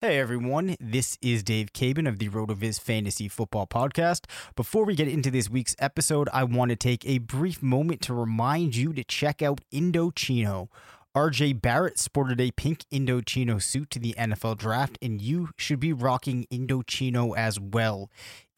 Hey 0.00 0.20
everyone, 0.20 0.76
this 0.78 1.18
is 1.20 1.42
Dave 1.42 1.72
Caban 1.72 2.08
of 2.08 2.20
the 2.20 2.28
RotoViz 2.28 2.80
Fantasy 2.80 3.26
Football 3.26 3.66
Podcast. 3.66 4.26
Before 4.54 4.84
we 4.84 4.94
get 4.94 5.08
into 5.08 5.28
this 5.28 5.50
week's 5.50 5.74
episode, 5.80 6.28
I 6.32 6.44
want 6.44 6.68
to 6.68 6.76
take 6.76 7.04
a 7.04 7.18
brief 7.18 7.64
moment 7.64 8.00
to 8.02 8.14
remind 8.14 8.76
you 8.76 8.92
to 8.92 9.02
check 9.02 9.42
out 9.42 9.60
Indochino. 9.74 10.68
RJ 11.16 11.60
Barrett 11.60 11.98
sported 11.98 12.40
a 12.40 12.52
pink 12.52 12.84
Indochino 12.92 13.60
suit 13.60 13.90
to 13.90 13.98
the 13.98 14.14
NFL 14.16 14.58
draft, 14.58 14.98
and 15.02 15.20
you 15.20 15.48
should 15.56 15.80
be 15.80 15.92
rocking 15.92 16.46
Indochino 16.48 17.36
as 17.36 17.58
well. 17.58 18.08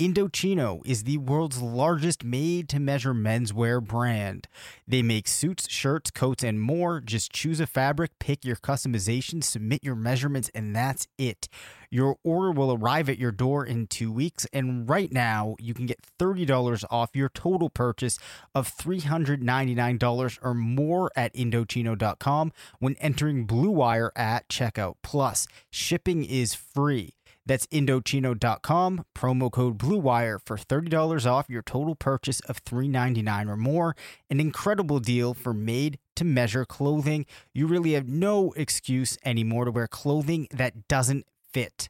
Indochino 0.01 0.81
is 0.87 1.05
the 1.05 1.19
world's 1.19 1.61
largest 1.61 2.25
made 2.25 2.71
to 2.71 2.81
measure 2.81 3.13
menswear 3.13 3.85
brand. 3.85 4.49
They 4.89 5.03
make 5.03 5.29
suits, 5.29 5.71
shirts, 5.71 6.11
coats, 6.11 6.43
and 6.43 6.59
more. 6.59 7.03
Just 7.03 7.35
choose 7.35 7.61
a 7.61 7.67
fabric, 7.67 8.13
pick 8.19 8.43
your 8.43 8.57
customization, 8.57 9.45
submit 9.45 9.85
your 9.85 9.95
measurements, 9.95 10.51
and 10.55 10.75
that's 10.75 11.07
it. 11.19 11.51
Your 11.91 12.17
order 12.25 12.51
will 12.51 12.73
arrive 12.73 13.11
at 13.11 13.19
your 13.19 13.31
door 13.31 13.67
in 13.67 13.89
two 13.89 14.11
weeks, 14.11 14.47
and 14.55 14.89
right 14.89 15.13
now 15.13 15.57
you 15.59 15.75
can 15.75 15.85
get 15.85 15.99
$30 16.19 16.85
off 16.91 17.11
your 17.15 17.29
total 17.29 17.69
purchase 17.69 18.19
of 18.55 18.75
$399 18.75 20.39
or 20.41 20.55
more 20.55 21.11
at 21.15 21.35
Indochino.com 21.35 22.53
when 22.79 22.95
entering 23.01 23.45
Blue 23.45 23.71
Wire 23.71 24.13
at 24.17 24.49
checkout. 24.49 24.95
Plus, 25.03 25.47
shipping 25.71 26.25
is 26.25 26.55
free. 26.55 27.17
That's 27.51 27.67
Indochino.com, 27.67 29.07
promo 29.13 29.51
code 29.51 29.77
BLUEWIRE 29.77 30.39
for 30.45 30.57
$30 30.57 31.27
off 31.27 31.47
your 31.49 31.63
total 31.63 31.97
purchase 31.97 32.39
of 32.43 32.59
399 32.59 33.49
or 33.49 33.57
more. 33.57 33.97
An 34.31 34.39
incredible 34.39 35.01
deal 35.01 35.35
for 35.35 35.53
made 35.53 35.99
to 36.15 36.25
measure 36.25 36.65
clothing. 36.65 37.27
You 37.53 37.67
really 37.67 37.95
have 37.95 38.07
no 38.07 38.53
excuse 38.53 39.19
anymore 39.25 39.65
to 39.65 39.73
wear 39.73 39.89
clothing 39.89 40.47
that 40.53 40.87
doesn't 40.87 41.27
fit. 41.53 41.89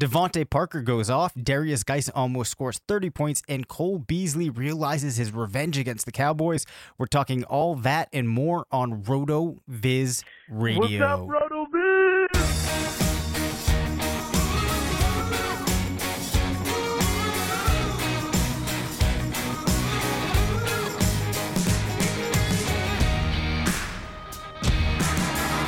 DeVante 0.00 0.48
Parker 0.48 0.80
goes 0.80 1.10
off, 1.10 1.34
Derrius 1.34 1.84
Guice 1.84 2.08
almost 2.10 2.52
scores 2.52 2.80
30 2.86 3.10
points, 3.10 3.42
and 3.48 3.66
Cole 3.66 3.98
Beasley 3.98 4.48
realizes 4.48 5.16
his 5.16 5.32
revenge 5.32 5.76
against 5.76 6.06
the 6.06 6.12
Cowboys. 6.12 6.66
We're 6.98 7.06
talking 7.06 7.42
all 7.44 7.74
that 7.76 8.08
and 8.12 8.28
more 8.28 8.66
on 8.70 9.02
Roto 9.02 9.60
Viz 9.66 10.22
Radio. 10.48 10.80
What's 10.80 11.00
up, 11.00 11.28
Roto 11.28 11.66
Viz? 11.72 11.91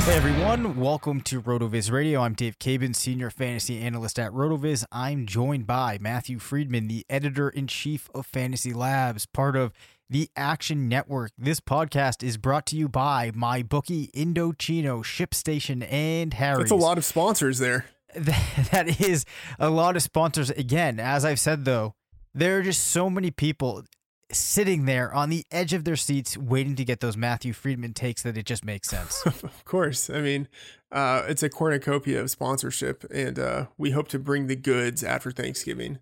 Hey 0.04 0.16
everyone, 0.16 0.76
welcome 0.76 1.22
to 1.22 1.40
RotoViz 1.40 1.90
Radio. 1.90 2.20
I'm 2.20 2.34
Dave 2.34 2.58
Caban, 2.58 2.94
Senior 2.94 3.30
Fantasy 3.30 3.80
Analyst 3.80 4.18
at 4.18 4.32
RotoViz. 4.32 4.84
I'm 4.92 5.24
joined 5.24 5.66
by 5.66 5.96
Matthew 5.98 6.38
Freedman, 6.38 6.88
the 6.88 7.06
Editor 7.08 7.48
in 7.48 7.66
Chief 7.66 8.10
of 8.14 8.26
Fantasy 8.26 8.74
Labs, 8.74 9.24
part 9.24 9.56
of 9.56 9.72
the 10.10 10.28
Action 10.36 10.90
Network. 10.90 11.32
This 11.38 11.58
podcast 11.58 12.22
is 12.22 12.36
brought 12.36 12.66
to 12.66 12.76
you 12.76 12.86
by 12.86 13.32
my 13.34 13.62
MyBookie, 13.62 14.10
Indochino, 14.12 15.02
ShipStation, 15.02 15.90
and 15.90 16.34
Harry. 16.34 16.58
That's 16.58 16.70
a 16.70 16.74
lot 16.74 16.98
of 16.98 17.06
sponsors 17.06 17.58
there. 17.58 17.86
that 18.14 19.00
is 19.00 19.24
a 19.58 19.70
lot 19.70 19.96
of 19.96 20.02
sponsors. 20.02 20.50
Again, 20.50 21.00
as 21.00 21.24
I've 21.24 21.40
said 21.40 21.64
though, 21.64 21.94
there 22.34 22.58
are 22.58 22.62
just 22.62 22.88
so 22.88 23.08
many 23.08 23.30
people 23.30 23.84
sitting 24.30 24.84
there 24.84 25.12
on 25.12 25.30
the 25.30 25.44
edge 25.50 25.72
of 25.72 25.84
their 25.84 25.96
seats 25.96 26.36
waiting 26.36 26.76
to 26.76 26.84
get 26.84 27.00
those 27.00 27.16
Matthew 27.16 27.52
Freedman 27.52 27.94
takes 27.94 28.22
that 28.22 28.36
it 28.36 28.46
just 28.46 28.64
makes 28.64 28.88
sense. 28.88 29.22
of 29.26 29.64
course. 29.64 30.10
I 30.10 30.20
mean, 30.20 30.48
uh, 30.92 31.24
it's 31.28 31.42
a 31.42 31.48
cornucopia 31.48 32.20
of 32.20 32.30
sponsorship, 32.30 33.04
and 33.12 33.38
uh, 33.38 33.66
we 33.76 33.90
hope 33.90 34.08
to 34.08 34.18
bring 34.18 34.46
the 34.46 34.56
goods 34.56 35.02
after 35.02 35.30
Thanksgiving. 35.30 35.98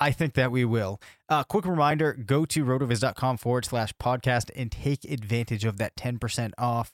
I 0.00 0.10
think 0.10 0.34
that 0.34 0.50
we 0.50 0.64
will. 0.64 1.00
Uh, 1.28 1.44
quick 1.44 1.64
reminder 1.64 2.12
go 2.14 2.44
to 2.46 2.64
rotoviz.com 2.64 3.36
forward 3.36 3.64
slash 3.64 3.92
podcast 4.02 4.50
and 4.56 4.70
take 4.70 5.04
advantage 5.04 5.64
of 5.64 5.78
that 5.78 5.94
10% 5.96 6.50
off. 6.58 6.92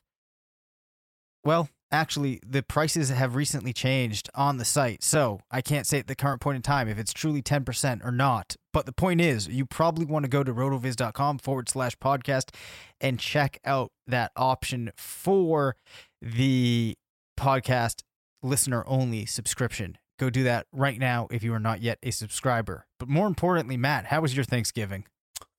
Well, 1.43 1.71
actually, 1.91 2.41
the 2.47 2.62
prices 2.62 3.09
have 3.09 3.34
recently 3.34 3.72
changed 3.72 4.28
on 4.34 4.59
the 4.59 4.65
site. 4.65 5.03
So 5.03 5.41
I 5.50 5.60
can't 5.60 5.87
say 5.87 5.99
at 5.99 6.06
the 6.06 6.15
current 6.15 6.41
point 6.41 6.56
in 6.56 6.62
time 6.62 6.88
if 6.88 6.99
it's 6.99 7.12
truly 7.12 7.43
10% 7.43 8.04
or 8.04 8.12
not. 8.12 8.56
But 8.72 8.87
the 8.87 8.93
point 8.93 9.21
is, 9.21 9.49
you 9.49 9.66
probably 9.66 10.04
want 10.04 10.25
to 10.25 10.28
go 10.28 10.43
to 10.43 10.53
rotoviz.com 10.53 11.38
forward 11.38 11.69
slash 11.69 11.97
podcast 11.98 12.54
and 13.00 13.19
check 13.19 13.59
out 13.65 13.91
that 14.06 14.32
option 14.37 14.91
for 14.97 15.77
the 16.21 16.97
podcast 17.38 18.03
listener 18.43 18.84
only 18.87 19.27
subscription. 19.27 19.98
Go 20.19 20.31
do 20.31 20.43
that 20.44 20.66
right 20.72 20.98
now 20.98 21.28
if 21.31 21.43
you 21.43 21.54
are 21.54 21.60
not 21.60 21.81
yet 21.81 21.98
a 22.03 22.10
subscriber. 22.10 22.87
But 22.98 23.09
more 23.09 23.27
importantly, 23.27 23.77
Matt, 23.77 24.07
how 24.07 24.21
was 24.21 24.34
your 24.34 24.45
Thanksgiving? 24.45 25.04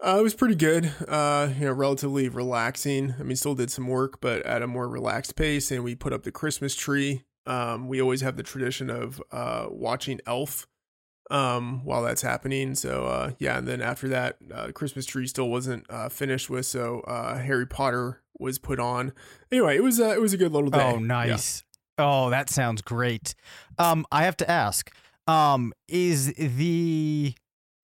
Uh, 0.02 0.18
it 0.20 0.24
was 0.24 0.34
pretty 0.34 0.56
good. 0.56 0.94
Uh, 1.08 1.50
you 1.58 1.66
know, 1.66 1.74
relatively 1.74 2.30
relaxing. 2.30 3.16
I 3.20 3.24
mean, 3.24 3.36
still 3.36 3.56
did 3.56 3.70
some 3.70 3.88
work, 3.88 4.22
but 4.22 4.46
at 4.46 4.62
a 4.62 4.68
more 4.68 4.88
relaxed 4.88 5.36
pace. 5.36 5.72
And 5.72 5.84
we 5.84 5.96
put 5.96 6.14
up 6.14 6.24
the 6.24 6.32
Christmas 6.32 6.76
tree. 6.76 7.24
Um, 7.46 7.88
we 7.88 8.02
always 8.02 8.22
have 8.22 8.38
the 8.38 8.44
tradition 8.44 8.90
of 8.90 9.22
uh, 9.32 9.68
watching 9.70 10.22
Elf 10.26 10.68
um, 11.30 11.84
while 11.84 12.02
that's 12.02 12.22
happening. 12.22 12.76
So 12.76 13.06
uh, 13.06 13.32
yeah, 13.40 13.58
and 13.58 13.68
then 13.68 13.82
after 13.82 14.08
that, 14.10 14.38
uh, 14.54 14.72
Christmas 14.74 15.06
tree 15.06 15.28
still 15.28 15.50
wasn't 15.50 15.86
uh, 15.90 16.10
finished 16.10 16.50
with. 16.50 16.66
So 16.66 17.02
uh, 17.02 17.38
Harry 17.40 17.66
Potter 17.66 18.22
was 18.40 18.58
put 18.58 18.80
on. 18.80 19.14
Anyway, 19.52 19.76
it 19.76 19.84
was 19.84 20.00
uh, 20.00 20.10
it 20.10 20.22
was 20.22 20.34
a 20.34 20.38
good 20.38 20.52
little 20.52 20.70
day. 20.70 20.94
Oh, 20.96 20.98
nice. 20.98 21.64
Yeah. 21.98 22.06
Oh, 22.06 22.30
that 22.30 22.50
sounds 22.50 22.82
great. 22.82 23.36
Um, 23.78 24.06
I 24.12 24.24
have 24.24 24.38
to 24.38 24.50
ask, 24.50 24.90
um, 25.28 25.74
is 25.90 26.34
the 26.38 27.34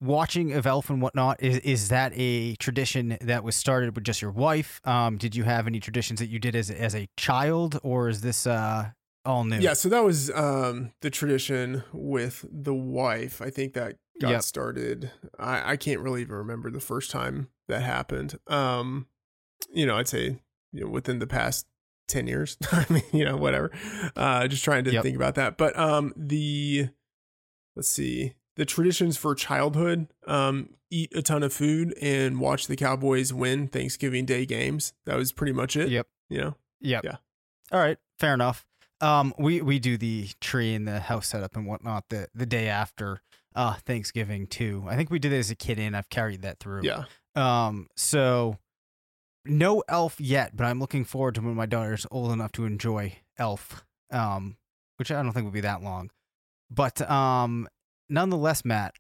watching 0.06 0.54
of 0.54 0.66
Elf 0.66 0.90
and 0.90 1.02
whatnot 1.02 1.42
is 1.44 1.57
is 1.60 1.90
that 1.90 2.12
a 2.16 2.56
tradition 2.56 3.18
that 3.22 3.44
was 3.44 3.56
started 3.56 3.96
with 3.96 4.04
just 4.04 4.22
your 4.22 4.31
wife? 4.31 4.80
Um, 4.86 5.18
did 5.18 5.36
you 5.36 5.44
have 5.44 5.68
any 5.68 5.80
traditions 5.80 6.19
that 6.19 6.28
you 6.28 6.40
did 6.40 6.56
as 6.56 6.69
as 6.72 6.96
a 6.96 7.07
child, 7.18 7.80
or 7.84 8.10
is 8.10 8.22
this 8.22 8.46
uh 8.48 8.92
all 9.25 9.44
new? 9.44 9.60
Yeah, 9.60 9.74
so 9.74 9.90
that 9.90 10.04
was 10.04 10.30
um 10.31 10.92
the 11.02 11.10
tradition 11.10 11.84
with 11.94 12.46
the 12.52 12.74
wife. 12.74 13.42
I 13.42 13.50
think 13.50 13.74
that 13.74 13.98
got 14.22 14.30
Yep. 14.31 14.44
started. 14.44 15.12
I, 15.38 15.72
I 15.74 15.78
can't 15.78 16.00
really 16.00 16.22
even 16.22 16.36
remember 16.36 16.72
the 16.72 16.80
first 16.80 17.12
time 17.12 17.50
that 17.68 17.81
happened. 17.81 18.40
Um, 18.48 19.07
you 19.74 19.86
know, 19.86 19.98
I'd 19.98 20.07
say 20.07 20.40
you 20.72 20.86
know, 20.86 20.90
within 20.90 21.19
the 21.19 21.28
past 21.28 21.66
ten 22.07 22.28
years. 22.28 22.57
I 22.72 22.86
mean, 22.90 23.04
you 23.12 23.25
know, 23.25 23.36
whatever. 23.38 23.72
Uh, 24.16 24.48
just 24.48 24.63
trying 24.63 24.84
to 24.86 24.92
Yep. 24.94 25.04
think 25.04 25.16
about 25.16 25.36
that. 25.36 25.57
But 25.57 25.78
um, 25.78 26.13
the 26.16 26.90
let's 27.75 27.90
see 27.90 28.34
the 28.56 28.66
traditions 28.66 29.18
for 29.18 29.36
childhood. 29.36 30.07
Um, 30.28 30.69
eat 30.90 31.16
a 31.16 31.22
ton 31.22 31.44
of 31.44 31.54
food 31.54 31.94
and 32.02 32.40
watch 32.40 32.68
the 32.68 32.75
Cowboys 32.75 33.34
win 33.34 33.68
Thanksgiving 33.68 34.25
Day 34.25 34.46
games. 34.46 34.94
That 35.06 35.18
was 35.18 35.31
pretty 35.31 35.54
much 35.54 35.75
it. 35.75 35.90
Yep. 35.90 36.07
You 36.30 36.42
know. 36.42 36.56
Yep. 36.81 37.04
Yeah. 37.04 37.18
All 37.72 37.80
right. 37.80 37.98
Fair 38.19 38.34
enough. 38.34 38.66
Um, 39.02 39.34
we 39.38 39.62
we 39.62 39.80
do 39.80 39.98
the 39.98 40.30
tree 40.40 40.74
and 40.74 40.88
the 40.88 41.00
house 41.00 41.28
setup 41.28 41.56
and 41.56 41.68
whatnot 41.68 42.06
the 42.10 42.28
the 42.34 42.46
day 42.46 42.68
after 42.69 43.22
uh 43.56 43.74
Thanksgiving 43.86 44.48
too. 44.48 44.86
I 44.88 44.96
think 44.96 45.10
we 45.10 45.19
did 45.19 45.34
it 45.34 45.38
as 45.38 45.52
a 45.52 45.56
kid 45.56 45.80
and 45.80 45.96
I've 45.96 46.10
carried 46.10 46.44
that 46.44 46.60
through. 46.60 46.84
Yeah. 46.84 47.04
Um. 47.36 47.88
So 47.98 48.57
no 49.44 49.84
Elf 49.90 50.19
yet, 50.19 50.56
but 50.56 50.66
I'm 50.66 50.80
looking 50.80 51.04
forward 51.04 51.36
to 51.36 51.42
when 51.42 51.56
my 51.56 51.66
daughter's 51.66 52.07
old 52.10 52.31
enough 52.31 52.52
to 52.54 52.66
enjoy 52.66 53.18
Elf. 53.38 53.84
Um, 54.12 54.57
which 54.98 55.12
I 55.12 55.22
don't 55.22 55.34
think 55.34 55.44
will 55.44 55.52
be 55.52 55.62
that 55.62 55.84
long. 55.84 56.10
But 56.69 57.02
um, 57.10 57.68
nonetheless, 58.10 58.63
Matt, 58.66 58.96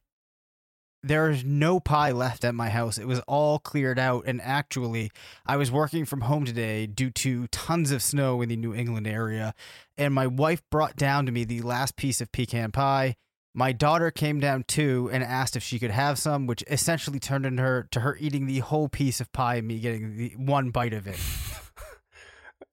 there's 1.03 1.43
no 1.43 1.79
pie 1.79 2.11
left 2.11 2.43
at 2.43 2.55
my 2.55 2.69
house. 2.69 2.97
It 2.97 3.07
was 3.07 3.19
all 3.27 3.59
cleared 3.59 3.99
out, 3.99 4.23
and 4.25 4.41
actually, 4.41 5.11
I 5.45 5.55
was 5.55 5.71
working 5.71 6.03
from 6.05 6.21
home 6.21 6.45
today 6.45 6.87
due 6.87 7.11
to 7.11 7.47
tons 7.47 7.91
of 7.91 8.01
snow 8.01 8.41
in 8.41 8.49
the 8.49 8.55
New 8.55 8.73
England 8.73 9.05
area, 9.05 9.53
and 9.97 10.13
my 10.13 10.25
wife 10.25 10.63
brought 10.71 10.95
down 10.95 11.27
to 11.27 11.31
me 11.31 11.43
the 11.43 11.61
last 11.61 11.95
piece 11.95 12.21
of 12.21 12.31
pecan 12.31 12.71
pie. 12.71 13.15
My 13.53 13.71
daughter 13.71 14.11
came 14.11 14.39
down 14.39 14.63
too 14.67 15.09
and 15.13 15.23
asked 15.23 15.55
if 15.55 15.63
she 15.63 15.79
could 15.79 15.91
have 15.91 16.17
some, 16.17 16.47
which 16.47 16.63
essentially 16.67 17.19
turned 17.19 17.45
into 17.45 17.61
her 17.61 17.87
to 17.91 17.99
her 18.01 18.17
eating 18.19 18.47
the 18.47 18.59
whole 18.59 18.89
piece 18.89 19.21
of 19.21 19.31
pie 19.31 19.55
and 19.55 19.67
me 19.67 19.79
getting 19.79 20.17
the 20.17 20.29
one 20.37 20.71
bite 20.71 20.93
of 20.93 21.07
it. 21.07 21.19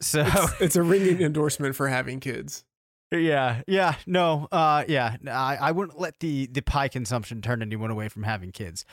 So 0.00 0.24
It's, 0.26 0.60
it's 0.60 0.76
a 0.76 0.82
ringing 0.82 1.22
endorsement 1.22 1.76
for 1.76 1.88
having 1.88 2.18
kids. 2.18 2.64
Yeah, 3.12 3.62
yeah, 3.66 3.96
no, 4.06 4.48
uh, 4.50 4.84
yeah, 4.88 5.16
I, 5.26 5.56
I 5.60 5.72
wouldn't 5.72 6.00
let 6.00 6.20
the 6.20 6.46
the 6.46 6.62
pie 6.62 6.88
consumption 6.88 7.42
turn 7.42 7.60
anyone 7.60 7.90
away 7.90 8.08
from 8.08 8.22
having 8.22 8.52
kids, 8.52 8.84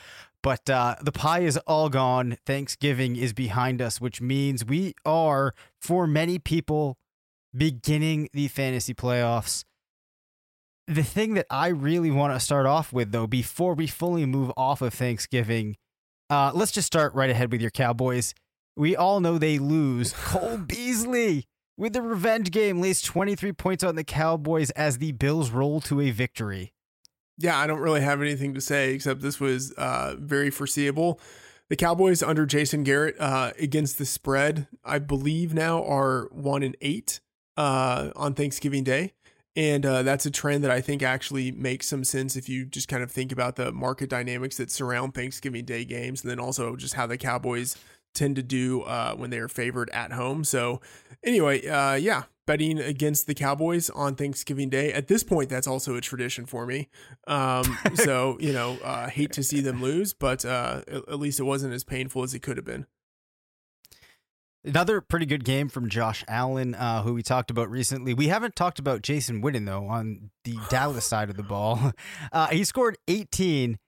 but 0.42 0.68
uh, 0.68 0.96
the 1.00 1.12
pie 1.12 1.40
is 1.40 1.56
all 1.58 1.88
gone. 1.88 2.36
Thanksgiving 2.44 3.16
is 3.16 3.32
behind 3.32 3.80
us, 3.80 4.00
which 4.00 4.20
means 4.20 4.64
we 4.64 4.94
are, 5.06 5.54
for 5.80 6.06
many 6.06 6.38
people, 6.38 6.98
beginning 7.56 8.28
the 8.32 8.48
fantasy 8.48 8.94
playoffs. 8.94 9.64
The 10.86 11.04
thing 11.04 11.34
that 11.34 11.46
I 11.50 11.68
really 11.68 12.10
want 12.10 12.34
to 12.34 12.40
start 12.40 12.66
off 12.66 12.92
with, 12.92 13.12
though, 13.12 13.26
before 13.26 13.74
we 13.74 13.86
fully 13.86 14.26
move 14.26 14.52
off 14.56 14.82
of 14.82 14.92
Thanksgiving, 14.92 15.76
uh, 16.28 16.50
let's 16.54 16.72
just 16.72 16.86
start 16.86 17.14
right 17.14 17.30
ahead 17.30 17.52
with 17.52 17.60
your 17.60 17.70
Cowboys. 17.70 18.34
We 18.76 18.96
all 18.96 19.20
know 19.20 19.38
they 19.38 19.58
lose. 19.58 20.12
Cole 20.24 20.58
Beasley 20.58 21.46
with 21.80 21.94
the 21.94 22.02
revenge 22.02 22.50
game 22.50 22.78
lays 22.78 23.00
23 23.00 23.54
points 23.54 23.82
on 23.82 23.96
the 23.96 24.04
Cowboys 24.04 24.68
as 24.72 24.98
the 24.98 25.12
Bills 25.12 25.50
roll 25.50 25.80
to 25.80 25.98
a 26.02 26.10
victory. 26.10 26.74
Yeah, 27.38 27.58
I 27.58 27.66
don't 27.66 27.80
really 27.80 28.02
have 28.02 28.20
anything 28.20 28.52
to 28.52 28.60
say 28.60 28.92
except 28.92 29.22
this 29.22 29.40
was 29.40 29.72
uh, 29.72 30.16
very 30.18 30.50
foreseeable. 30.50 31.18
The 31.70 31.76
Cowboys 31.76 32.22
under 32.22 32.44
Jason 32.44 32.82
Garrett 32.82 33.18
uh, 33.18 33.52
against 33.58 33.96
the 33.96 34.04
spread, 34.04 34.68
I 34.84 34.98
believe 34.98 35.54
now 35.54 35.82
are 35.82 36.28
one 36.32 36.62
and 36.62 36.76
eight 36.82 37.20
uh, 37.56 38.10
on 38.14 38.34
Thanksgiving 38.34 38.84
Day, 38.84 39.14
and 39.56 39.86
uh, 39.86 40.02
that's 40.02 40.26
a 40.26 40.30
trend 40.30 40.62
that 40.64 40.70
I 40.70 40.82
think 40.82 41.02
actually 41.02 41.50
makes 41.50 41.86
some 41.86 42.04
sense 42.04 42.36
if 42.36 42.46
you 42.46 42.66
just 42.66 42.88
kind 42.88 43.02
of 43.02 43.10
think 43.10 43.32
about 43.32 43.56
the 43.56 43.72
market 43.72 44.10
dynamics 44.10 44.58
that 44.58 44.70
surround 44.70 45.14
Thanksgiving 45.14 45.64
Day 45.64 45.86
games, 45.86 46.20
and 46.20 46.30
then 46.30 46.40
also 46.40 46.76
just 46.76 46.92
how 46.92 47.06
the 47.06 47.16
Cowboys 47.16 47.74
tend 48.14 48.36
to 48.36 48.42
do 48.42 48.82
uh, 48.82 49.14
when 49.14 49.30
they 49.30 49.38
are 49.38 49.48
favored 49.48 49.90
at 49.90 50.12
home. 50.12 50.44
So, 50.44 50.80
anyway, 51.24 51.66
uh, 51.66 51.94
yeah, 51.94 52.24
betting 52.46 52.78
against 52.78 53.26
the 53.26 53.34
Cowboys 53.34 53.90
on 53.90 54.16
Thanksgiving 54.16 54.70
Day. 54.70 54.92
At 54.92 55.08
this 55.08 55.22
point, 55.22 55.48
that's 55.48 55.66
also 55.66 55.94
a 55.94 56.00
tradition 56.00 56.46
for 56.46 56.66
me. 56.66 56.88
Um, 57.26 57.78
so, 57.94 58.36
you 58.40 58.52
know, 58.52 58.78
uh, 58.82 59.08
hate 59.08 59.32
to 59.34 59.42
see 59.42 59.60
them 59.60 59.80
lose, 59.80 60.12
but 60.14 60.44
uh, 60.44 60.82
at, 60.88 61.08
at 61.08 61.18
least 61.18 61.38
it 61.38 61.44
wasn't 61.44 61.74
as 61.74 61.84
painful 61.84 62.22
as 62.22 62.34
it 62.34 62.40
could 62.40 62.56
have 62.56 62.66
been. 62.66 62.86
Another 64.62 65.00
pretty 65.00 65.24
good 65.24 65.44
game 65.44 65.70
from 65.70 65.88
Josh 65.88 66.22
Allen, 66.28 66.74
uh, 66.74 67.02
who 67.02 67.14
we 67.14 67.22
talked 67.22 67.50
about 67.50 67.70
recently. 67.70 68.12
We 68.12 68.28
haven't 68.28 68.56
talked 68.56 68.78
about 68.78 69.00
Jason 69.00 69.42
Witten, 69.42 69.64
though, 69.64 69.86
on 69.86 70.30
the 70.44 70.58
Dallas 70.68 71.06
side 71.06 71.30
of 71.30 71.36
the 71.36 71.42
ball. 71.42 71.92
Uh, 72.32 72.48
he 72.48 72.64
scored 72.64 72.96
18 73.08 73.78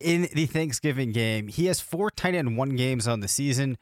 in 0.00 0.28
the 0.32 0.46
Thanksgiving 0.46 1.12
game. 1.12 1.48
He 1.48 1.66
has 1.66 1.80
four 1.80 2.10
tight 2.10 2.34
end 2.34 2.56
one 2.56 2.76
games 2.76 3.08
on 3.08 3.20
the 3.20 3.28
season. 3.28 3.78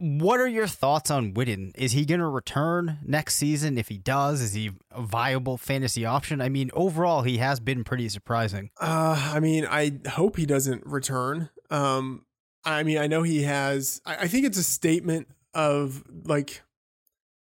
What 0.00 0.38
are 0.38 0.46
your 0.46 0.68
thoughts 0.68 1.10
on 1.10 1.34
Witten? 1.34 1.72
Is 1.74 1.90
he 1.90 2.04
going 2.04 2.20
to 2.20 2.28
return 2.28 2.98
next 3.04 3.34
season? 3.34 3.76
If 3.76 3.88
he 3.88 3.98
does, 3.98 4.40
is 4.40 4.52
he 4.52 4.70
a 4.92 5.02
viable 5.02 5.56
fantasy 5.56 6.06
option? 6.06 6.40
I 6.40 6.48
mean, 6.48 6.70
overall, 6.72 7.22
he 7.22 7.38
has 7.38 7.58
been 7.58 7.82
pretty 7.82 8.08
surprising. 8.08 8.70
Uh, 8.80 9.32
I 9.34 9.40
mean, 9.40 9.66
I 9.68 9.98
hope 10.10 10.36
he 10.36 10.46
doesn't 10.46 10.86
return. 10.86 11.50
Um, 11.68 12.26
I 12.64 12.84
mean, 12.84 12.98
I 12.98 13.08
know 13.08 13.24
he 13.24 13.42
has. 13.42 14.00
I, 14.06 14.16
I 14.16 14.28
think 14.28 14.46
it's 14.46 14.58
a 14.58 14.62
statement 14.62 15.26
of 15.52 16.04
like, 16.26 16.62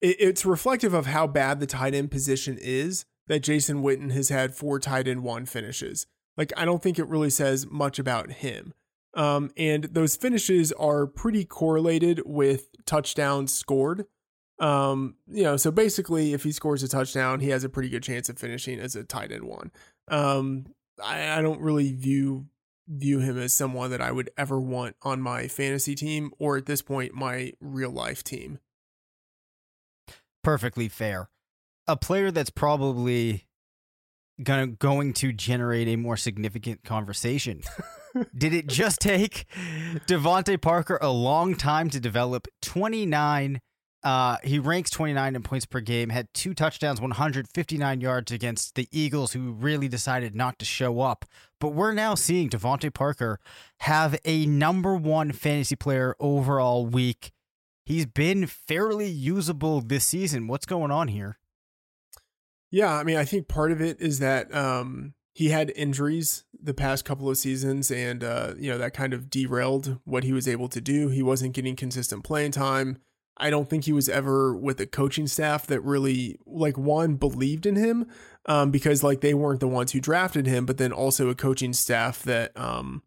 it, 0.02 0.16
it's 0.20 0.44
reflective 0.44 0.96
of 0.96 1.06
how 1.06 1.28
bad 1.28 1.60
the 1.60 1.68
tight 1.68 1.94
end 1.94 2.10
position 2.10 2.58
is 2.60 3.06
that 3.28 3.42
Jason 3.42 3.84
Witten 3.84 4.12
has 4.12 4.30
had 4.30 4.56
four 4.56 4.80
tight 4.80 5.08
end 5.08 5.22
one 5.22 5.46
finishes. 5.46 6.08
Like, 6.40 6.54
I 6.58 6.64
don't 6.64 6.82
think 6.82 6.98
it 6.98 7.08
really 7.08 7.30
says 7.30 7.68
much 7.70 8.00
about 8.00 8.32
him. 8.32 8.74
Um, 9.14 9.52
and 9.58 9.84
those 9.84 10.16
finishes 10.16 10.72
are 10.72 11.06
pretty 11.06 11.44
correlated 11.44 12.22
with 12.26 12.70
touchdowns 12.86 13.54
scored. 13.54 14.06
Um, 14.58 15.16
you 15.28 15.44
know, 15.44 15.58
so 15.58 15.70
basically, 15.70 16.34
if 16.34 16.44
he 16.44 16.54
scores 16.54 16.82
a 16.82 16.88
touchdown, 16.88 17.42
he 17.42 17.50
has 17.50 17.66
a 17.66 17.70
pretty 17.70 17.90
good 17.90 18.04
chance 18.04 18.30
of 18.30 18.40
finishing 18.40 18.80
as 18.80 18.96
a 18.96 19.04
tight 19.04 19.34
end 19.34 19.44
one. 19.44 19.72
Um, 20.08 20.68
I, 21.04 21.40
I 21.40 21.42
don't 21.42 21.60
really 21.60 21.92
view 21.92 22.46
view 22.88 23.20
him 23.20 23.38
as 23.38 23.54
someone 23.54 23.92
that 23.92 24.02
I 24.02 24.12
would 24.12 24.30
ever 24.38 24.60
want 24.60 24.96
on 25.04 25.22
my 25.22 25.48
fantasy 25.50 25.94
team 25.94 26.32
or 26.40 26.56
at 26.58 26.66
this 26.66 26.82
point 26.82 27.14
my 27.14 27.52
real 27.60 27.92
life 27.92 28.24
team. 28.24 28.60
perfectly 30.44 30.88
fair. 30.88 31.30
A 31.88 31.98
player 31.98 32.32
that's 32.32 32.50
probably 32.50 33.49
gonna 34.44 34.68
going 34.68 35.14
to 35.14 35.32
generate 35.32 35.88
a 35.88 35.96
more 35.96 36.18
significant 36.18 36.84
conversation. 36.84 37.62
Did 38.36 38.54
it 38.54 38.68
just 38.68 39.00
take 39.00 39.46
DeVante 40.08 40.60
Parker 40.62 40.98
a 41.02 41.12
long 41.12 41.56
time 41.56 41.90
to 41.92 42.00
develop 42.00 42.48
29 42.62 43.62
uh, 44.04 44.38
he 44.44 44.60
ranks 44.60 44.90
29 44.92 45.36
in 45.36 45.44
points 45.44 45.66
per 45.66 45.82
game, 45.82 46.10
had 46.10 46.34
two 46.34 46.54
touchdowns, 46.54 47.02
159 47.02 48.02
yards 48.02 48.32
against 48.32 48.76
the 48.76 48.88
Eagles, 48.92 49.34
who 49.34 49.52
really 49.52 49.88
decided 49.88 50.36
not 50.36 50.58
to 50.60 50.66
show 50.66 51.02
up. 51.02 51.26
But 51.60 51.70
we're 51.70 51.94
now 51.94 52.16
seeing 52.16 52.50
DeVante 52.50 52.94
Parker 52.94 53.40
have 53.82 54.18
a 54.24 54.46
number 54.46 54.96
one 54.96 55.34
fantasy 55.34 55.76
player 55.76 56.16
overall 56.20 56.86
week. 56.86 57.32
He's 57.86 58.06
been 58.06 58.48
fairly 58.48 59.10
usable 59.10 59.82
this 59.82 60.06
season. 60.06 60.48
What's 60.48 60.66
going 60.66 60.92
on 60.92 61.10
here? 61.10 61.39
Yeah, 62.72 62.94
I 62.94 63.04
mean, 63.04 63.18
I 63.18 63.26
think 63.26 63.48
part 63.48 63.72
of 63.72 63.82
it 63.82 64.00
is 64.00 64.20
that 64.20 64.54
um, 64.54 65.14
he 65.34 65.50
had 65.50 65.72
injuries 65.76 66.44
the 66.62 66.74
past 66.74 67.06
couple 67.06 67.30
of 67.30 67.38
seasons, 67.38 67.90
and 67.90 68.24
uh, 68.24 68.54
you 68.58 68.70
know 68.70 68.78
that 68.78 68.94
kind 68.94 69.14
of 69.14 69.30
derailed 69.30 70.00
what 70.04 70.24
he 70.24 70.34
was 70.34 70.48
able 70.48 70.68
to 70.70 70.82
do. 70.82 71.10
He 71.10 71.24
wasn't 71.24 71.54
getting 71.54 71.76
consistent 71.76 72.24
playing 72.24 72.52
time. 72.52 72.98
I 73.40 73.50
don't 73.50 73.70
think 73.70 73.86
he 73.86 73.94
was 73.94 74.10
ever 74.10 74.54
with 74.54 74.80
a 74.82 74.86
coaching 74.86 75.26
staff 75.26 75.66
that 75.68 75.82
really 75.82 76.38
like 76.46 76.78
one 76.78 77.16
believed 77.16 77.66
in 77.66 77.78
him 77.78 78.06
um, 78.46 78.70
because 78.70 79.02
like 79.02 79.22
they 79.22 79.34
weren't 79.34 79.62
the 79.62 79.68
ones 79.68 79.94
who 79.94 80.02
drafted 80.02 80.46
him, 80.46 80.66
but 80.66 80.78
then 80.78 80.92
also 80.92 81.30
a 81.30 81.36
coaching 81.36 81.72
staff 81.72 82.22
that 82.24 82.56
um, 82.60 83.02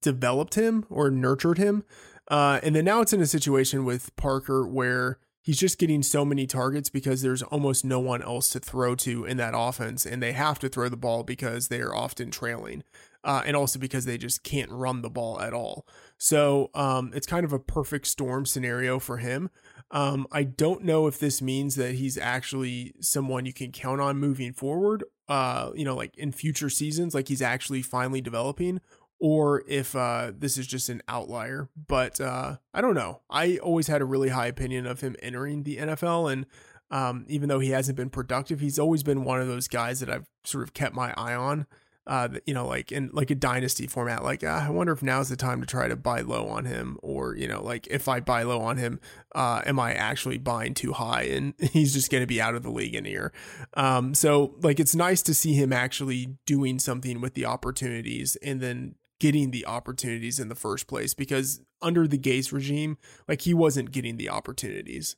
developed 0.00 0.54
him 0.54 0.86
or 0.88 1.10
nurtured 1.10 1.58
him. 1.58 1.84
Uh, 2.28 2.60
and 2.62 2.74
then 2.74 2.84
now 2.84 3.00
it's 3.00 3.12
in 3.12 3.20
a 3.20 3.26
situation 3.26 3.84
with 3.84 4.14
Parker 4.16 4.66
where 4.66 5.18
he's 5.48 5.58
just 5.58 5.78
getting 5.78 6.02
so 6.02 6.26
many 6.26 6.46
targets 6.46 6.90
because 6.90 7.22
there's 7.22 7.42
almost 7.44 7.82
no 7.82 7.98
one 7.98 8.20
else 8.20 8.50
to 8.50 8.60
throw 8.60 8.94
to 8.94 9.24
in 9.24 9.38
that 9.38 9.54
offense, 9.56 10.04
and 10.04 10.22
they 10.22 10.32
have 10.32 10.58
to 10.58 10.68
throw 10.68 10.90
the 10.90 10.96
ball 10.96 11.22
because 11.22 11.68
they 11.68 11.80
are 11.80 11.94
often 11.94 12.30
trailing, 12.30 12.84
uh, 13.24 13.42
and 13.46 13.56
also 13.56 13.78
because 13.78 14.04
they 14.04 14.18
just 14.18 14.42
can't 14.42 14.70
run 14.70 15.00
the 15.00 15.08
ball 15.08 15.40
at 15.40 15.54
all. 15.54 15.86
So 16.18 16.68
um, 16.74 17.12
it's 17.14 17.26
kind 17.26 17.46
of 17.46 17.54
a 17.54 17.58
perfect 17.58 18.06
storm 18.08 18.44
scenario 18.44 18.98
for 18.98 19.16
him. 19.16 19.48
Um, 19.90 20.26
I 20.30 20.42
don't 20.42 20.84
know 20.84 21.06
if 21.06 21.18
this 21.18 21.40
means 21.40 21.76
that 21.76 21.94
he's 21.94 22.18
actually 22.18 22.92
someone 23.00 23.46
you 23.46 23.54
can 23.54 23.72
count 23.72 24.02
on 24.02 24.18
moving 24.18 24.52
forward. 24.52 25.02
Uh, 25.28 25.70
you 25.74 25.84
know, 25.86 25.96
like 25.96 26.14
in 26.18 26.30
future 26.30 26.68
seasons, 26.68 27.14
like 27.14 27.28
he's 27.28 27.40
actually 27.40 27.80
finally 27.80 28.20
developing, 28.20 28.82
or 29.20 29.64
if 29.66 29.96
uh, 29.96 30.32
this 30.36 30.56
is 30.56 30.66
just 30.66 30.88
an 30.88 31.02
outlier. 31.08 31.68
But 31.76 32.20
uh, 32.20 32.56
I 32.72 32.80
don't 32.80 32.94
know. 32.94 33.22
I 33.28 33.58
always 33.58 33.86
had 33.88 34.00
a 34.00 34.04
really 34.04 34.28
high 34.28 34.46
opinion 34.46 34.86
of 34.86 35.00
him 35.00 35.16
entering 35.20 35.64
the 35.64 35.78
NFL, 35.78 36.32
and 36.32 36.46
um, 36.90 37.24
even 37.28 37.48
though 37.48 37.58
he 37.58 37.70
hasn't 37.70 37.96
been 37.96 38.10
productive, 38.10 38.60
he's 38.60 38.78
always 38.78 39.02
been 39.02 39.24
one 39.24 39.40
of 39.40 39.48
those 39.48 39.68
guys 39.68 40.00
that 40.00 40.08
I've 40.08 40.28
sort 40.44 40.64
of 40.64 40.72
kept 40.74 40.94
my 40.94 41.12
eye 41.16 41.34
on. 41.34 41.66
uh, 42.08 42.28
you 42.46 42.54
know, 42.54 42.66
like 42.66 42.90
in 42.90 43.10
like 43.12 43.30
a 43.30 43.34
dynasty 43.34 43.86
format, 43.86 44.24
like 44.24 44.42
uh, 44.42 44.46
I 44.66 44.70
wonder 44.70 44.94
if 44.94 45.02
now's 45.02 45.28
the 45.28 45.36
time 45.36 45.60
to 45.60 45.66
try 45.66 45.88
to 45.88 45.96
buy 45.96 46.22
low 46.22 46.48
on 46.48 46.64
him, 46.64 46.96
or 47.02 47.36
you 47.36 47.46
know, 47.46 47.62
like 47.62 47.86
if 47.88 48.08
I 48.08 48.20
buy 48.20 48.44
low 48.44 48.62
on 48.62 48.78
him, 48.78 48.98
uh, 49.34 49.60
am 49.66 49.78
I 49.78 49.92
actually 49.92 50.38
buying 50.38 50.72
too 50.72 50.94
high 50.94 51.24
and 51.24 51.52
he's 51.60 51.92
just 51.92 52.10
going 52.10 52.22
to 52.22 52.26
be 52.26 52.40
out 52.40 52.54
of 52.54 52.62
the 52.62 52.70
league 52.70 52.94
in 52.94 53.04
a 53.04 53.10
year? 53.10 53.32
Um, 53.74 54.14
so 54.14 54.54
like 54.62 54.80
it's 54.80 54.94
nice 54.94 55.20
to 55.22 55.34
see 55.34 55.52
him 55.52 55.70
actually 55.70 56.38
doing 56.46 56.78
something 56.78 57.20
with 57.20 57.34
the 57.34 57.44
opportunities 57.44 58.36
and 58.36 58.62
then 58.62 58.94
getting 59.20 59.50
the 59.50 59.66
opportunities 59.66 60.38
in 60.38 60.48
the 60.48 60.54
first 60.54 60.86
place 60.86 61.14
because 61.14 61.60
under 61.82 62.06
the 62.06 62.18
Gase 62.18 62.52
regime, 62.52 62.98
like 63.26 63.42
he 63.42 63.54
wasn't 63.54 63.90
getting 63.90 64.16
the 64.16 64.28
opportunities. 64.28 65.16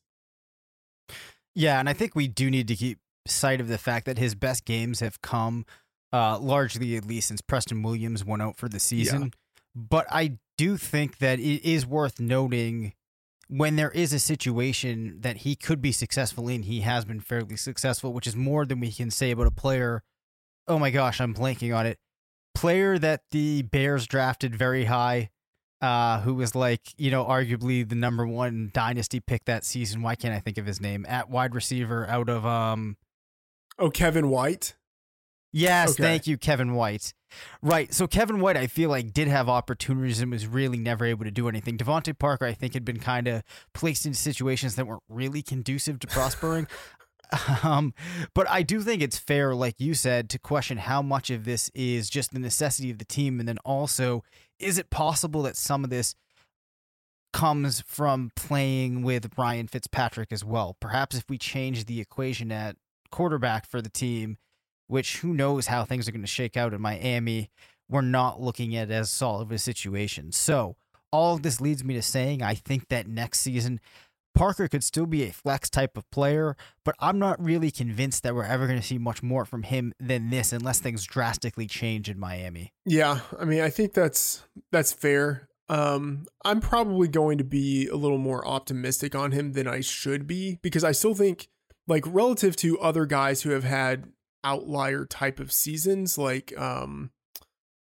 Yeah, 1.54 1.80
and 1.80 1.88
I 1.88 1.92
think 1.92 2.14
we 2.14 2.28
do 2.28 2.50
need 2.50 2.68
to 2.68 2.76
keep 2.76 2.98
sight 3.26 3.60
of 3.60 3.68
the 3.68 3.78
fact 3.78 4.06
that 4.06 4.18
his 4.18 4.34
best 4.34 4.64
games 4.64 5.00
have 5.00 5.20
come 5.22 5.66
uh, 6.12 6.38
largely 6.38 6.96
at 6.96 7.04
least 7.04 7.28
since 7.28 7.40
Preston 7.40 7.82
Williams 7.82 8.24
went 8.24 8.42
out 8.42 8.56
for 8.56 8.68
the 8.68 8.80
season. 8.80 9.22
Yeah. 9.22 9.28
But 9.74 10.06
I 10.10 10.38
do 10.58 10.76
think 10.76 11.18
that 11.18 11.38
it 11.38 11.64
is 11.64 11.86
worth 11.86 12.18
noting 12.20 12.94
when 13.48 13.74
there 13.74 13.90
is 13.90 14.12
a 14.12 14.18
situation 14.18 15.16
that 15.20 15.38
he 15.38 15.56
could 15.56 15.82
be 15.82 15.90
successful 15.90 16.48
in, 16.48 16.62
he 16.62 16.82
has 16.82 17.04
been 17.04 17.20
fairly 17.20 17.56
successful, 17.56 18.12
which 18.12 18.26
is 18.26 18.36
more 18.36 18.64
than 18.64 18.78
we 18.78 18.92
can 18.92 19.10
say 19.10 19.32
about 19.32 19.48
a 19.48 19.50
player. 19.50 20.04
Oh 20.68 20.78
my 20.78 20.90
gosh, 20.90 21.20
I'm 21.20 21.34
blanking 21.34 21.76
on 21.76 21.84
it. 21.84 21.98
Player 22.54 22.98
that 22.98 23.22
the 23.30 23.62
Bears 23.62 24.06
drafted 24.06 24.54
very 24.54 24.84
high, 24.84 25.30
uh, 25.80 26.20
who 26.20 26.34
was 26.34 26.54
like, 26.54 26.80
you 26.98 27.10
know, 27.10 27.24
arguably 27.24 27.88
the 27.88 27.94
number 27.94 28.26
one 28.26 28.70
dynasty 28.74 29.20
pick 29.20 29.44
that 29.46 29.64
season. 29.64 30.02
Why 30.02 30.14
can't 30.14 30.34
I 30.34 30.40
think 30.40 30.58
of 30.58 30.66
his 30.66 30.80
name? 30.80 31.06
At 31.08 31.30
wide 31.30 31.54
receiver 31.54 32.06
out 32.08 32.28
of 32.28 32.44
um 32.44 32.96
Oh, 33.78 33.90
Kevin 33.90 34.28
White. 34.28 34.74
Yes, 35.52 35.92
okay. 35.92 36.02
thank 36.02 36.26
you, 36.26 36.36
Kevin 36.38 36.74
White. 36.74 37.12
Right. 37.62 37.92
So 37.92 38.06
Kevin 38.06 38.40
White, 38.40 38.56
I 38.56 38.66
feel 38.66 38.90
like 38.90 39.12
did 39.12 39.26
have 39.28 39.48
opportunities 39.48 40.20
and 40.20 40.30
was 40.30 40.46
really 40.46 40.78
never 40.78 41.04
able 41.04 41.24
to 41.24 41.30
do 41.30 41.48
anything. 41.48 41.76
DeVante 41.78 42.16
Parker, 42.16 42.44
I 42.44 42.52
think, 42.52 42.74
had 42.74 42.84
been 42.84 43.00
kind 43.00 43.26
of 43.26 43.42
placed 43.72 44.06
in 44.06 44.14
situations 44.14 44.76
that 44.76 44.86
weren't 44.86 45.02
really 45.08 45.42
conducive 45.42 45.98
to 46.00 46.06
prospering. 46.08 46.68
um, 47.62 47.94
but 48.34 48.48
I 48.50 48.62
do 48.62 48.80
think 48.80 49.02
it's 49.02 49.18
fair, 49.18 49.54
like 49.54 49.76
you 49.78 49.94
said, 49.94 50.28
to 50.30 50.38
question 50.38 50.78
how 50.78 51.02
much 51.02 51.30
of 51.30 51.44
this 51.44 51.70
is 51.74 52.10
just 52.10 52.32
the 52.32 52.38
necessity 52.38 52.90
of 52.90 52.98
the 52.98 53.04
team, 53.04 53.40
and 53.40 53.48
then 53.48 53.58
also, 53.64 54.22
is 54.58 54.78
it 54.78 54.90
possible 54.90 55.42
that 55.42 55.56
some 55.56 55.84
of 55.84 55.90
this 55.90 56.14
comes 57.32 57.82
from 57.86 58.32
playing 58.34 59.02
with 59.02 59.30
Ryan 59.38 59.68
Fitzpatrick 59.68 60.32
as 60.32 60.44
well? 60.44 60.76
Perhaps 60.80 61.16
if 61.16 61.24
we 61.28 61.38
change 61.38 61.86
the 61.86 62.00
equation 62.00 62.50
at 62.50 62.76
quarterback 63.10 63.66
for 63.66 63.80
the 63.80 63.90
team 63.90 64.36
which 64.90 65.18
who 65.18 65.32
knows 65.32 65.68
how 65.68 65.84
things 65.84 66.08
are 66.08 66.12
going 66.12 66.20
to 66.20 66.26
shake 66.26 66.56
out 66.56 66.74
in 66.74 66.80
Miami. 66.80 67.48
We're 67.88 68.00
not 68.00 68.40
looking 68.40 68.74
at 68.74 68.90
as 68.90 69.08
solid 69.10 69.42
of 69.42 69.52
a 69.52 69.58
situation. 69.58 70.32
So, 70.32 70.76
all 71.12 71.34
of 71.34 71.42
this 71.42 71.60
leads 71.60 71.84
me 71.84 71.94
to 71.94 72.02
saying 72.02 72.42
I 72.42 72.54
think 72.54 72.88
that 72.88 73.06
next 73.06 73.40
season, 73.40 73.80
Parker 74.34 74.68
could 74.68 74.84
still 74.84 75.06
be 75.06 75.24
a 75.24 75.32
flex 75.32 75.68
type 75.68 75.96
of 75.96 76.10
player, 76.10 76.56
but 76.84 76.94
I'm 76.98 77.18
not 77.18 77.42
really 77.42 77.70
convinced 77.70 78.22
that 78.22 78.34
we're 78.34 78.44
ever 78.44 78.66
going 78.66 78.80
to 78.80 78.86
see 78.86 78.98
much 78.98 79.22
more 79.22 79.44
from 79.44 79.64
him 79.64 79.92
than 79.98 80.30
this 80.30 80.52
unless 80.52 80.80
things 80.80 81.04
drastically 81.04 81.66
change 81.66 82.08
in 82.08 82.18
Miami. 82.18 82.72
Yeah, 82.84 83.20
I 83.38 83.44
mean, 83.44 83.60
I 83.60 83.70
think 83.70 83.92
that's 83.92 84.44
that's 84.72 84.92
fair. 84.92 85.48
Um, 85.68 86.26
I'm 86.44 86.60
probably 86.60 87.06
going 87.06 87.38
to 87.38 87.44
be 87.44 87.86
a 87.86 87.96
little 87.96 88.18
more 88.18 88.46
optimistic 88.46 89.14
on 89.14 89.32
him 89.32 89.52
than 89.52 89.68
I 89.68 89.80
should 89.80 90.26
be 90.26 90.58
because 90.62 90.82
I 90.82 90.92
still 90.92 91.14
think 91.14 91.48
like 91.86 92.04
relative 92.06 92.56
to 92.56 92.78
other 92.80 93.06
guys 93.06 93.42
who 93.42 93.50
have 93.50 93.64
had 93.64 94.06
outlier 94.42 95.04
type 95.04 95.38
of 95.38 95.52
seasons 95.52 96.16
like 96.16 96.58
um 96.58 97.10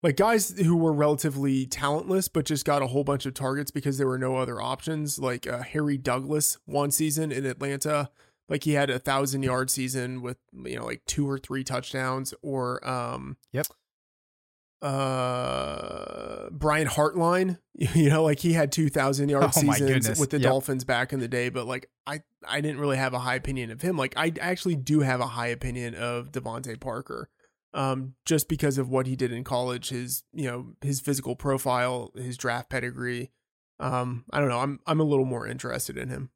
like 0.08 0.16
guys 0.16 0.58
who 0.58 0.78
were 0.78 0.94
relatively 0.94 1.66
talentless 1.66 2.30
but 2.30 2.46
just 2.46 2.64
got 2.64 2.82
a 2.82 2.88
whole 2.88 3.04
bunch 3.04 3.26
of 3.26 3.34
targets 3.34 3.72
because 3.72 3.98
there 3.98 4.08
were 4.08 4.18
no 4.18 4.38
other 4.38 4.62
options 4.62 5.20
like 5.20 5.46
uh, 5.46 5.62
harry 5.62 5.98
douglas 5.98 6.58
one 6.66 6.92
season 6.92 7.30
in 7.30 7.46
atlanta 7.46 8.10
like 8.48 8.64
he 8.64 8.72
had 8.72 8.90
a 8.90 9.00
thousand 9.00 9.44
yard 9.44 9.70
season 9.70 10.22
with 10.22 10.38
you 10.64 10.78
know 10.78 10.86
like 10.86 11.02
two 11.06 11.30
or 11.30 11.38
three 11.38 11.64
touchdowns 11.64 12.34
or 12.42 12.88
um 12.88 13.36
yep 13.52 13.68
uh 14.80 16.50
Brian 16.52 16.88
Hartline, 16.88 17.58
you 17.74 18.10
know, 18.10 18.24
like 18.24 18.40
he 18.40 18.54
had 18.54 18.72
2000 18.72 19.28
yard 19.28 19.46
oh 19.46 19.50
seasons 19.50 20.20
with 20.20 20.30
the 20.30 20.38
yep. 20.38 20.50
Dolphins 20.50 20.84
back 20.84 21.12
in 21.12 21.20
the 21.20 21.28
day, 21.28 21.50
but 21.50 21.66
like 21.66 21.90
I 22.06 22.22
I 22.48 22.62
didn't 22.62 22.80
really 22.80 22.98
have 22.98 23.16
a 23.16 23.20
high 23.20 23.36
opinion 23.36 23.72
of 23.72 23.82
him. 23.82 23.98
Like 23.98 24.14
I 24.16 24.34
actually 24.40 24.76
do 24.76 25.00
have 25.00 25.20
a 25.20 25.26
high 25.26 25.48
opinion 25.48 25.96
of 25.96 26.32
DeVante 26.32 26.80
Parker. 26.80 27.28
Um 27.74 28.16
just 28.26 28.48
because 28.48 28.78
of 28.78 28.90
what 28.90 29.08
he 29.08 29.16
did 29.16 29.32
in 29.32 29.44
college, 29.44 29.90
his, 29.90 30.24
you 30.34 30.50
know, 30.50 30.74
his 30.82 31.00
physical 31.00 31.36
profile, 31.36 32.12
his 32.16 32.38
draft 32.38 32.70
pedigree. 32.70 33.32
Um 33.80 34.26
I 34.32 34.40
don't 34.40 34.50
know, 34.50 34.60
I'm 34.60 34.80
I'm 34.86 35.00
a 35.00 35.06
little 35.06 35.26
more 35.26 35.48
interested 35.48 35.98
in 35.98 36.10
him. 36.10 36.30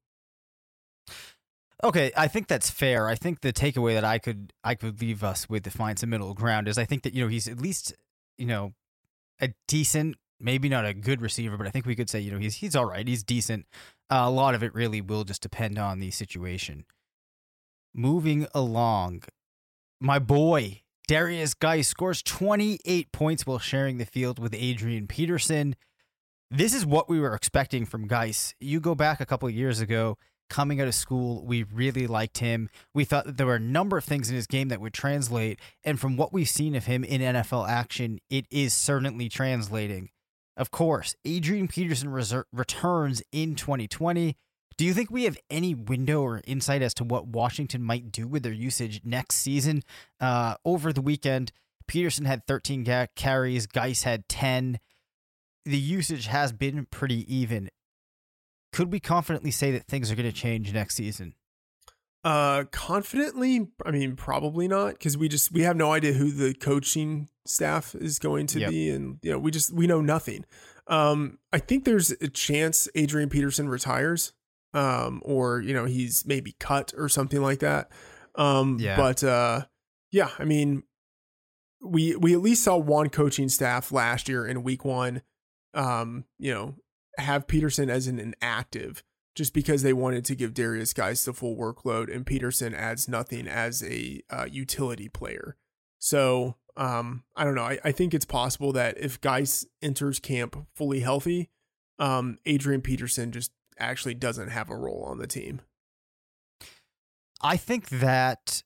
Okay, 1.84 2.12
I 2.16 2.28
think 2.28 2.48
that's 2.48 2.70
fair. 2.70 3.08
I 3.08 3.16
think 3.16 3.42
the 3.42 3.52
takeaway 3.52 3.96
that 3.96 4.06
I 4.06 4.20
could 4.20 4.54
I 4.64 4.76
could 4.76 5.02
leave 5.02 5.24
us 5.24 5.50
with 5.50 5.64
to 5.64 5.72
find 5.72 5.98
some 5.98 6.12
middle 6.12 6.34
ground 6.34 6.68
is 6.68 6.78
I 6.78 6.86
think 6.86 7.04
that 7.04 7.14
you 7.14 7.24
know 7.24 7.30
he's 7.30 7.48
at 7.48 7.60
least 7.60 7.94
you 8.42 8.48
know, 8.48 8.74
a 9.40 9.54
decent, 9.68 10.16
maybe 10.40 10.68
not 10.68 10.84
a 10.84 10.96
good 10.96 11.22
receiver, 11.22 11.58
but 11.58 11.68
I 11.68 11.70
think 11.70 11.86
we 11.86 11.96
could 11.96 12.10
say, 12.10 12.20
you 12.20 12.32
know, 12.32 12.40
he's 12.40 12.56
he's 12.56 12.76
all 12.76 12.86
right. 12.86 13.08
He's 13.08 13.24
decent. 13.24 13.68
Uh, 14.10 14.24
a 14.26 14.32
lot 14.32 14.56
of 14.56 14.64
it 14.64 14.74
really 14.74 15.00
will 15.00 15.24
just 15.24 15.44
depend 15.44 15.78
on 15.78 16.00
the 16.00 16.10
situation. 16.10 16.86
Moving 17.94 18.48
along, 18.56 19.24
my 20.00 20.18
boy 20.18 20.82
Derrius 21.12 21.60
Guice 21.60 21.90
scores 21.90 22.24
28 22.24 23.12
points 23.12 23.46
while 23.46 23.60
sharing 23.60 23.98
the 23.98 24.06
field 24.06 24.40
with 24.40 24.56
Adrian 24.58 25.08
Peterson. 25.08 25.76
This 26.50 26.74
is 26.74 26.86
what 26.86 27.10
we 27.10 27.20
were 27.20 27.36
expecting 27.36 27.86
from 27.86 28.08
Guice. 28.08 28.56
You 28.62 28.80
go 28.80 28.96
back 28.96 29.20
a 29.20 29.26
couple 29.26 29.50
years 29.50 29.82
ago, 29.82 30.18
coming 30.50 30.80
out 30.80 30.88
of 30.88 30.96
school. 30.96 31.46
We 31.46 31.64
really 31.64 32.08
liked 32.08 32.38
him. 32.38 32.70
We 32.94 33.04
thought 33.04 33.26
that 33.26 33.36
there 33.36 33.48
were 33.48 33.56
a 33.56 33.60
number 33.60 33.98
of 33.98 34.06
things 34.06 34.30
in 34.30 34.38
his 34.38 34.48
game 34.48 34.70
that 34.70 34.80
would 34.80 34.94
translate. 34.94 35.60
And 35.84 36.00
from 36.00 36.16
what 36.16 36.32
we've 36.32 36.48
seen 36.48 36.76
of 36.76 36.86
him 36.86 37.04
in 37.04 37.20
NFL 37.20 37.68
action, 37.68 38.20
it 38.30 38.46
is 38.50 38.74
certainly 38.74 39.28
translating. 39.28 40.12
Of 40.56 40.72
course, 40.72 41.14
Adrian 41.26 41.68
Peterson 41.68 42.10
returns 42.54 43.22
in 43.34 43.56
2020. 43.56 44.38
Do 44.78 44.86
you 44.86 44.94
think 44.94 45.12
we 45.12 45.26
have 45.26 45.38
any 45.50 45.76
window 45.76 46.22
or 46.22 46.42
insight 46.46 46.82
as 46.82 46.94
to 46.96 47.04
what 47.04 47.28
Washington 47.28 47.84
might 47.84 48.12
do 48.12 48.28
with 48.28 48.44
their 48.44 48.54
usage 48.54 49.02
next 49.04 49.38
season? 49.38 49.84
Uh, 50.20 50.56
over 50.66 50.92
the 50.92 51.02
weekend, 51.02 51.52
Peterson 51.88 52.26
had 52.26 52.48
13 52.48 52.84
ga- 52.84 53.08
carries, 53.16 53.68
Guice 53.68 54.04
had 54.04 54.28
10. 54.28 54.80
The 55.66 55.78
usage 55.78 56.28
has 56.28 56.52
been 56.52 56.88
pretty 56.90 57.32
even 57.34 57.70
could 58.72 58.92
we 58.92 59.00
confidently 59.00 59.52
say 59.52 59.72
that 59.72 59.88
things 59.88 60.12
are 60.12 60.16
going 60.16 60.30
to 60.30 60.36
change 60.36 60.74
next 60.74 60.96
season? 60.96 61.36
Uh, 62.24 62.66
confidently, 62.72 63.68
I 63.86 63.92
mean, 63.92 64.16
probably 64.16 64.68
not 64.68 64.94
because 64.94 65.18
we 65.18 65.28
just 65.28 65.52
we 65.52 65.62
have 65.62 65.76
no 65.76 65.92
idea 65.92 66.14
who 66.14 66.32
the 66.32 66.54
coaching 66.54 67.30
staff 67.46 67.96
is 67.96 68.20
going 68.20 68.48
to 68.48 68.60
yep. 68.60 68.70
be, 68.70 68.92
and 68.92 69.18
you 69.24 69.32
know, 69.32 69.40
we 69.40 69.50
just 69.50 69.74
we 69.74 69.88
know 69.88 70.02
nothing. 70.02 70.46
Um, 70.88 71.40
I 71.52 71.58
think 71.58 71.84
there's 71.84 72.12
a 72.12 72.28
chance 72.28 72.88
Adrian 72.94 73.30
Peterson 73.30 73.70
retires, 73.70 74.34
um, 74.74 75.22
or 75.24 75.62
you 75.62 75.74
know, 75.74 75.86
he's 75.86 76.26
maybe 76.26 76.56
cut 76.60 76.94
or 76.98 77.10
something 77.10 77.42
like 77.42 77.60
that. 77.60 77.92
Um, 78.36 78.78
yeah. 78.80 78.96
but 78.96 79.24
uh, 79.24 79.66
yeah, 80.12 80.30
I 80.40 80.46
mean, 80.46 80.84
we 81.82 82.16
we 82.16 82.34
at 82.34 82.42
least 82.42 82.64
saw 82.64 82.78
one 82.78 83.10
coaching 83.10 83.50
staff 83.50 83.92
last 83.92 84.30
year 84.30 84.46
in 84.46 84.64
week 84.64 84.86
one. 84.86 85.22
Um, 85.74 86.26
you 86.38 86.54
know, 86.54 86.76
have 87.18 87.48
Peterson 87.48 87.90
as 87.90 88.08
an 88.08 88.20
inactive 88.20 89.04
just 89.36 89.54
because 89.54 89.82
they 89.82 89.94
wanted 89.94 90.26
to 90.26 90.36
give 90.36 90.54
Derrius 90.54 90.94
Guice 90.94 91.24
the 91.24 91.34
full 91.34 91.56
workload, 91.56 92.14
and 92.14 92.26
Peterson 92.26 92.74
adds 92.76 93.08
nothing 93.08 93.48
as 93.48 93.82
a 93.84 94.22
uh, 94.30 94.46
utility 94.50 95.08
player. 95.08 95.56
So 96.00 96.58
um, 96.76 97.24
I 97.36 97.44
don't 97.44 97.56
know. 97.56 97.64
I, 97.64 97.80
I 97.84 97.92
think 97.92 98.14
it's 98.14 98.26
possible 98.26 98.72
that 98.74 98.98
if 98.98 99.22
Guice 99.22 99.66
enters 99.82 100.20
camp 100.20 100.68
fully 100.76 101.02
healthy, 101.02 101.50
um, 102.00 102.38
Adrian 102.46 102.82
Peterson 102.82 103.32
just 103.32 103.52
actually 103.82 104.14
doesn't 104.14 104.50
have 104.50 104.70
a 104.70 104.76
role 104.76 105.04
on 105.08 105.18
the 105.18 105.28
team. 105.28 105.62
I 107.42 107.58
think 107.58 107.90
that 107.90 108.64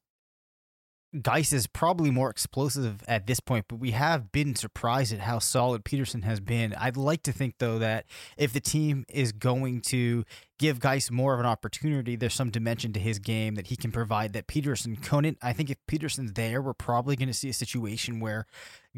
Guice 1.21 1.53
is 1.53 1.65
probably 1.65 2.11
more 2.11 2.29
explosive 2.29 3.01
at 3.07 3.25
this 3.25 3.39
point, 3.39 3.65
but 3.69 3.77
we 3.77 3.91
have 3.91 4.33
been 4.33 4.53
surprised 4.53 5.13
at 5.13 5.21
how 5.21 5.39
solid 5.39 5.85
Peterson 5.85 6.23
has 6.23 6.41
been. 6.41 6.73
I'd 6.77 6.97
like 6.97 7.23
to 7.23 7.31
think, 7.31 7.55
though, 7.57 7.79
that 7.79 8.05
if 8.37 8.51
the 8.51 8.59
team 8.59 9.05
is 9.07 9.31
going 9.31 9.79
to 9.81 10.25
give 10.59 10.81
Guice 10.81 11.09
more 11.09 11.33
of 11.33 11.39
an 11.39 11.45
opportunity, 11.45 12.17
there's 12.17 12.33
some 12.33 12.49
dimension 12.49 12.91
to 12.93 12.99
his 12.99 13.19
game 13.19 13.55
that 13.55 13.67
he 13.67 13.77
can 13.77 13.93
provide 13.93 14.33
that 14.33 14.47
Peterson 14.47 14.97
couldn't. 14.97 15.37
I 15.41 15.53
think 15.53 15.69
if 15.69 15.77
Peterson's 15.87 16.33
there, 16.33 16.61
we're 16.61 16.73
probably 16.73 17.15
going 17.15 17.29
to 17.29 17.33
see 17.33 17.49
a 17.49 17.53
situation 17.53 18.19
where 18.19 18.45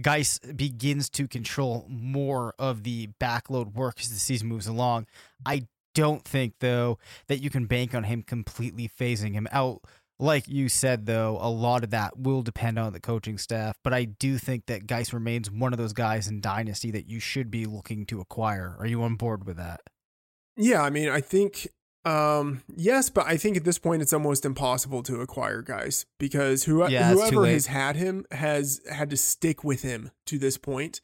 Guice 0.01 0.39
begins 0.39 1.09
to 1.11 1.27
control 1.27 1.85
more 1.87 2.55
of 2.57 2.81
the 2.81 3.09
backload 3.21 3.75
work 3.75 3.99
as 3.99 4.09
the 4.09 4.15
season 4.15 4.47
moves 4.47 4.65
along. 4.65 5.05
I 5.45 5.67
don't 6.01 6.23
think, 6.23 6.53
though, 6.59 6.99
that 7.27 7.41
you 7.41 7.49
can 7.49 7.65
bank 7.65 7.95
on 7.95 8.03
him 8.03 8.21
completely 8.21 8.87
phasing 8.87 9.33
him 9.33 9.47
out 9.51 9.81
Like 10.19 10.47
you 10.47 10.67
said, 10.67 11.05
though, 11.05 11.37
a 11.39 11.49
lot 11.49 11.83
of 11.83 11.91
that 11.91 12.17
will 12.17 12.41
depend 12.41 12.79
on 12.79 12.91
the 12.91 12.99
coaching 12.99 13.37
staff. 13.37 13.77
But 13.83 13.93
I 13.93 14.05
do 14.05 14.39
think 14.39 14.65
that 14.65 14.87
Guice 14.87 15.13
remains 15.13 15.51
one 15.51 15.73
of 15.73 15.77
those 15.77 15.93
guys 15.93 16.27
in 16.27 16.41
Dynasty 16.41 16.89
that 16.91 17.07
you 17.07 17.19
should 17.19 17.51
be 17.51 17.65
looking 17.65 18.05
to 18.07 18.19
acquire. 18.19 18.75
Are 18.79 18.87
you 18.87 19.03
on 19.03 19.15
board 19.15 19.45
with 19.45 19.57
that? 19.57 19.81
Yeah, 20.55 20.81
I 20.81 20.89
mean, 20.89 21.07
I 21.09 21.21
think 21.21 21.67
um, 22.03 22.63
yes, 22.75 23.11
but 23.11 23.27
I 23.27 23.37
think 23.37 23.57
at 23.57 23.63
this 23.63 23.77
point 23.77 24.01
it's 24.01 24.13
almost 24.13 24.43
impossible 24.45 25.03
to 25.03 25.21
acquire 25.21 25.61
guys 25.61 26.05
because 26.19 26.63
who, 26.63 26.87
Yeah, 26.89 27.13
whoever 27.13 27.45
has 27.45 27.67
had 27.67 27.95
him 27.95 28.25
has 28.31 28.81
had 28.89 29.11
to 29.11 29.17
stick 29.17 29.63
with 29.63 29.83
him 29.83 30.09
to 30.25 30.39
this 30.39 30.57
point. 30.57 31.01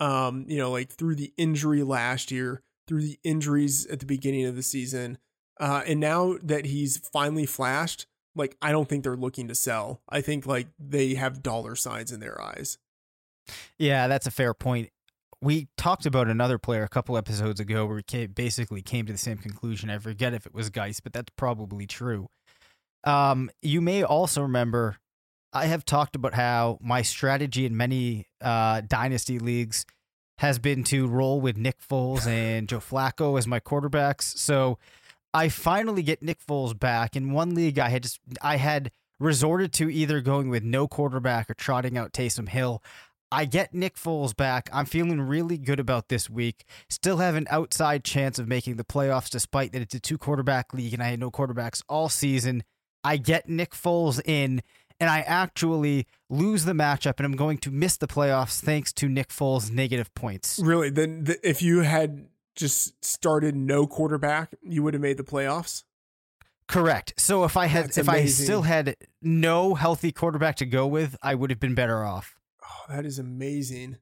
Um, 0.00 0.46
you 0.48 0.58
know, 0.58 0.70
like 0.70 0.90
through 0.90 1.16
the 1.16 1.32
injury 1.36 1.82
last 1.82 2.30
year, 2.30 2.62
through 2.86 3.02
the 3.02 3.18
injuries 3.24 3.86
at 3.86 4.00
the 4.00 4.06
beginning 4.06 4.44
of 4.46 4.56
the 4.56 4.62
season, 4.62 5.18
uh, 5.60 5.82
and 5.86 6.00
now 6.00 6.36
that 6.42 6.66
he's 6.66 6.98
finally 7.12 7.46
flashed, 7.46 8.06
like 8.34 8.56
I 8.60 8.72
don't 8.72 8.88
think 8.88 9.04
they're 9.04 9.16
looking 9.16 9.48
to 9.48 9.54
sell. 9.54 10.00
I 10.08 10.20
think 10.20 10.46
like 10.46 10.68
they 10.78 11.14
have 11.14 11.42
dollar 11.42 11.76
signs 11.76 12.12
in 12.12 12.20
their 12.20 12.40
eyes. 12.40 12.78
Yeah, 13.78 14.08
that's 14.08 14.26
a 14.26 14.30
fair 14.30 14.54
point. 14.54 14.90
We 15.40 15.68
talked 15.76 16.06
about 16.06 16.28
another 16.28 16.58
player 16.58 16.84
a 16.84 16.88
couple 16.88 17.18
episodes 17.18 17.60
ago 17.60 17.84
where 17.84 18.00
we 18.10 18.26
basically 18.26 18.80
came 18.80 19.04
to 19.06 19.12
the 19.12 19.18
same 19.18 19.36
conclusion. 19.36 19.90
I 19.90 19.98
forget 19.98 20.32
if 20.32 20.46
it 20.46 20.54
was 20.54 20.70
Guice, 20.70 21.00
but 21.00 21.12
that's 21.12 21.30
probably 21.36 21.86
true. 21.86 22.28
Um, 23.04 23.50
you 23.60 23.82
may 23.82 24.02
also 24.02 24.40
remember 24.40 24.96
I 25.52 25.66
have 25.66 25.84
talked 25.84 26.16
about 26.16 26.34
how 26.34 26.78
my 26.80 27.02
strategy 27.02 27.64
in 27.64 27.76
many 27.76 28.26
uh, 28.40 28.80
dynasty 28.86 29.38
leagues 29.38 29.86
has 30.38 30.58
been 30.58 30.84
to 30.84 31.06
roll 31.06 31.40
with 31.40 31.56
Nick 31.56 31.76
Foles 31.80 32.26
and 32.26 32.68
Joe 32.68 32.78
Flacco 32.78 33.38
as 33.38 33.46
my 33.46 33.60
quarterbacks. 33.60 34.36
So 34.36 34.78
I 35.32 35.48
finally 35.48 36.02
get 36.02 36.22
Nick 36.22 36.44
Foles 36.44 36.78
back. 36.78 37.16
In 37.16 37.32
one 37.32 37.54
league, 37.54 37.78
I 37.78 37.88
had 37.88 38.02
just 38.04 38.20
I 38.42 38.56
had 38.56 38.90
resorted 39.20 39.72
to 39.74 39.90
either 39.90 40.20
going 40.20 40.48
with 40.48 40.62
no 40.62 40.88
quarterback 40.88 41.48
or 41.50 41.54
trotting 41.54 41.96
out 41.96 42.12
Taysom 42.12 42.48
Hill. 42.48 42.82
I 43.32 43.46
get 43.46 43.74
Nick 43.74 43.96
Foles 43.96 44.36
back. 44.36 44.68
I'm 44.72 44.86
feeling 44.86 45.20
really 45.20 45.58
good 45.58 45.80
about 45.80 46.08
this 46.08 46.30
week. 46.30 46.64
Still 46.88 47.16
have 47.16 47.34
an 47.34 47.48
outside 47.50 48.04
chance 48.04 48.38
of 48.38 48.46
making 48.46 48.76
the 48.76 48.84
playoffs, 48.84 49.28
despite 49.28 49.72
that 49.72 49.82
it's 49.82 49.94
a 49.94 50.00
two 50.00 50.18
quarterback 50.18 50.72
league 50.72 50.94
and 50.94 51.02
I 51.02 51.08
had 51.08 51.20
no 51.20 51.32
quarterbacks 51.32 51.82
all 51.88 52.08
season. 52.08 52.62
I 53.02 53.16
get 53.16 53.48
Nick 53.48 53.72
Foles 53.72 54.20
in, 54.24 54.62
and 55.04 55.10
I 55.10 55.20
actually 55.20 56.06
lose 56.30 56.64
the 56.64 56.72
matchup, 56.72 57.18
and 57.18 57.26
I'm 57.26 57.36
going 57.36 57.58
to 57.58 57.70
miss 57.70 57.98
the 57.98 58.06
playoffs 58.06 58.58
thanks 58.58 58.90
to 58.94 59.06
Nick 59.06 59.28
Foles' 59.28 59.70
negative 59.70 60.14
points. 60.14 60.58
Really, 60.58 60.88
then 60.88 61.24
the, 61.24 61.46
if 61.46 61.60
you 61.60 61.80
had 61.80 62.28
just 62.56 63.04
started 63.04 63.54
no 63.54 63.86
quarterback, 63.86 64.54
you 64.62 64.82
would 64.82 64.94
have 64.94 65.02
made 65.02 65.18
the 65.18 65.22
playoffs. 65.22 65.84
Correct. 66.68 67.12
So 67.18 67.44
if 67.44 67.54
I 67.54 67.66
had, 67.66 67.84
That's 67.84 67.98
if 67.98 68.08
I 68.08 68.24
still 68.24 68.62
had 68.62 68.96
no 69.20 69.74
healthy 69.74 70.10
quarterback 70.10 70.56
to 70.56 70.64
go 70.64 70.86
with, 70.86 71.18
I 71.22 71.34
would 71.34 71.50
have 71.50 71.60
been 71.60 71.74
better 71.74 72.02
off. 72.02 72.36
Oh, 72.64 72.84
that 72.88 73.04
is 73.04 73.18
amazing. 73.18 73.98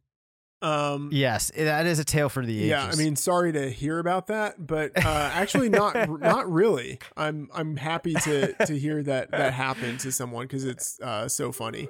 Um, 0.63 1.09
Yes, 1.13 1.51
that 1.57 1.87
is 1.87 1.99
a 1.99 2.05
tale 2.05 2.29
for 2.29 2.47
the 2.47 2.57
ages. 2.57 2.69
Yeah, 2.69 2.91
I 2.91 2.95
mean, 2.95 3.17
sorry 3.17 3.53
to 3.53 3.71
hear 3.71 3.99
about 3.99 4.29
that, 4.29 4.65
but 4.65 4.93
uh, 4.97 5.31
actually, 5.35 5.69
not 5.69 6.09
not 6.21 6.51
really. 6.51 6.99
I'm 7.17 7.51
I'm 7.53 7.77
happy 7.77 8.15
to 8.15 8.53
to 8.67 8.79
hear 8.79 9.03
that 9.03 9.33
that 9.33 9.53
happened 9.53 10.01
to 10.01 10.13
someone 10.13 10.45
because 10.47 10.65
it's 10.65 11.01
uh, 11.01 11.29
so 11.29 11.53
funny. 11.53 11.89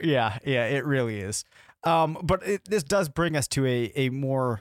Yeah, 0.00 0.38
yeah, 0.44 0.66
it 0.66 0.84
really 0.84 1.20
is. 1.20 1.44
Um, 1.84 2.18
but 2.22 2.46
it, 2.46 2.62
this 2.66 2.84
does 2.84 3.08
bring 3.08 3.36
us 3.36 3.48
to 3.48 3.66
a 3.66 3.92
a 3.96 4.10
more 4.10 4.60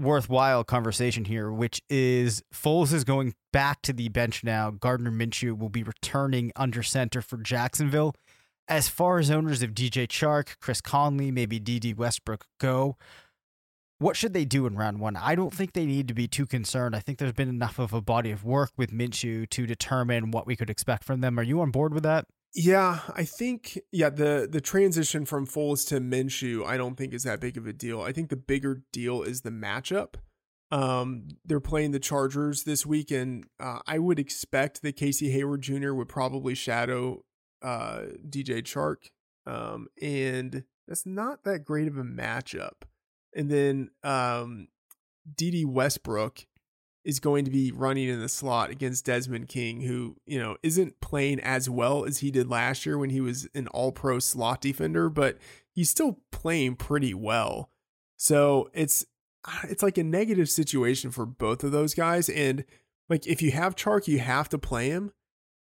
worthwhile 0.00 0.64
conversation 0.64 1.24
here, 1.24 1.50
which 1.50 1.80
is 1.90 2.42
Foles 2.54 2.92
is 2.92 3.04
going 3.04 3.34
back 3.52 3.82
to 3.82 3.92
the 3.92 4.08
bench 4.08 4.42
now. 4.44 4.70
Gardner 4.70 5.10
Minshew 5.10 5.58
will 5.58 5.68
be 5.68 5.82
returning 5.82 6.52
under 6.56 6.82
center 6.82 7.22
for 7.22 7.36
Jacksonville. 7.38 8.14
As 8.68 8.88
far 8.88 9.18
as 9.18 9.30
owners 9.30 9.62
of 9.62 9.72
DJ 9.72 10.06
Chark, 10.06 10.56
Chris 10.60 10.80
Conley, 10.80 11.30
maybe 11.30 11.58
Dede 11.58 11.96
Westbrook 11.96 12.46
go, 12.58 12.96
what 13.98 14.16
should 14.16 14.32
they 14.32 14.44
do 14.44 14.66
in 14.66 14.76
round 14.76 14.98
one? 14.98 15.16
I 15.16 15.34
don't 15.34 15.54
think 15.54 15.72
they 15.72 15.86
need 15.86 16.08
to 16.08 16.14
be 16.14 16.26
too 16.26 16.46
concerned. 16.46 16.96
I 16.96 17.00
think 17.00 17.18
there's 17.18 17.32
been 17.32 17.48
enough 17.48 17.78
of 17.78 17.92
a 17.92 18.00
body 18.00 18.30
of 18.30 18.44
work 18.44 18.70
with 18.76 18.90
Minshew 18.90 19.48
to 19.50 19.66
determine 19.66 20.32
what 20.32 20.46
we 20.46 20.56
could 20.56 20.70
expect 20.70 21.04
from 21.04 21.20
them. 21.20 21.38
Are 21.38 21.44
you 21.44 21.60
on 21.60 21.70
board 21.70 21.94
with 21.94 22.02
that? 22.02 22.26
Yeah, 22.54 23.00
I 23.14 23.24
think 23.24 23.78
yeah 23.92 24.10
the 24.10 24.46
the 24.50 24.60
transition 24.60 25.24
from 25.24 25.46
Foles 25.46 25.86
to 25.88 26.00
Minshew 26.00 26.66
I 26.66 26.76
don't 26.76 26.96
think 26.96 27.14
is 27.14 27.22
that 27.22 27.40
big 27.40 27.56
of 27.56 27.66
a 27.66 27.72
deal. 27.72 28.02
I 28.02 28.12
think 28.12 28.28
the 28.28 28.36
bigger 28.36 28.82
deal 28.92 29.22
is 29.22 29.40
the 29.40 29.50
matchup. 29.50 30.16
Um, 30.70 31.28
they're 31.44 31.60
playing 31.60 31.92
the 31.92 32.00
Chargers 32.00 32.64
this 32.64 32.84
week, 32.84 33.10
and 33.10 33.44
uh, 33.60 33.80
I 33.86 33.98
would 33.98 34.18
expect 34.18 34.82
that 34.82 34.96
Casey 34.96 35.30
Hayward 35.30 35.62
Jr. 35.62 35.92
would 35.92 36.08
probably 36.08 36.54
shadow 36.54 37.24
uh, 37.62 38.02
DJ 38.28 38.62
Chark, 38.62 39.10
um, 39.46 39.88
and 40.00 40.64
that's 40.88 41.06
not 41.06 41.44
that 41.44 41.64
great 41.64 41.88
of 41.88 41.96
a 41.96 42.04
matchup. 42.04 42.82
And 43.34 43.50
then 43.50 43.90
um, 44.02 44.68
Dede 45.36 45.66
Westbrook 45.66 46.46
is 47.04 47.18
going 47.18 47.44
to 47.44 47.50
be 47.50 47.72
running 47.72 48.08
in 48.08 48.20
the 48.20 48.28
slot 48.28 48.70
against 48.70 49.06
Desmond 49.06 49.48
King, 49.48 49.80
who, 49.80 50.16
you 50.26 50.38
know, 50.38 50.56
isn't 50.62 51.00
playing 51.00 51.40
as 51.40 51.68
well 51.68 52.04
as 52.04 52.18
he 52.18 52.30
did 52.30 52.48
last 52.48 52.86
year 52.86 52.96
when 52.96 53.10
he 53.10 53.20
was 53.20 53.48
an 53.54 53.66
all 53.68 53.90
pro 53.90 54.18
slot 54.18 54.60
defender, 54.60 55.08
but 55.08 55.38
he's 55.72 55.90
still 55.90 56.20
playing 56.30 56.76
pretty 56.76 57.14
well. 57.14 57.70
So 58.16 58.70
it's 58.72 59.04
it's 59.64 59.82
like 59.82 59.98
a 59.98 60.04
negative 60.04 60.48
situation 60.48 61.10
for 61.10 61.26
both 61.26 61.64
of 61.64 61.72
those 61.72 61.94
guys. 61.94 62.28
And 62.28 62.64
like 63.08 63.26
if 63.26 63.42
you 63.42 63.50
have 63.50 63.74
Chark, 63.74 64.06
you 64.06 64.20
have 64.20 64.48
to 64.50 64.58
play 64.58 64.90
him. 64.90 65.12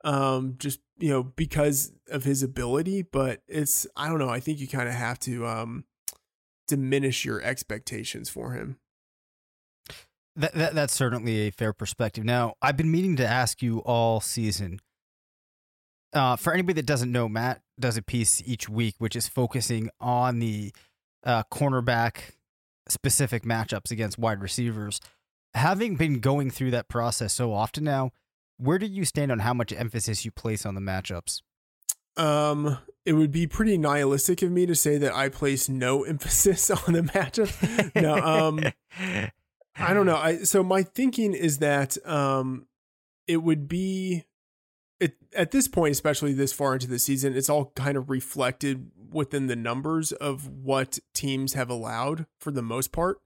Um, 0.04 0.56
just 0.58 0.80
you 0.98 1.10
know, 1.10 1.24
because 1.24 1.92
of 2.10 2.24
his 2.24 2.44
ability, 2.44 3.04
but 3.04 3.42
it's 3.48 3.86
I 3.96 4.10
don't 4.10 4.20
know, 4.20 4.30
I 4.30 4.40
think 4.40 4.60
you 4.60 4.68
kind 4.68 4.90
of 4.90 4.96
have 4.96 5.20
to 5.20 5.46
um 5.46 5.86
diminish 6.68 7.26
your 7.26 7.42
expectations 7.42 8.30
for 8.30 8.54
him. 8.54 8.78
That, 10.36 10.54
that 10.54 10.74
that's 10.74 10.94
certainly 10.94 11.48
a 11.48 11.52
fair 11.52 11.74
perspective. 11.74 12.24
Now, 12.24 12.56
I've 12.62 12.78
been 12.78 12.92
meaning 12.92 13.18
to 13.18 13.28
ask 13.28 13.62
you 13.62 13.80
all 13.80 14.22
season. 14.22 14.80
Uh, 16.14 16.36
for 16.36 16.54
anybody 16.54 16.74
that 16.74 16.86
doesn't 16.86 17.12
know, 17.12 17.30
Matt 17.30 17.62
does 17.80 17.98
a 17.98 18.02
piece 18.02 18.42
each 18.46 18.70
week, 18.70 18.96
which 18.98 19.16
is 19.16 19.28
focusing 19.28 19.90
on 20.00 20.40
the 20.40 20.74
uh, 21.26 21.44
cornerback 21.52 22.32
specific 22.88 23.44
matchups 23.44 23.92
against 23.92 24.18
wide 24.18 24.42
receivers. 24.42 25.00
Having 25.54 25.98
been 25.98 26.20
going 26.20 26.50
through 26.50 26.72
that 26.72 26.88
process 26.88 27.34
so 27.34 27.54
often 27.54 27.84
now, 27.84 28.12
where 28.62 28.78
do 28.78 28.86
you 28.86 29.06
stand 29.06 29.32
on 29.32 29.39
how 29.39 29.54
much 29.54 29.74
emphasis 29.74 30.24
you 30.24 30.32
place 30.32 30.65
on 30.65 30.76
the 30.76 30.82
matchups? 30.82 31.41
Um, 32.17 32.78
it 33.06 33.13
would 33.13 33.32
be 33.32 33.47
pretty 33.47 33.78
nihilistic 33.78 34.41
of 34.41 34.52
me 34.52 34.65
to 34.65 34.76
say 34.76 34.97
that 34.97 35.13
I 35.13 35.30
place 35.30 35.67
no 35.67 36.04
emphasis 36.06 36.69
on 36.69 36.93
the 36.93 37.02
matchup. 37.02 37.95
no, 38.02 38.15
um, 38.15 38.60
I 39.76 39.93
don't 39.93 40.06
know. 40.06 40.17
I 40.17 40.38
so 40.39 40.63
my 40.63 40.84
thinking 40.84 41.34
is 41.34 41.58
that 41.60 41.97
um, 42.08 42.67
it 43.28 43.38
would 43.38 43.67
be 43.67 44.26
it 45.00 45.15
at 45.36 45.52
this 45.52 45.67
point, 45.67 45.91
especially 45.91 46.34
this 46.34 46.54
far 46.54 46.74
into 46.74 46.88
the 46.88 47.00
season, 47.00 47.36
it's 47.36 47.50
all 47.50 47.71
kind 47.76 47.97
of 47.97 48.10
reflected 48.10 48.91
within 49.12 49.47
the 49.47 49.56
numbers 49.56 50.12
of 50.12 50.47
what 50.47 51.00
teams 51.13 51.54
have 51.54 51.69
allowed 51.69 52.28
for 52.39 52.52
the 52.52 52.62
most 52.62 52.91
part. 52.91 53.17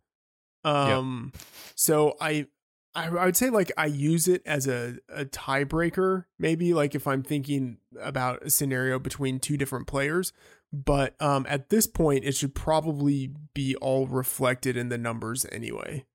Um, 0.63 1.32
so 1.76 2.15
I, 2.19 2.48
I 2.95 3.08
I 3.08 3.25
would 3.25 3.38
say 3.38 3.49
like 3.49 3.71
I 3.77 3.86
use 3.88 4.27
it 4.27 4.41
as 4.45 4.67
a 4.67 4.97
a 5.10 5.25
tiebreaker, 5.25 6.25
maybe 6.39 6.73
like 6.73 6.95
if 6.95 7.08
I'm 7.08 7.21
thinking 7.21 7.77
about 8.01 8.43
a 8.43 8.49
scenario 8.49 8.97
between 8.99 9.39
two 9.39 9.58
different 9.58 9.88
players. 9.88 10.34
But 10.73 11.19
um, 11.21 11.45
at 11.47 11.69
this 11.69 11.88
point, 11.88 12.25
it 12.25 12.36
should 12.36 12.55
probably 12.55 13.31
be 13.53 13.75
all 13.77 14.08
reflected 14.08 14.75
in 14.75 14.89
the 14.89 14.97
numbers 14.97 15.45
anyway. 15.51 16.05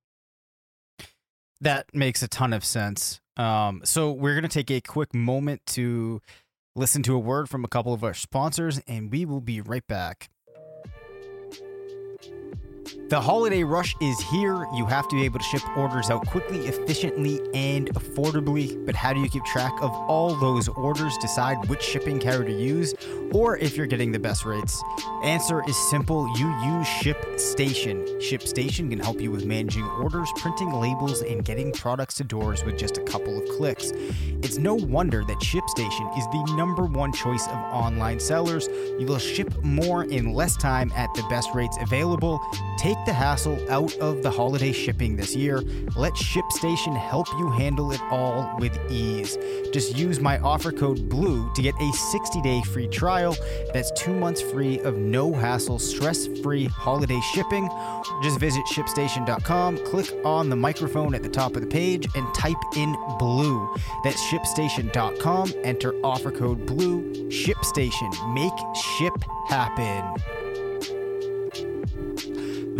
That 1.60 1.94
makes 1.94 2.22
a 2.22 2.28
ton 2.28 2.52
of 2.52 2.64
sense. 2.64 3.20
Um, 3.36 3.82
so 3.84 4.10
we're 4.12 4.34
going 4.34 4.42
to 4.42 4.48
take 4.48 4.70
a 4.70 4.80
quick 4.80 5.14
moment 5.14 5.62
to 5.68 6.20
listen 6.76 7.02
to 7.04 7.14
a 7.14 7.18
word 7.18 7.48
from 7.48 7.64
a 7.64 7.68
couple 7.68 7.94
of 7.94 8.04
our 8.04 8.14
sponsors, 8.14 8.80
and 8.86 9.10
we 9.10 9.24
will 9.24 9.40
be 9.40 9.60
right 9.60 9.86
back. 9.86 10.28
The 13.10 13.20
holiday 13.20 13.64
rush 13.64 13.96
is 14.00 14.20
here. 14.20 14.68
You 14.72 14.86
have 14.86 15.08
to 15.08 15.16
be 15.16 15.24
able 15.24 15.40
to 15.40 15.44
ship 15.44 15.62
orders 15.76 16.10
out 16.10 16.24
quickly, 16.28 16.68
efficiently, 16.68 17.40
and 17.54 17.88
affordably. 17.94 18.86
But 18.86 18.94
how 18.94 19.12
do 19.12 19.18
you 19.18 19.28
keep 19.28 19.44
track 19.46 19.72
of 19.82 19.90
all 19.90 20.36
those 20.36 20.68
orders, 20.68 21.18
decide 21.18 21.68
which 21.68 21.82
shipping 21.82 22.20
carrier 22.20 22.44
to 22.44 22.52
use, 22.52 22.94
or 23.32 23.56
if 23.56 23.76
you're 23.76 23.88
getting 23.88 24.12
the 24.12 24.20
best 24.20 24.44
rates? 24.44 24.80
Answer 25.24 25.64
is 25.68 25.76
simple. 25.90 26.28
You 26.38 26.46
use 26.60 26.86
ShipStation. 26.86 28.06
ShipStation 28.20 28.90
can 28.90 29.00
help 29.00 29.20
you 29.20 29.32
with 29.32 29.44
managing 29.44 29.86
orders, 30.00 30.30
printing 30.36 30.72
labels, 30.72 31.22
and 31.22 31.44
getting 31.44 31.72
products 31.72 32.14
to 32.18 32.24
doors 32.24 32.62
with 32.62 32.78
just 32.78 32.96
a 32.96 33.02
couple 33.02 33.36
of 33.42 33.48
clicks. 33.56 33.90
It's 34.44 34.56
no 34.56 34.76
wonder 34.76 35.24
that 35.24 35.38
ShipStation 35.38 36.16
is 36.16 36.26
the 36.26 36.54
number 36.56 36.84
one 36.84 37.12
choice 37.12 37.44
of 37.48 37.56
online 37.56 38.20
sellers. 38.20 38.68
You 39.00 39.06
will 39.06 39.18
ship 39.18 39.52
more 39.64 40.04
in 40.04 40.32
less 40.32 40.56
time 40.56 40.92
at 40.94 41.12
the 41.14 41.24
best 41.28 41.50
rates 41.56 41.76
available. 41.80 42.40
Take 42.78 42.99
Take 43.00 43.06
the 43.06 43.12
hassle 43.14 43.58
out 43.70 43.96
of 43.96 44.22
the 44.22 44.30
holiday 44.30 44.72
shipping 44.72 45.16
this 45.16 45.34
year. 45.34 45.62
Let 45.96 46.12
ShipStation 46.12 46.94
help 46.94 47.26
you 47.38 47.48
handle 47.48 47.92
it 47.92 48.00
all 48.10 48.54
with 48.58 48.78
ease. 48.90 49.38
Just 49.72 49.96
use 49.96 50.20
my 50.20 50.38
offer 50.40 50.70
code 50.70 51.08
BLUE 51.08 51.50
to 51.54 51.62
get 51.62 51.74
a 51.80 51.92
60 51.92 52.42
day 52.42 52.60
free 52.60 52.88
trial. 52.88 53.34
That's 53.72 53.90
two 53.92 54.12
months 54.12 54.42
free 54.42 54.80
of 54.80 54.98
no 54.98 55.32
hassle, 55.32 55.78
stress 55.78 56.26
free 56.42 56.66
holiday 56.66 57.20
shipping. 57.32 57.70
Just 58.22 58.38
visit 58.38 58.66
shipstation.com, 58.66 59.78
click 59.86 60.12
on 60.22 60.50
the 60.50 60.56
microphone 60.56 61.14
at 61.14 61.22
the 61.22 61.30
top 61.30 61.56
of 61.56 61.62
the 61.62 61.68
page, 61.68 62.06
and 62.14 62.34
type 62.34 62.62
in 62.76 62.92
BLUE. 63.18 63.76
That's 64.04 64.22
shipstation.com, 64.24 65.54
enter 65.64 65.94
offer 66.04 66.30
code 66.30 66.66
BLUE. 66.66 67.30
ShipStation. 67.30 68.34
Make 68.34 68.52
ship 68.76 69.14
happen. 69.48 70.49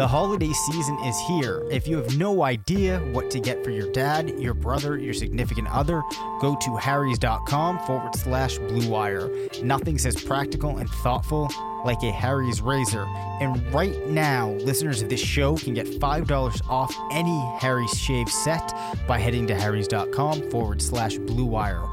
The 0.01 0.09
holiday 0.09 0.51
season 0.55 0.99
is 1.01 1.19
here. 1.29 1.63
If 1.71 1.87
you 1.87 1.99
have 1.99 2.17
no 2.17 2.43
idea 2.43 3.01
what 3.13 3.31
to 3.33 3.39
get 3.39 3.63
for 3.63 3.69
your 3.69 3.93
dad, 3.93 4.31
your 4.41 4.55
brother, 4.55 4.97
your 4.97 5.13
significant 5.13 5.69
other, 5.69 6.03
go 6.41 6.57
to 6.57 6.77
harrys.com 6.77 7.81
forward 7.81 8.17
slash 8.17 8.57
blue 8.57 8.89
wire. 8.89 9.29
Nothing 9.63 9.99
says 9.99 10.17
practical 10.25 10.79
and 10.79 10.89
thoughtful 10.89 11.51
like 11.85 12.03
a 12.03 12.11
Harry's 12.11 12.63
razor. 12.63 13.05
And 13.43 13.63
right 13.75 14.07
now, 14.07 14.53
listeners 14.53 15.03
of 15.03 15.11
this 15.11 15.21
show 15.21 15.57
can 15.57 15.75
get 15.75 15.87
$5 15.87 16.67
off 16.71 16.97
any 17.13 17.39
Harry's 17.59 17.95
shave 17.99 18.31
set 18.31 18.75
by 19.07 19.19
heading 19.19 19.47
to 19.49 19.55
harrys.com 19.55 20.51
forward 20.51 20.81
slash 20.81 21.19
blue 21.19 21.45
wire. 21.45 21.85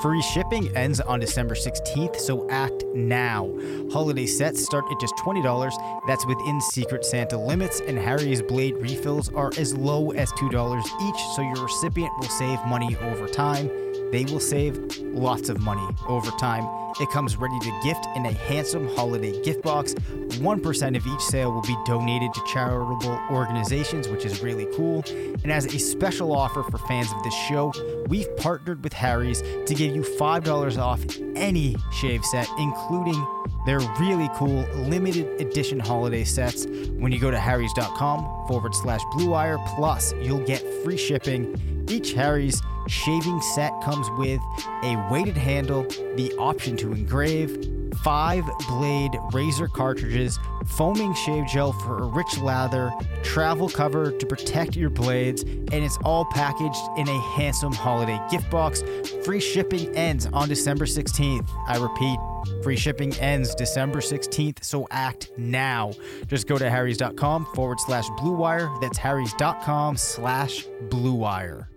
Free 0.00 0.22
shipping 0.22 0.74
ends 0.76 1.00
on 1.00 1.20
December 1.20 1.54
16th, 1.54 2.18
so 2.18 2.48
act 2.50 2.84
now. 2.94 3.52
Holiday 3.92 4.26
sets 4.26 4.64
start 4.64 4.84
at 4.90 5.00
just 5.00 5.14
$20. 5.16 5.72
That's 6.06 6.26
within 6.26 6.60
Secret 6.60 7.04
Santa 7.04 7.36
limits, 7.36 7.80
and 7.80 7.98
Harry's 7.98 8.42
Blade 8.42 8.76
refills 8.78 9.28
are 9.34 9.52
as 9.58 9.76
low 9.76 10.12
as 10.12 10.32
$2 10.32 10.78
each, 10.78 11.20
so 11.36 11.42
your 11.42 11.64
recipient 11.64 12.12
will 12.18 12.28
save 12.28 12.58
money 12.66 12.96
over 13.02 13.28
time. 13.28 13.81
They 14.12 14.26
will 14.26 14.40
save 14.40 14.78
lots 14.98 15.48
of 15.48 15.58
money 15.60 15.88
over 16.06 16.30
time. 16.32 16.68
It 17.00 17.10
comes 17.10 17.36
ready 17.36 17.58
to 17.60 17.80
gift 17.82 18.06
in 18.14 18.26
a 18.26 18.32
handsome 18.32 18.86
holiday 18.94 19.42
gift 19.42 19.62
box. 19.62 19.94
1% 19.94 20.96
of 20.96 21.06
each 21.06 21.20
sale 21.22 21.50
will 21.50 21.62
be 21.62 21.76
donated 21.86 22.34
to 22.34 22.44
charitable 22.46 23.18
organizations, 23.30 24.08
which 24.08 24.26
is 24.26 24.42
really 24.42 24.66
cool. 24.76 25.02
And 25.42 25.50
as 25.50 25.64
a 25.64 25.78
special 25.78 26.36
offer 26.36 26.62
for 26.62 26.76
fans 26.76 27.10
of 27.10 27.22
this 27.24 27.34
show, 27.48 27.72
we've 28.08 28.36
partnered 28.36 28.84
with 28.84 28.92
Harry's 28.92 29.40
to 29.40 29.74
give 29.74 29.96
you 29.96 30.02
$5 30.02 30.78
off 30.78 31.00
any 31.34 31.76
shave 31.92 32.22
set, 32.26 32.48
including 32.58 33.26
their 33.64 33.80
really 33.98 34.28
cool 34.34 34.66
limited 34.74 35.40
edition 35.40 35.80
holiday 35.80 36.24
sets 36.24 36.66
when 36.66 37.12
you 37.12 37.18
go 37.18 37.30
to 37.30 37.38
harrys.com 37.38 38.46
forward 38.46 38.74
slash 38.74 39.00
blue 39.12 39.30
wire. 39.30 39.58
Plus, 39.76 40.12
you'll 40.20 40.44
get 40.44 40.62
free 40.84 40.98
shipping. 40.98 41.81
Each 41.92 42.14
Harry's 42.14 42.62
shaving 42.88 43.42
set 43.42 43.70
comes 43.82 44.08
with 44.12 44.40
a 44.82 44.96
weighted 45.10 45.36
handle, 45.36 45.82
the 46.16 46.34
option 46.38 46.74
to 46.78 46.90
engrave, 46.90 47.68
five 48.02 48.44
blade 48.66 49.10
razor 49.34 49.68
cartridges, 49.68 50.38
foaming 50.64 51.12
shave 51.12 51.46
gel 51.46 51.74
for 51.74 51.98
a 51.98 52.06
rich 52.06 52.38
lather, 52.38 52.90
travel 53.22 53.68
cover 53.68 54.10
to 54.10 54.24
protect 54.24 54.74
your 54.74 54.88
blades, 54.88 55.42
and 55.42 55.74
it's 55.74 55.98
all 56.02 56.24
packaged 56.24 56.80
in 56.96 57.06
a 57.08 57.20
handsome 57.36 57.74
holiday 57.74 58.18
gift 58.30 58.50
box. 58.50 58.82
Free 59.22 59.40
shipping 59.40 59.94
ends 59.94 60.24
on 60.32 60.48
December 60.48 60.86
16th. 60.86 61.46
I 61.68 61.76
repeat, 61.76 62.18
Free 62.62 62.76
shipping 62.76 63.14
ends 63.18 63.54
December 63.54 64.00
16th, 64.00 64.64
so 64.64 64.88
act 64.90 65.30
now. 65.36 65.92
Just 66.26 66.48
go 66.48 66.56
to 66.56 66.68
harrys.com 66.68 67.46
forward 67.54 67.78
slash 67.80 68.08
blue 68.18 68.34
wire. 68.34 68.70
That's 68.80 68.98
harrys.com 68.98 69.96
slash 69.96 70.66
blue 70.88 71.14
wire. 71.14 71.68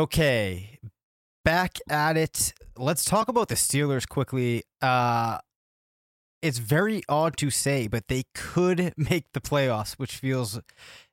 Okay, 0.00 0.78
back 1.44 1.76
at 1.90 2.16
it. 2.16 2.54
Let's 2.74 3.04
talk 3.04 3.28
about 3.28 3.48
the 3.48 3.54
Steelers 3.54 4.08
quickly. 4.08 4.62
Uh, 4.80 5.36
it's 6.40 6.56
very 6.56 7.02
odd 7.06 7.36
to 7.36 7.50
say, 7.50 7.86
but 7.86 8.08
they 8.08 8.22
could 8.34 8.94
make 8.96 9.26
the 9.34 9.42
playoffs, 9.42 9.98
which 9.98 10.16
feels 10.16 10.58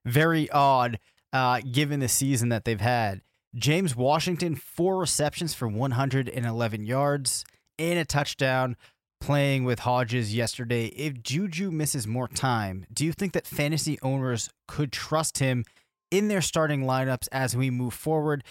very 0.06 0.50
odd 0.52 1.00
uh, 1.34 1.60
given 1.70 2.00
the 2.00 2.08
season 2.08 2.48
that 2.48 2.64
they've 2.64 2.80
had. 2.80 3.24
James 3.54 3.94
Washington, 3.94 4.56
four 4.56 5.00
receptions 5.00 5.54
for 5.54 5.68
111 5.68 6.86
yards 6.86 7.44
and 7.78 8.00
a 8.00 8.06
touchdown 8.06 8.78
playing 9.20 9.66
with 9.66 9.80
Hodges 9.80 10.34
yesterday. 10.34 10.86
If 10.86 11.22
Juju 11.22 11.72
misses 11.72 12.08
more 12.08 12.30
time, 12.30 12.86
do 12.94 13.04
you 13.04 13.12
think 13.12 13.34
that 13.34 13.48
fantasy 13.48 14.00
owners 14.02 14.50
could 14.66 14.94
trust 14.94 15.40
him 15.40 15.66
in 16.12 16.28
their 16.28 16.42
starting 16.42 16.84
lineups 16.84 17.28
as 17.32 17.56
we 17.56 17.70
move 17.70 17.94
forward? 17.94 18.44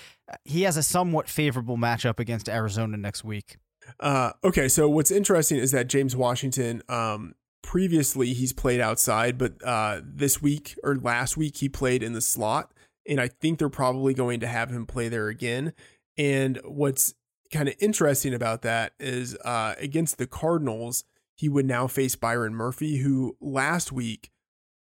He 0.45 0.63
has 0.63 0.77
a 0.77 0.83
somewhat 0.83 1.29
favorable 1.29 1.77
matchup 1.77 2.21
against 2.21 2.49
Arizona 2.49 2.97
next 2.97 3.25
week. 3.25 3.57
Uh, 4.01 4.33
okay, 4.43 4.69
so 4.69 4.89
what's 4.89 5.11
interesting 5.11 5.59
is 5.59 5.71
that 5.71 5.87
James 5.87 6.17
Washington, 6.17 6.83
um, 6.89 7.35
previously 7.63 8.33
he's 8.33 8.53
played 8.53 8.81
outside, 8.81 9.39
but 9.39 9.55
uh, 9.65 10.01
this 10.05 10.43
week 10.43 10.79
or 10.83 10.97
last 10.97 11.37
week 11.37 11.59
he 11.59 11.69
played 11.69 12.03
in 12.03 12.13
the 12.13 12.21
slot 12.21 12.73
and 13.09 13.21
I 13.21 13.29
think 13.29 13.59
they're 13.59 13.69
probably 13.69 14.15
going 14.15 14.41
to 14.41 14.47
have 14.47 14.71
him 14.71 14.87
play 14.87 15.09
there 15.09 15.29
again. 15.29 15.73
And 16.19 16.59
what's 16.65 17.15
kind 17.53 17.69
of 17.69 17.75
interesting 17.81 18.35
about 18.35 18.63
that 18.63 18.93
is 18.99 19.37
uh, 19.45 19.75
against 19.79 20.19
the 20.19 20.27
Cardinals, 20.27 21.05
he 21.37 21.49
would 21.49 21.67
now 21.67 21.87
face 21.87 22.17
Byron 22.17 22.55
Murphy, 22.55 22.99
who 22.99 23.37
last 23.41 23.93
week 23.93 24.31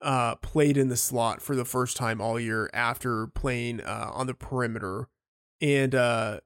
uh, 0.03 0.35
played 0.37 0.77
in 0.77 0.89
the 0.89 0.97
slot 0.97 1.41
for 1.41 1.55
the 1.55 1.65
first 1.65 1.97
time 1.97 2.21
all 2.21 2.39
year 2.39 2.69
after 2.75 3.27
playing 3.29 3.81
uh, 3.81 4.11
on 4.13 4.27
the 4.27 4.35
perimeter. 4.35 5.09
And 5.61 5.95
uh, 5.95 6.41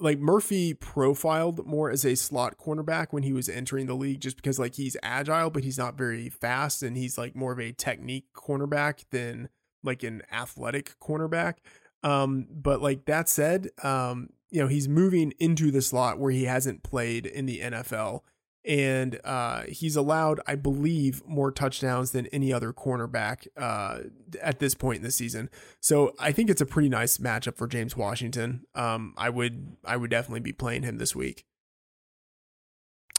like 0.00 0.18
Murphy 0.18 0.74
profiled 0.74 1.66
more 1.66 1.90
as 1.90 2.04
a 2.04 2.16
slot 2.16 2.58
cornerback 2.58 3.08
when 3.10 3.22
he 3.22 3.32
was 3.32 3.48
entering 3.48 3.86
the 3.86 3.94
league, 3.94 4.20
just 4.20 4.36
because 4.36 4.58
like 4.58 4.74
he's 4.74 4.96
agile, 5.02 5.50
but 5.50 5.64
he's 5.64 5.78
not 5.78 5.96
very 5.96 6.28
fast, 6.28 6.82
and 6.82 6.96
he's 6.96 7.16
like 7.16 7.34
more 7.34 7.52
of 7.52 7.60
a 7.60 7.72
technique 7.72 8.26
cornerback 8.34 9.04
than 9.10 9.48
like 9.82 10.02
an 10.02 10.22
athletic 10.32 10.94
cornerback. 11.00 11.54
Um, 12.02 12.46
but 12.50 12.80
like 12.80 13.06
that 13.06 13.28
said, 13.28 13.68
um, 13.82 14.30
you 14.50 14.60
know, 14.60 14.68
he's 14.68 14.88
moving 14.88 15.32
into 15.38 15.70
the 15.70 15.82
slot 15.82 16.18
where 16.18 16.30
he 16.30 16.44
hasn't 16.44 16.82
played 16.82 17.26
in 17.26 17.46
the 17.46 17.60
NFL. 17.60 18.20
And 18.64 19.18
uh, 19.24 19.62
he's 19.68 19.96
allowed, 19.96 20.40
I 20.46 20.54
believe, 20.54 21.22
more 21.26 21.50
touchdowns 21.50 22.10
than 22.10 22.26
any 22.26 22.52
other 22.52 22.72
cornerback 22.72 23.46
uh, 23.56 24.00
at 24.42 24.58
this 24.58 24.74
point 24.74 24.98
in 24.98 25.02
the 25.04 25.10
season. 25.10 25.48
So 25.80 26.14
I 26.18 26.32
think 26.32 26.50
it's 26.50 26.60
a 26.60 26.66
pretty 26.66 26.88
nice 26.88 27.18
matchup 27.18 27.56
for 27.56 27.66
James 27.66 27.96
Washington. 27.96 28.64
Um, 28.74 29.14
I 29.16 29.30
would, 29.30 29.76
I 29.84 29.96
would 29.96 30.10
definitely 30.10 30.40
be 30.40 30.52
playing 30.52 30.82
him 30.82 30.98
this 30.98 31.16
week. 31.16 31.44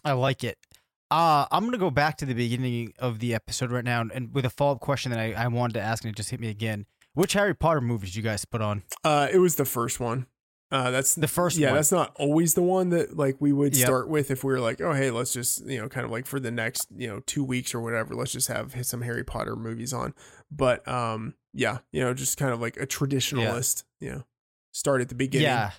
I 0.05 0.11
like 0.11 0.43
it. 0.43 0.57
Uh, 1.11 1.47
I'm 1.51 1.63
going 1.63 1.71
to 1.71 1.79
go 1.79 1.89
back 1.89 2.17
to 2.17 2.25
the 2.25 2.35
beginning 2.35 2.93
of 2.99 3.19
the 3.19 3.33
episode 3.33 3.71
right 3.71 3.83
now 3.83 4.05
and 4.13 4.33
with 4.33 4.45
a 4.45 4.49
follow 4.49 4.73
up 4.73 4.81
question 4.81 5.11
that 5.11 5.19
I, 5.19 5.33
I 5.33 5.47
wanted 5.47 5.73
to 5.73 5.81
ask 5.81 6.03
and 6.03 6.13
it 6.13 6.15
just 6.15 6.29
hit 6.29 6.39
me 6.39 6.49
again. 6.49 6.85
Which 7.15 7.33
Harry 7.33 7.55
Potter 7.55 7.81
movies 7.81 8.11
did 8.11 8.17
you 8.17 8.23
guys 8.23 8.45
put 8.45 8.61
on? 8.61 8.83
Uh, 9.03 9.27
it 9.31 9.39
was 9.39 9.55
the 9.55 9.65
first 9.65 9.99
one. 9.99 10.27
Uh, 10.71 10.91
that's 10.91 11.15
the 11.15 11.27
first. 11.27 11.57
Yeah, 11.57 11.69
one. 11.69 11.75
that's 11.75 11.91
not 11.91 12.11
always 12.15 12.53
the 12.53 12.61
one 12.61 12.89
that 12.89 13.17
like 13.17 13.37
we 13.39 13.51
would 13.51 13.75
yep. 13.75 13.87
start 13.87 14.07
with 14.07 14.29
if 14.29 14.43
we 14.43 14.51
were 14.53 14.59
like, 14.59 14.79
oh 14.81 14.93
hey, 14.93 15.09
let's 15.09 15.33
just 15.33 15.65
you 15.65 15.79
know 15.79 15.89
kind 15.89 16.05
of 16.05 16.11
like 16.11 16.27
for 16.27 16.39
the 16.39 16.51
next 16.51 16.87
you 16.95 17.07
know 17.07 17.21
two 17.25 17.43
weeks 17.43 17.73
or 17.73 17.81
whatever, 17.81 18.13
let's 18.13 18.31
just 18.31 18.47
have 18.49 18.75
some 18.85 19.01
Harry 19.01 19.23
Potter 19.23 19.55
movies 19.55 19.93
on. 19.93 20.13
But 20.51 20.87
um, 20.87 21.33
yeah, 21.53 21.79
you 21.91 22.01
know, 22.01 22.13
just 22.13 22.37
kind 22.37 22.53
of 22.53 22.61
like 22.61 22.77
a 22.77 22.85
traditionalist. 22.85 23.83
Yeah. 23.99 24.07
You 24.07 24.15
know, 24.15 24.23
start 24.71 25.01
at 25.01 25.09
the 25.09 25.15
beginning. 25.15 25.47
Yeah. 25.47 25.71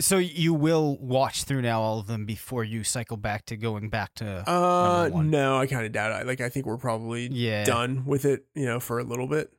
So 0.00 0.16
you 0.18 0.54
will 0.54 0.96
watch 0.98 1.44
through 1.44 1.62
now 1.62 1.80
all 1.80 1.98
of 1.98 2.06
them 2.06 2.24
before 2.24 2.62
you 2.62 2.84
cycle 2.84 3.16
back 3.16 3.46
to 3.46 3.56
going 3.56 3.88
back 3.88 4.14
to 4.16 4.48
uh 4.48 5.10
no, 5.14 5.58
I 5.58 5.66
kind 5.66 5.84
of 5.84 5.92
doubt 5.92 6.20
it. 6.20 6.26
Like 6.26 6.40
I 6.40 6.48
think 6.48 6.66
we're 6.66 6.76
probably 6.76 7.28
yeah. 7.28 7.64
done 7.64 8.04
with 8.06 8.24
it, 8.24 8.44
you 8.54 8.66
know, 8.66 8.80
for 8.80 8.98
a 8.98 9.04
little 9.04 9.26
bit. 9.26 9.52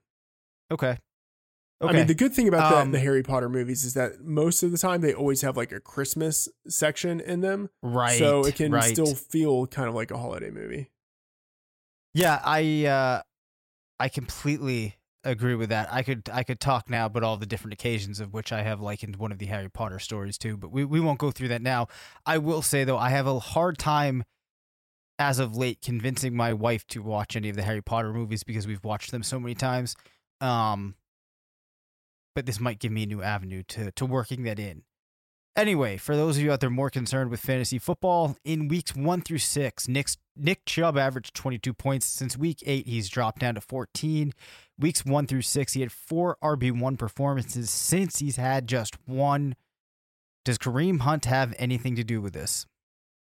Okay. 0.72 0.98
Okay. 1.82 1.94
I 1.94 1.98
mean, 1.98 2.08
the 2.08 2.14
good 2.14 2.34
thing 2.34 2.50
about 2.50 2.74
um, 2.74 2.92
the, 2.92 2.98
the 2.98 3.04
Harry 3.04 3.24
Potter 3.24 3.48
movies 3.48 3.86
is 3.86 3.94
that 3.94 4.22
most 4.22 4.64
of 4.64 4.72
the 4.72 4.78
time 4.78 5.00
they 5.00 5.14
always 5.14 5.42
have 5.44 5.56
like 5.56 5.72
a 5.72 5.80
Christmas 5.80 6.50
section 6.68 7.22
in 7.22 7.40
them. 7.40 7.70
Right. 7.82 8.20
So 8.20 8.46
it 8.46 8.56
can 8.56 8.74
right. 8.74 8.84
still 8.84 9.16
feel 9.16 9.66
kind 9.66 9.88
of 9.88 9.96
like 9.96 10.12
a 10.12 10.18
holiday 10.18 10.50
movie. 10.50 10.92
Yeah, 12.14 12.42
I 12.44 12.86
uh 12.86 13.22
I 13.98 14.10
completely 14.10 14.96
agree 15.24 15.56
with 15.56 15.70
that. 15.70 15.88
I 15.92 16.04
could 16.04 16.30
I 16.34 16.44
could 16.44 16.60
talk 16.60 16.90
now 16.90 17.06
about 17.06 17.24
all 17.24 17.38
the 17.38 17.46
different 17.46 17.74
occasions 17.74 18.20
of 18.20 18.34
which 18.34 18.52
I 18.52 18.62
have 18.62 18.82
likened 18.82 19.16
one 19.16 19.32
of 19.32 19.38
the 19.38 19.46
Harry 19.46 19.70
Potter 19.70 20.00
stories 20.00 20.38
to, 20.40 20.58
but 20.58 20.72
we, 20.72 20.84
we 20.84 21.00
won't 21.00 21.20
go 21.20 21.32
through 21.32 21.50
that 21.50 21.62
now. 21.62 21.88
I 22.26 22.40
will 22.40 22.62
say 22.62 22.84
though, 22.84 22.98
I 22.98 23.10
have 23.10 23.28
a 23.28 23.40
hard 23.40 23.78
time 23.78 24.26
as 25.18 25.40
of 25.40 25.56
late 25.56 25.82
convincing 25.82 26.36
my 26.36 26.52
wife 26.54 26.86
to 26.88 27.02
watch 27.02 27.36
any 27.38 27.50
of 27.50 27.56
the 27.56 27.62
Harry 27.62 27.82
Potter 27.82 28.12
movies 28.12 28.44
because 28.44 28.68
we've 28.68 28.84
watched 28.84 29.12
them 29.12 29.24
so 29.24 29.40
many 29.40 29.56
times. 29.56 29.96
Um 30.42 30.96
but 32.40 32.46
this 32.46 32.62
might 32.62 32.80
give 32.80 32.94
me 32.94 33.04
a 33.04 33.06
new 33.06 33.22
avenue 33.22 33.64
to 33.68 33.92
to 33.92 34.06
working 34.06 34.44
that 34.44 34.60
in. 34.60 34.84
Anyway, 35.58 35.98
for 35.98 36.16
those 36.16 36.38
of 36.38 36.44
you 36.44 36.54
out 36.54 36.62
there 36.62 36.70
more 36.70 36.90
concerned 36.90 37.30
with 37.30 37.42
fantasy 37.42 37.78
football, 37.78 38.38
in 38.46 38.70
weeks 38.70 38.96
one 38.96 39.20
through 39.20 39.40
six, 39.40 39.90
Nick's, 39.90 40.16
Nick 40.38 40.64
Chubb 40.64 40.98
averaged 40.98 41.34
22 41.34 41.74
points. 41.74 42.06
Since 42.06 42.38
week 42.38 42.64
eight, 42.66 42.88
he's 42.88 43.10
dropped 43.10 43.40
down 43.40 43.56
to 43.56 43.62
14. 43.62 44.32
Weeks 44.78 45.04
one 45.04 45.28
through 45.28 45.42
six, 45.42 45.74
he 45.74 45.82
had 45.82 45.92
four 45.92 46.38
RB1 46.42 46.98
performances. 46.98 47.70
Since 47.70 48.20
he's 48.20 48.38
had 48.38 48.68
just 48.68 48.96
one, 49.06 49.56
does 50.46 50.58
Kareem 50.58 51.02
Hunt 51.02 51.26
have 51.26 51.54
anything 51.60 51.98
to 51.98 52.06
do 52.06 52.22
with 52.22 52.32
this? 52.32 52.66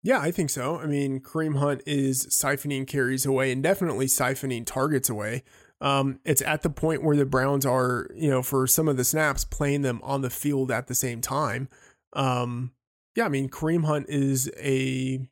Yeah, 0.02 0.18
I 0.18 0.32
think 0.32 0.50
so. 0.50 0.80
I 0.80 0.86
mean, 0.86 1.20
Kareem 1.20 1.58
Hunt 1.58 1.82
is 1.86 2.26
siphoning 2.26 2.88
carries 2.88 3.24
away 3.24 3.52
and 3.52 3.62
definitely 3.62 4.06
siphoning 4.06 4.66
targets 4.66 5.08
away. 5.08 5.44
Um, 5.80 6.20
it's 6.24 6.42
at 6.42 6.62
the 6.62 6.70
point 6.70 7.02
where 7.02 7.16
the 7.16 7.26
Browns 7.26 7.66
are, 7.66 8.08
you 8.14 8.30
know, 8.30 8.42
for 8.42 8.66
some 8.66 8.88
of 8.88 8.96
the 8.96 9.04
snaps, 9.04 9.44
playing 9.44 9.82
them 9.82 10.00
on 10.02 10.22
the 10.22 10.30
field 10.30 10.70
at 10.70 10.86
the 10.86 10.94
same 10.94 11.20
time. 11.20 11.68
Um, 12.14 12.72
yeah, 13.14 13.26
I 13.26 13.28
mean, 13.28 13.48
Kareem 13.48 13.84
Hunt 13.84 14.06
is 14.08 14.50
a, 14.58 15.26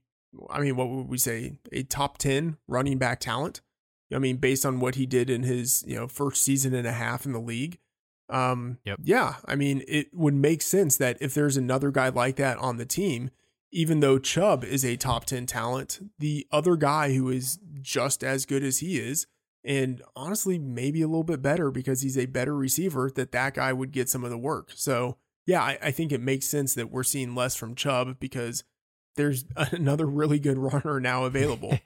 I 0.51 0.61
mean, 0.61 0.77
what 0.77 0.89
would 0.89 1.09
we 1.09 1.19
say, 1.19 1.59
a 1.73 1.83
top 1.83 2.19
10 2.19 2.59
running 2.69 2.99
back 2.99 3.21
talent? 3.21 3.61
I 4.13 4.19
mean, 4.19 4.37
based 4.37 4.65
on 4.65 4.81
what 4.81 4.95
he 4.95 5.07
did 5.07 5.31
in 5.31 5.43
his, 5.43 5.83
you 5.87 5.97
know, 5.97 6.07
first 6.07 6.43
season 6.43 6.75
and 6.75 6.87
a 6.87 6.93
half 6.93 7.27
in 7.27 7.33
the 7.33 7.41
league. 7.41 7.79
Um, 8.29 8.79
yep. 8.85 9.01
yeah, 9.03 9.37
I 9.45 9.55
mean, 9.55 9.83
it 9.87 10.09
would 10.15 10.35
make 10.35 10.63
sense 10.63 10.97
that 10.97 11.19
if 11.21 11.35
there's 11.35 11.57
another 11.57 11.91
guy 11.91 12.09
like 12.09 12.37
that 12.37 12.59
on 12.59 12.77
the 12.77 12.87
team, 12.87 13.31
even 13.71 14.01
though 14.01 14.19
Chubb 14.19 14.65
is 14.65 14.85
a 14.85 14.97
top 14.97 15.25
10 15.25 15.47
talent, 15.47 16.01
the 16.19 16.47
other 16.53 16.77
guy 16.77 17.15
who 17.15 17.29
is 17.29 17.59
just 17.83 18.23
as 18.23 18.47
good 18.47 18.63
as 18.63 18.79
he 18.79 18.99
is, 18.99 19.27
and 19.65 20.03
honestly, 20.15 20.59
maybe 20.59 21.03
a 21.03 21.07
little 21.07 21.25
bit 21.25 21.41
better 21.41 21.71
because 21.71 22.03
he's 22.03 22.19
a 22.19 22.27
better 22.27 22.55
receiver, 22.55 23.11
that 23.15 23.33
that 23.33 23.55
guy 23.55 23.73
would 23.73 23.93
get 23.93 24.09
some 24.09 24.25
of 24.25 24.31
the 24.31 24.39
work. 24.39 24.71
So, 24.75 25.17
yeah, 25.47 25.63
I, 25.63 25.79
I 25.83 25.91
think 25.91 26.13
it 26.13 26.21
makes 26.21 26.47
sense 26.47 26.75
that 26.75 26.91
we're 26.91 27.03
seeing 27.03 27.35
less 27.35 27.55
from 27.57 27.75
Chubb 27.75 28.19
because 28.21 28.65
there's 29.17 29.45
another 29.57 30.07
really 30.07 30.39
good 30.39 30.59
runner 30.59 31.01
now 31.01 31.25
available. 31.25 31.79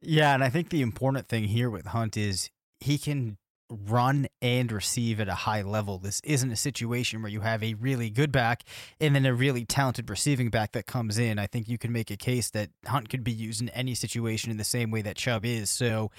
yeah, 0.00 0.34
and 0.34 0.42
I 0.42 0.48
think 0.48 0.70
the 0.70 0.82
important 0.82 1.28
thing 1.28 1.44
here 1.44 1.70
with 1.70 1.86
Hunt 1.86 2.16
is 2.16 2.50
he 2.80 2.98
can 2.98 3.36
run 3.70 4.26
and 4.40 4.70
receive 4.70 5.20
at 5.20 5.28
a 5.28 5.34
high 5.34 5.62
level. 5.62 5.98
This 5.98 6.20
isn't 6.24 6.50
a 6.50 6.56
situation 6.56 7.22
where 7.22 7.30
you 7.30 7.40
have 7.40 7.62
a 7.62 7.74
really 7.74 8.10
good 8.10 8.30
back 8.30 8.62
and 9.00 9.14
then 9.14 9.26
a 9.26 9.34
really 9.34 9.64
talented 9.64 10.08
receiving 10.08 10.50
back 10.50 10.72
that 10.72 10.86
comes 10.86 11.18
in. 11.18 11.38
I 11.38 11.46
think 11.46 11.68
you 11.68 11.78
can 11.78 11.92
make 11.92 12.10
a 12.10 12.16
case 12.16 12.50
that 12.50 12.70
Hunt 12.86 13.08
could 13.08 13.24
be 13.24 13.32
used 13.32 13.60
in 13.60 13.68
any 13.70 13.94
situation 13.94 14.50
in 14.50 14.56
the 14.56 14.64
same 14.64 14.90
way 14.90 15.02
that 15.02 15.16
Chubb 15.16 15.44
is. 15.44 15.70
So 15.70 16.10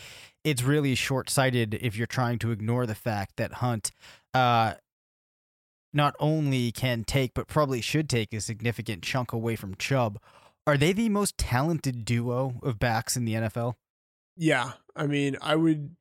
it's 0.44 0.64
really 0.64 0.96
short 0.96 1.30
sighted 1.30 1.76
if 1.76 1.96
you're 1.96 2.08
trying 2.08 2.40
to 2.40 2.52
ignore 2.52 2.86
the 2.86 2.96
fact 2.96 3.38
that 3.38 3.54
Hunt 3.54 3.92
uh, 4.34 4.74
not 5.94 6.16
only 6.20 6.72
can 6.72 7.04
take, 7.04 7.34
but 7.34 7.48
probably 7.48 7.82
should 7.82 8.10
take 8.10 8.34
a 8.34 8.42
significant 8.42 9.04
chunk 9.04 9.32
away 9.32 9.56
from 9.56 9.76
Chubb. 9.76 10.20
Are 10.66 10.78
they 10.78 10.92
the 10.92 11.10
most 11.10 11.38
talented 11.38 12.04
duo 12.04 12.60
of 12.62 12.78
backs 12.78 13.16
in 13.16 13.24
the 13.24 13.34
NFL? 13.36 13.76
Yeah. 14.36 14.74
I 14.96 15.08
mean, 15.08 15.38
I 15.42 15.56
would 15.56 15.96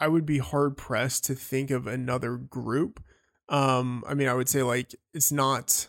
I 0.00 0.08
would 0.08 0.26
be 0.26 0.38
hard 0.38 0.76
pressed 0.76 1.24
to 1.24 1.34
think 1.34 1.70
of 1.70 1.86
another 1.86 2.36
group. 2.36 3.02
Um, 3.48 4.04
I 4.06 4.14
mean, 4.14 4.28
I 4.28 4.34
would 4.34 4.48
say 4.48 4.62
like 4.62 4.94
it's 5.12 5.32
not 5.32 5.88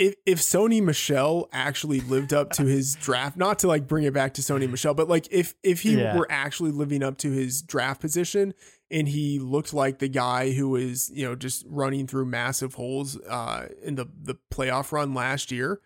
if 0.00 0.14
if 0.24 0.38
Sony 0.38 0.82
Michel 0.82 1.48
actually 1.52 2.00
lived 2.00 2.32
up 2.32 2.50
to 2.52 2.62
his 2.62 2.94
draft, 3.00 3.36
not 3.36 3.58
to 3.60 3.68
like 3.68 3.86
bring 3.86 4.04
it 4.04 4.14
back 4.14 4.34
to 4.34 4.42
Sony 4.42 4.68
Michel, 4.68 4.94
but 4.94 5.08
like 5.08 5.28
if 5.30 5.54
if 5.62 5.82
he 5.82 6.00
yeah. 6.00 6.16
were 6.16 6.26
actually 6.30 6.70
living 6.70 7.02
up 7.02 7.18
to 7.18 7.30
his 7.30 7.60
draft 7.60 8.00
position 8.00 8.54
and 8.90 9.06
he 9.06 9.38
looked 9.38 9.74
like 9.74 9.98
the 9.98 10.08
guy 10.08 10.52
who 10.52 10.70
was, 10.70 11.10
you 11.10 11.24
know, 11.26 11.36
just 11.36 11.64
running 11.68 12.06
through 12.06 12.24
massive 12.24 12.74
holes 12.74 13.20
uh 13.28 13.68
in 13.82 13.96
the 13.96 14.06
the 14.22 14.36
playoff 14.50 14.90
run 14.90 15.12
last 15.12 15.52
year, 15.52 15.80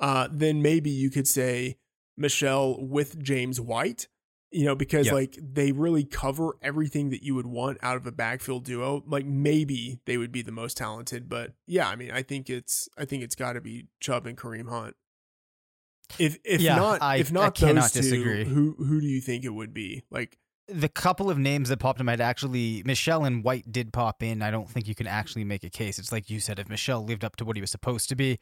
uh, 0.00 0.28
then 0.32 0.60
maybe 0.60 0.90
you 0.90 1.08
could 1.08 1.28
say 1.28 1.78
Michel 2.16 2.76
with 2.84 3.22
James 3.22 3.60
White 3.60 4.08
you 4.50 4.64
know, 4.64 4.74
because 4.74 5.10
like 5.12 5.38
they 5.40 5.72
really 5.72 6.04
cover 6.04 6.56
everything 6.62 7.10
that 7.10 7.22
you 7.22 7.34
would 7.34 7.46
want 7.46 7.78
out 7.82 7.96
of 7.96 8.06
a 8.06 8.12
backfield 8.12 8.64
duo. 8.64 9.02
Like 9.06 9.24
maybe 9.24 10.00
they 10.06 10.16
would 10.16 10.32
be 10.32 10.42
the 10.42 10.52
most 10.52 10.76
talented, 10.76 11.28
but 11.28 11.52
yeah, 11.66 11.88
I 11.88 11.96
mean, 11.96 12.10
I 12.10 12.22
think 12.22 12.50
it's 12.50 12.88
I 12.98 13.04
think 13.04 13.22
it's 13.22 13.34
got 13.34 13.52
to 13.52 13.60
be 13.60 13.86
Chubb 14.00 14.26
and 14.26 14.36
Kareem 14.36 14.68
Hunt. 14.68 14.96
If 16.18 16.38
if 16.44 16.60
yeah, 16.60 16.76
not 16.76 17.02
I, 17.02 17.16
if 17.16 17.30
not 17.30 17.62
I 17.62 17.72
those 17.72 17.92
two, 17.92 18.00
disagree. 18.00 18.44
who 18.44 18.74
who 18.78 19.00
do 19.00 19.06
you 19.06 19.20
think 19.20 19.44
it 19.44 19.50
would 19.50 19.72
be? 19.72 20.02
Like 20.10 20.36
the 20.66 20.88
couple 20.88 21.30
of 21.30 21.38
names 21.38 21.68
that 21.68 21.78
popped 21.78 22.00
in 22.00 22.06
my 22.06 22.12
head 22.12 22.20
actually 22.20 22.82
Michel 22.84 23.24
and 23.24 23.44
White 23.44 23.70
did 23.70 23.92
pop 23.92 24.22
in. 24.22 24.42
I 24.42 24.50
don't 24.50 24.68
think 24.68 24.88
you 24.88 24.94
can 24.96 25.06
actually 25.06 25.44
make 25.44 25.62
a 25.62 25.70
case. 25.70 25.98
It's 25.98 26.10
like 26.10 26.28
you 26.28 26.40
said, 26.40 26.58
if 26.58 26.68
Michel 26.68 27.04
lived 27.04 27.24
up 27.24 27.36
to 27.36 27.44
what 27.44 27.56
he 27.56 27.60
was 27.60 27.70
supposed 27.70 28.08
to 28.08 28.16
be, 28.16 28.38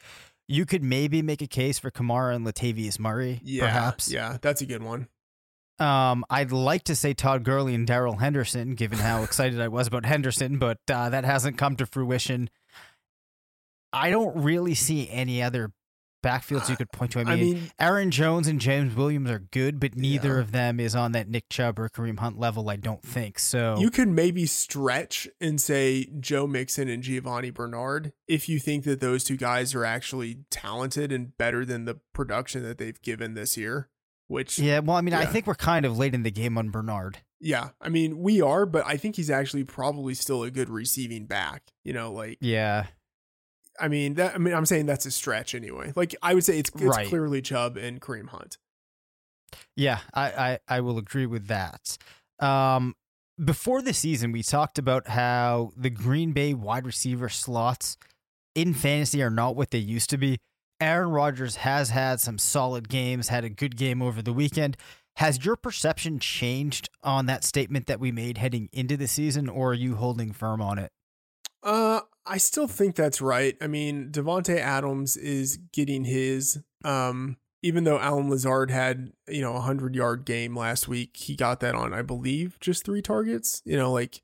you 0.47 0.65
could 0.65 0.83
maybe 0.83 1.21
make 1.21 1.43
a 1.43 1.47
case 1.47 1.79
for 1.79 1.91
Kamara 1.91 2.35
and 2.35 2.47
Latavius 2.47 2.99
Murray. 2.99 3.41
Yeah, 3.43 3.65
perhaps. 3.65 4.11
Yeah, 4.11 4.39
that's 4.41 4.63
a 4.63 4.67
good 4.67 4.83
one. 4.83 5.09
Um, 5.79 6.25
I'd 6.29 6.53
like 6.53 6.85
to 6.85 6.97
say 6.97 7.15
Todd 7.15 7.45
Gurley 7.45 7.75
and 7.75 7.87
Darrell 7.87 8.17
Henderson, 8.17 8.75
given 8.75 8.99
how 8.99 9.23
excited 9.23 9.61
I 9.61 9.69
was 9.69 9.87
about 9.87 10.05
Henderson, 10.05 10.59
but 10.59 10.79
uh, 10.91 11.11
that 11.11 11.25
hasn't 11.25 11.57
come 11.57 11.77
to 11.77 11.87
fruition. 11.87 12.51
I 13.93 14.11
don't 14.11 14.37
really 14.43 14.75
see 14.75 15.09
any 15.09 15.43
other 15.43 15.73
backfields 16.23 16.69
you 16.69 16.77
could 16.77 16.91
point 16.91 17.13
to. 17.13 17.21
I 17.21 17.25
mean, 17.25 17.33
I 17.33 17.37
mean 17.37 17.71
Aaron 17.79 18.11
Jones 18.11 18.49
and 18.49 18.61
James 18.61 18.95
Williams 18.95 19.31
are 19.31 19.39
good, 19.39 19.81
but 19.81 19.97
neither 19.97 20.35
yeah. 20.35 20.41
of 20.41 20.53
them 20.53 20.81
is 20.81 20.95
on 20.95 21.13
that 21.13 21.29
Nick 21.29 21.49
Chubb 21.49 21.79
or 21.79 21.89
Kareem 21.89 22.19
Hunt 22.19 22.39
level. 22.39 22.69
I 22.69 22.77
don't 22.77 23.03
think 23.03 23.39
so. 23.39 23.77
You 23.79 23.91
could 23.91 24.09
maybe 24.09 24.47
stretch 24.47 25.29
and 25.41 25.61
say 25.61 26.09
Joe 26.19 26.47
Mixon 26.47 26.89
and 26.89 27.03
Giovani 27.03 27.51
Bernard 27.51 28.13
if 28.27 28.49
you 28.49 28.59
think 28.59 28.85
that 28.85 29.01
those 29.01 29.25
two 29.25 29.37
guys 29.37 29.75
are 29.75 29.85
actually 29.85 30.41
talented 30.51 31.13
and 31.13 31.37
better 31.37 31.65
than 31.65 31.85
the 31.85 32.01
production 32.13 32.63
that 32.65 32.79
they've 32.79 33.01
given 33.01 33.35
this 33.35 33.57
year. 33.57 33.89
Which 34.29 34.59
yeah, 34.59 34.81
well, 34.81 34.97
I 34.97 35.01
mean, 35.01 35.13
yeah. 35.13 35.21
I 35.21 35.27
think 35.27 35.47
we're 35.47 35.55
kind 35.55 35.85
of 35.87 35.99
late 35.99 36.15
in 36.15 36.23
the 36.23 36.31
game 36.31 36.59
on 36.59 36.71
Bernard. 36.71 37.19
Yeah, 37.41 37.71
I 37.81 37.89
mean, 37.89 38.19
we 38.19 38.43
are, 38.43 38.67
but 38.67 38.85
I 38.87 38.97
think 38.97 39.17
he's 39.17 39.31
actually 39.31 39.65
probably 39.65 40.15
still 40.15 40.43
a 40.43 40.51
good 40.51 40.69
receiving 40.69 41.27
back. 41.27 41.63
You 41.83 41.95
know, 41.95 42.13
like 42.13 42.39
yeah. 42.41 42.87
I 43.81 43.89
mean 43.89 44.15
that. 44.15 44.35
I 44.35 44.39
mean, 44.39 44.55
I'm 44.55 44.67
saying 44.67 44.87
that's 44.87 45.07
a 45.07 45.11
stretch 45.11 45.55
anyway. 45.55 45.93
Like 45.97 46.15
I 46.23 46.35
would 46.35 46.45
say 46.45 46.59
it's 46.59 46.71
it's 46.75 46.83
right. 46.83 47.09
clearly 47.09 47.41
Chubb 47.41 47.77
and 47.77 48.01
Kareem 48.01 48.29
Hunt. 48.29 48.59
Yeah, 49.77 50.01
I, 50.13 50.27
I 50.27 50.59
I 50.69 50.81
will 50.81 50.99
agree 50.99 51.27
with 51.27 51.47
that. 51.47 51.97
Um, 52.39 52.97
before 53.43 53.81
the 53.83 53.95
season, 53.95 54.33
we 54.33 54.43
talked 54.43 54.79
about 54.79 55.09
how 55.09 55.73
the 55.77 55.91
Green 55.91 56.33
Bay 56.33 56.55
wide 56.55 56.85
receiver 56.85 57.29
slots 57.29 57.97
in 58.55 58.75
fantasy 58.75 59.23
are 59.23 59.31
not 59.31 59.57
what 59.57 59.71
they 59.71 59.79
used 59.79 60.11
to 60.11 60.19
be. 60.19 60.39
Aaron 60.81 61.11
Rodgers 61.11 61.57
has 61.57 61.91
had 61.91 62.21
some 62.21 62.39
solid 62.39 62.89
games, 62.89 63.29
had 63.29 63.45
a 63.45 63.51
good 63.51 63.77
game 63.77 64.01
over 64.01 64.23
the 64.23 64.33
weekend. 64.33 64.77
Has 65.17 65.45
your 65.45 65.57
perception 65.57 66.21
changed 66.21 66.89
on 67.03 67.27
that 67.27 67.43
statement 67.43 67.87
that 67.87 67.99
we 67.99 68.13
made 68.13 68.39
heading 68.39 68.69
into 68.73 68.97
the 68.97 69.09
season, 69.09 69.49
or 69.49 69.71
are 69.71 69.75
you 69.75 69.97
holding 69.97 70.33
firm 70.33 70.63
on 70.63 70.79
it? 70.79 70.93
Uh, 71.65 72.03
I 72.25 72.39
still 72.39 72.69
think 72.69 72.95
that's 72.95 73.21
right. 73.21 73.57
I 73.61 73.67
mean, 73.67 74.11
Davante 74.13 74.57
Adams 74.57 75.17
is 75.17 75.57
getting 75.73 76.05
his. 76.05 76.63
Um, 76.85 77.39
even 77.61 77.83
though 77.83 77.99
Allen 77.99 78.31
Lazard 78.31 78.71
had 78.71 79.11
you 79.27 79.41
know 79.41 79.57
a 79.57 79.61
hundred 79.61 79.97
yard 79.97 80.25
game 80.25 80.57
last 80.57 80.87
week, 80.87 81.17
he 81.17 81.35
got 81.35 81.59
that 81.61 81.75
on 81.75 81.93
I 81.93 82.03
believe 82.03 82.57
just 82.61 82.85
three 82.85 83.03
targets. 83.03 83.61
You 83.65 83.77
know, 83.77 83.91
like, 83.91 84.23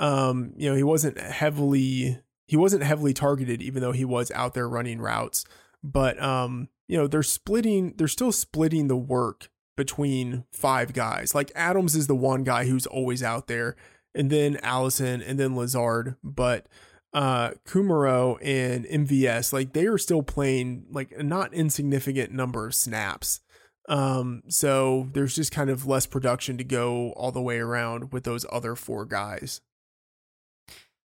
um, 0.00 0.52
you 0.56 0.68
know, 0.68 0.74
he 0.74 0.82
wasn't 0.82 1.20
heavily 1.20 2.18
he 2.48 2.56
wasn't 2.56 2.82
heavily 2.82 3.14
targeted, 3.14 3.62
even 3.62 3.80
though 3.80 3.92
he 3.92 4.04
was 4.04 4.32
out 4.32 4.54
there 4.54 4.68
running 4.68 5.00
routes 5.00 5.44
but 5.82 6.20
um, 6.22 6.68
you 6.88 6.96
know, 6.96 7.06
they're 7.06 7.22
splitting, 7.22 7.94
they're 7.96 8.08
still 8.08 8.32
splitting 8.32 8.88
the 8.88 8.96
work 8.96 9.50
between 9.76 10.44
five 10.52 10.92
guys. 10.92 11.34
Like 11.34 11.50
Adams 11.54 11.94
is 11.94 12.06
the 12.06 12.14
one 12.14 12.44
guy 12.44 12.66
who's 12.66 12.86
always 12.86 13.22
out 13.22 13.46
there, 13.46 13.76
and 14.14 14.30
then 14.30 14.58
Allison, 14.62 15.22
and 15.22 15.38
then 15.38 15.56
Lazard, 15.56 16.16
but 16.22 16.66
uh 17.14 17.50
Kumerow 17.66 18.38
and 18.42 18.86
MVS, 18.86 19.52
like 19.52 19.72
they 19.72 19.86
are 19.86 19.98
still 19.98 20.22
playing 20.22 20.86
like 20.90 21.12
a 21.16 21.22
not 21.22 21.52
insignificant 21.52 22.32
number 22.32 22.66
of 22.66 22.74
snaps. 22.74 23.40
Um, 23.88 24.42
so 24.48 25.08
there's 25.12 25.34
just 25.34 25.52
kind 25.52 25.68
of 25.68 25.86
less 25.86 26.06
production 26.06 26.56
to 26.58 26.64
go 26.64 27.12
all 27.12 27.32
the 27.32 27.42
way 27.42 27.58
around 27.58 28.12
with 28.12 28.24
those 28.24 28.46
other 28.50 28.76
four 28.76 29.04
guys. 29.04 29.60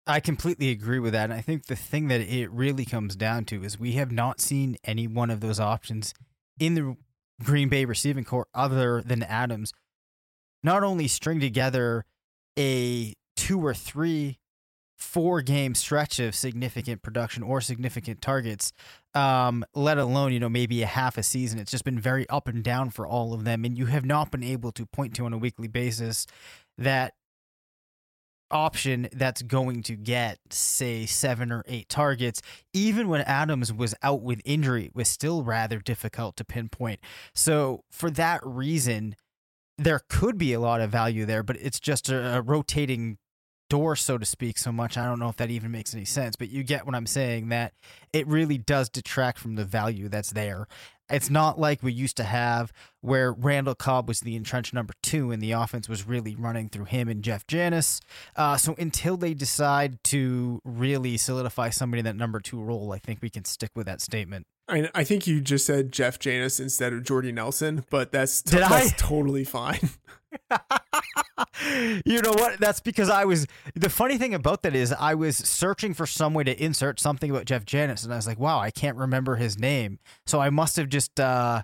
I 0.08 0.20
completely 0.20 0.70
agree 0.70 0.98
with 0.98 1.12
that. 1.12 1.24
And 1.24 1.34
I 1.34 1.42
think 1.42 1.66
the 1.66 1.76
thing 1.76 2.08
that 2.08 2.22
it 2.22 2.50
really 2.50 2.86
comes 2.86 3.14
down 3.14 3.44
to 3.46 3.62
is 3.62 3.78
we 3.78 3.92
have 3.92 4.10
not 4.10 4.40
seen 4.40 4.76
any 4.82 5.06
one 5.06 5.30
of 5.30 5.40
those 5.40 5.60
options 5.60 6.14
in 6.58 6.74
the 6.74 6.96
Green 7.44 7.68
Bay 7.68 7.84
receiving 7.84 8.24
corps 8.24 8.48
other 8.54 9.02
than 9.02 9.22
Adams 9.22 9.72
not 10.62 10.82
only 10.82 11.06
string 11.06 11.38
together 11.38 12.04
a 12.58 13.14
two 13.36 13.64
or 13.64 13.74
three 13.74 14.38
four 14.96 15.40
game 15.42 15.76
stretch 15.76 16.18
of 16.18 16.34
significant 16.34 17.02
production 17.02 17.42
or 17.44 17.60
significant 17.60 18.20
targets, 18.20 18.72
um, 19.14 19.64
let 19.74 19.96
alone, 19.96 20.32
you 20.32 20.40
know, 20.40 20.48
maybe 20.48 20.82
a 20.82 20.86
half 20.86 21.16
a 21.16 21.22
season. 21.22 21.60
It's 21.60 21.70
just 21.70 21.84
been 21.84 22.00
very 22.00 22.28
up 22.28 22.48
and 22.48 22.64
down 22.64 22.90
for 22.90 23.06
all 23.06 23.32
of 23.32 23.44
them. 23.44 23.64
And 23.64 23.78
you 23.78 23.86
have 23.86 24.04
not 24.04 24.32
been 24.32 24.42
able 24.42 24.72
to 24.72 24.86
point 24.86 25.14
to 25.16 25.26
on 25.26 25.32
a 25.32 25.38
weekly 25.38 25.68
basis 25.68 26.26
that 26.78 27.14
option 28.50 29.08
that's 29.12 29.42
going 29.42 29.82
to 29.84 29.96
get, 29.96 30.38
say, 30.50 31.06
seven 31.06 31.52
or 31.52 31.64
eight 31.66 31.88
targets, 31.88 32.42
even 32.72 33.08
when 33.08 33.20
Adams 33.22 33.72
was 33.72 33.94
out 34.02 34.22
with 34.22 34.40
injury, 34.44 34.90
was 34.94 35.08
still 35.08 35.42
rather 35.42 35.78
difficult 35.78 36.36
to 36.36 36.44
pinpoint. 36.44 37.00
So, 37.34 37.84
for 37.90 38.10
that 38.12 38.40
reason, 38.44 39.16
there 39.76 40.00
could 40.08 40.38
be 40.38 40.52
a 40.52 40.60
lot 40.60 40.80
of 40.80 40.90
value 40.90 41.24
there, 41.24 41.42
but 41.42 41.56
it's 41.56 41.80
just 41.80 42.10
a, 42.10 42.38
a 42.38 42.42
rotating 42.42 43.18
door, 43.70 43.94
so 43.96 44.18
to 44.18 44.24
speak, 44.24 44.58
so 44.58 44.72
much. 44.72 44.96
I 44.96 45.04
don't 45.04 45.18
know 45.18 45.28
if 45.28 45.36
that 45.36 45.50
even 45.50 45.70
makes 45.70 45.94
any 45.94 46.04
sense, 46.04 46.36
but 46.36 46.50
you 46.50 46.62
get 46.62 46.86
what 46.86 46.94
I'm 46.94 47.06
saying 47.06 47.48
that 47.50 47.74
it 48.12 48.26
really 48.26 48.58
does 48.58 48.88
detract 48.88 49.38
from 49.38 49.54
the 49.54 49.64
value 49.64 50.08
that's 50.08 50.30
there. 50.30 50.66
It's 51.10 51.30
not 51.30 51.58
like 51.58 51.82
we 51.82 51.92
used 51.92 52.16
to 52.18 52.24
have 52.24 52.72
where 53.00 53.32
Randall 53.32 53.74
Cobb 53.74 54.08
was 54.08 54.20
the 54.20 54.36
entrenched 54.36 54.74
number 54.74 54.94
two 55.02 55.30
and 55.30 55.42
the 55.42 55.52
offense 55.52 55.88
was 55.88 56.06
really 56.06 56.34
running 56.34 56.68
through 56.68 56.86
him 56.86 57.08
and 57.08 57.22
Jeff 57.22 57.46
Janis. 57.46 58.00
Uh, 58.36 58.56
so 58.56 58.74
until 58.78 59.16
they 59.16 59.34
decide 59.34 60.02
to 60.04 60.60
really 60.64 61.16
solidify 61.16 61.70
somebody 61.70 62.00
in 62.00 62.04
that 62.04 62.16
number 62.16 62.40
two 62.40 62.60
role, 62.60 62.92
I 62.92 62.98
think 62.98 63.20
we 63.22 63.30
can 63.30 63.44
stick 63.44 63.70
with 63.74 63.86
that 63.86 64.00
statement. 64.00 64.46
I, 64.68 64.90
I 64.94 65.04
think 65.04 65.26
you 65.26 65.40
just 65.40 65.64
said 65.64 65.92
Jeff 65.92 66.18
Janis 66.18 66.60
instead 66.60 66.92
of 66.92 67.04
Jordy 67.04 67.32
Nelson, 67.32 67.84
but 67.88 68.12
that's, 68.12 68.42
Did 68.42 68.60
that's 68.60 68.92
totally 68.98 69.44
fine. 69.44 69.90
you 72.04 72.22
know 72.22 72.32
what? 72.32 72.58
That's 72.58 72.80
because 72.80 73.10
I 73.10 73.24
was. 73.24 73.46
The 73.74 73.90
funny 73.90 74.18
thing 74.18 74.34
about 74.34 74.62
that 74.62 74.74
is 74.74 74.92
I 74.92 75.14
was 75.14 75.36
searching 75.36 75.94
for 75.94 76.06
some 76.06 76.34
way 76.34 76.44
to 76.44 76.62
insert 76.62 77.00
something 77.00 77.30
about 77.30 77.44
Jeff 77.44 77.64
Janis, 77.64 78.04
and 78.04 78.12
I 78.12 78.16
was 78.16 78.26
like, 78.26 78.38
wow, 78.38 78.58
I 78.58 78.70
can't 78.70 78.96
remember 78.96 79.36
his 79.36 79.58
name. 79.58 79.98
So 80.26 80.40
I 80.40 80.50
must 80.50 80.76
have 80.76 80.88
just, 80.88 81.18
uh, 81.18 81.62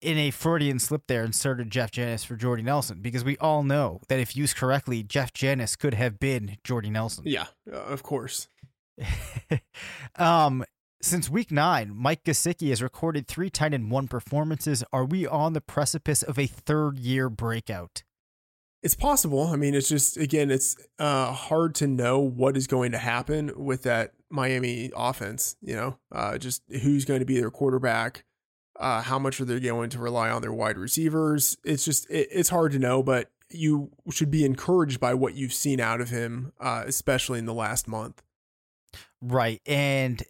in 0.00 0.18
a 0.18 0.30
Freudian 0.30 0.78
slip 0.78 1.02
there, 1.06 1.24
inserted 1.24 1.70
Jeff 1.70 1.90
Janis 1.90 2.24
for 2.24 2.36
Jordy 2.36 2.62
Nelson 2.62 3.00
because 3.00 3.24
we 3.24 3.36
all 3.38 3.62
know 3.62 4.00
that 4.08 4.18
if 4.18 4.36
used 4.36 4.56
correctly, 4.56 5.02
Jeff 5.02 5.32
Janis 5.32 5.76
could 5.76 5.94
have 5.94 6.18
been 6.18 6.58
Jordy 6.64 6.90
Nelson. 6.90 7.24
yeah, 7.26 7.46
uh, 7.72 7.76
of 7.76 8.02
course. 8.02 8.48
um, 10.16 10.64
since 11.02 11.28
week 11.28 11.50
nine, 11.50 11.92
Mike 11.94 12.24
Gesicki 12.24 12.70
has 12.70 12.80
recorded 12.80 13.26
three 13.26 13.50
tight 13.50 13.74
end 13.74 13.90
one 13.90 14.08
performances. 14.08 14.84
Are 14.92 15.04
we 15.04 15.26
on 15.26 15.52
the 15.52 15.60
precipice 15.60 16.22
of 16.22 16.38
a 16.38 16.46
third 16.46 16.98
year 16.98 17.28
breakout? 17.28 18.04
It's 18.82 18.94
possible. 18.94 19.48
I 19.48 19.56
mean, 19.56 19.74
it's 19.74 19.88
just 19.88 20.16
again, 20.16 20.50
it's 20.50 20.76
uh, 20.98 21.32
hard 21.32 21.74
to 21.76 21.86
know 21.86 22.18
what 22.18 22.56
is 22.56 22.66
going 22.66 22.92
to 22.92 22.98
happen 22.98 23.52
with 23.56 23.82
that 23.82 24.12
Miami 24.30 24.90
offense. 24.96 25.56
You 25.60 25.76
know, 25.76 25.98
uh, 26.10 26.38
just 26.38 26.62
who's 26.68 27.04
going 27.04 27.20
to 27.20 27.26
be 27.26 27.38
their 27.38 27.50
quarterback, 27.50 28.24
uh, 28.78 29.02
how 29.02 29.18
much 29.18 29.40
are 29.40 29.44
they 29.44 29.60
going 29.60 29.90
to 29.90 29.98
rely 29.98 30.30
on 30.30 30.42
their 30.42 30.52
wide 30.52 30.78
receivers? 30.78 31.58
It's 31.64 31.84
just 31.84 32.08
it, 32.10 32.28
it's 32.30 32.48
hard 32.48 32.72
to 32.72 32.78
know, 32.78 33.02
but 33.02 33.30
you 33.50 33.90
should 34.10 34.30
be 34.30 34.44
encouraged 34.44 34.98
by 34.98 35.14
what 35.14 35.34
you've 35.34 35.52
seen 35.52 35.78
out 35.78 36.00
of 36.00 36.10
him, 36.10 36.52
uh, 36.60 36.84
especially 36.86 37.38
in 37.38 37.46
the 37.46 37.54
last 37.54 37.86
month. 37.86 38.22
Right. 39.20 39.60
And 39.66 40.22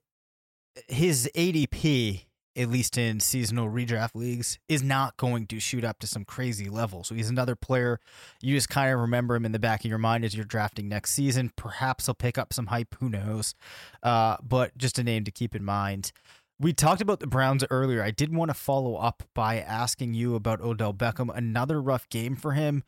his 0.88 1.28
ADP, 1.34 2.24
at 2.56 2.68
least 2.68 2.98
in 2.98 3.20
seasonal 3.20 3.68
redraft 3.70 4.14
leagues, 4.14 4.58
is 4.68 4.82
not 4.82 5.16
going 5.16 5.46
to 5.46 5.60
shoot 5.60 5.84
up 5.84 5.98
to 6.00 6.06
some 6.06 6.24
crazy 6.24 6.68
level. 6.68 7.04
So 7.04 7.14
he's 7.14 7.30
another 7.30 7.56
player. 7.56 8.00
You 8.40 8.54
just 8.54 8.68
kind 8.68 8.92
of 8.92 9.00
remember 9.00 9.34
him 9.34 9.44
in 9.44 9.52
the 9.52 9.58
back 9.58 9.84
of 9.84 9.88
your 9.88 9.98
mind 9.98 10.24
as 10.24 10.34
you're 10.34 10.44
drafting 10.44 10.88
next 10.88 11.12
season. 11.12 11.52
Perhaps 11.56 12.06
he'll 12.06 12.14
pick 12.14 12.38
up 12.38 12.52
some 12.52 12.66
hype. 12.66 12.94
Who 13.00 13.08
knows? 13.08 13.54
Uh, 14.02 14.36
but 14.42 14.76
just 14.76 14.98
a 14.98 15.02
name 15.02 15.24
to 15.24 15.30
keep 15.30 15.54
in 15.54 15.64
mind. 15.64 16.12
We 16.58 16.72
talked 16.72 17.00
about 17.00 17.20
the 17.20 17.26
Browns 17.26 17.64
earlier. 17.70 18.02
I 18.02 18.12
did 18.12 18.32
want 18.34 18.50
to 18.50 18.54
follow 18.54 18.94
up 18.96 19.24
by 19.34 19.58
asking 19.58 20.14
you 20.14 20.34
about 20.36 20.60
Odell 20.60 20.94
Beckham. 20.94 21.34
Another 21.34 21.82
rough 21.82 22.08
game 22.08 22.36
for 22.36 22.52
him. 22.52 22.84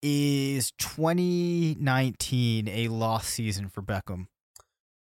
Is 0.00 0.70
2019 0.78 2.68
a 2.68 2.86
lost 2.86 3.30
season 3.30 3.68
for 3.68 3.82
Beckham? 3.82 4.28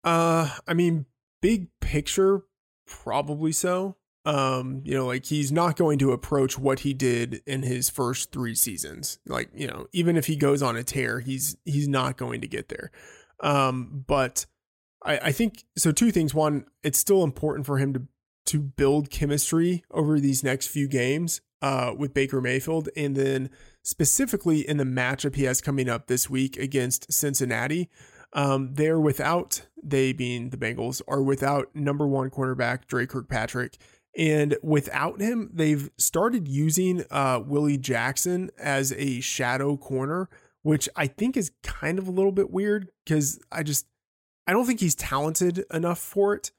Uh, 0.06 0.50
I 0.66 0.74
mean, 0.74 1.08
big 1.46 1.68
picture, 1.80 2.42
probably 2.88 3.52
so. 3.52 3.96
Um, 4.26 4.82
you 4.84 4.96
know, 4.96 5.06
like 5.06 5.28
he's 5.28 5.52
not 5.52 5.76
going 5.76 6.00
to 6.00 6.12
approach 6.12 6.58
what 6.58 6.80
he 6.80 6.96
did 6.96 7.44
in 7.46 7.62
his 7.62 7.88
first 7.88 8.32
three 8.32 8.56
seasons. 8.56 9.20
Like, 9.28 9.52
you 9.54 9.68
know, 9.68 9.86
even 9.94 10.18
if 10.18 10.26
he 10.26 10.38
goes 10.38 10.64
on 10.64 10.76
a 10.76 10.84
tear, 10.84 11.20
he's 11.20 11.56
he's 11.64 11.88
not 11.88 12.18
going 12.18 12.42
to 12.42 12.48
get 12.48 12.70
there. 12.70 12.92
Um, 13.42 14.04
but 14.08 14.48
I, 15.04 15.20
I 15.26 15.32
think 15.32 15.66
so. 15.78 15.92
Two 15.92 16.12
things. 16.12 16.34
One, 16.34 16.66
it's 16.82 16.98
still 16.98 17.24
important 17.24 17.68
for 17.68 17.78
him 17.78 17.94
to 17.94 18.08
to 18.48 18.60
build 18.60 19.12
chemistry 19.12 19.84
over 19.92 20.20
these 20.20 20.44
next 20.44 20.68
few 20.68 20.88
games 20.88 21.42
uh, 21.62 21.94
with 21.96 22.16
Baker 22.16 22.42
Mayfield, 22.42 22.90
and 22.98 23.16
then 23.16 23.52
specifically 23.84 24.68
in 24.68 24.78
the 24.78 24.84
matchup 24.84 25.36
he 25.36 25.44
has 25.44 25.62
coming 25.62 25.90
up 25.90 26.08
this 26.08 26.28
week 26.28 26.58
against 26.58 27.14
Cincinnati. 27.14 27.92
Um, 28.36 28.74
they're 28.74 29.00
without 29.00 29.66
they 29.82 30.12
being 30.12 30.50
the 30.50 30.58
Bengals 30.58 31.02
are 31.08 31.24
without 31.24 31.74
number 31.74 32.06
one 32.06 32.30
cornerback 32.30 32.86
Dre 32.86 33.08
Kirkpatrick, 33.08 33.78
and 34.18 34.58
without 34.62 35.22
him, 35.22 35.50
they've 35.54 35.90
started 35.98 36.48
using 36.48 37.06
uh, 37.10 37.42
William 37.46 37.82
Jackson 37.82 38.52
as 38.58 38.92
a 38.94 39.22
shadow 39.22 39.78
corner, 39.78 40.30
which 40.62 40.88
I 40.96 41.08
think 41.08 41.38
is 41.38 41.52
kind 41.64 41.98
of 41.98 42.08
a 42.08 42.12
little 42.12 42.34
bit 42.34 42.52
weird 42.52 42.90
because 43.06 43.40
I 43.52 43.64
just 43.64 43.88
I 44.46 44.52
don't 44.52 44.66
think 44.66 44.82
he's 44.82 44.96
talented 44.96 45.64
enough 45.74 46.00
for 46.00 46.36
it. 46.36 46.52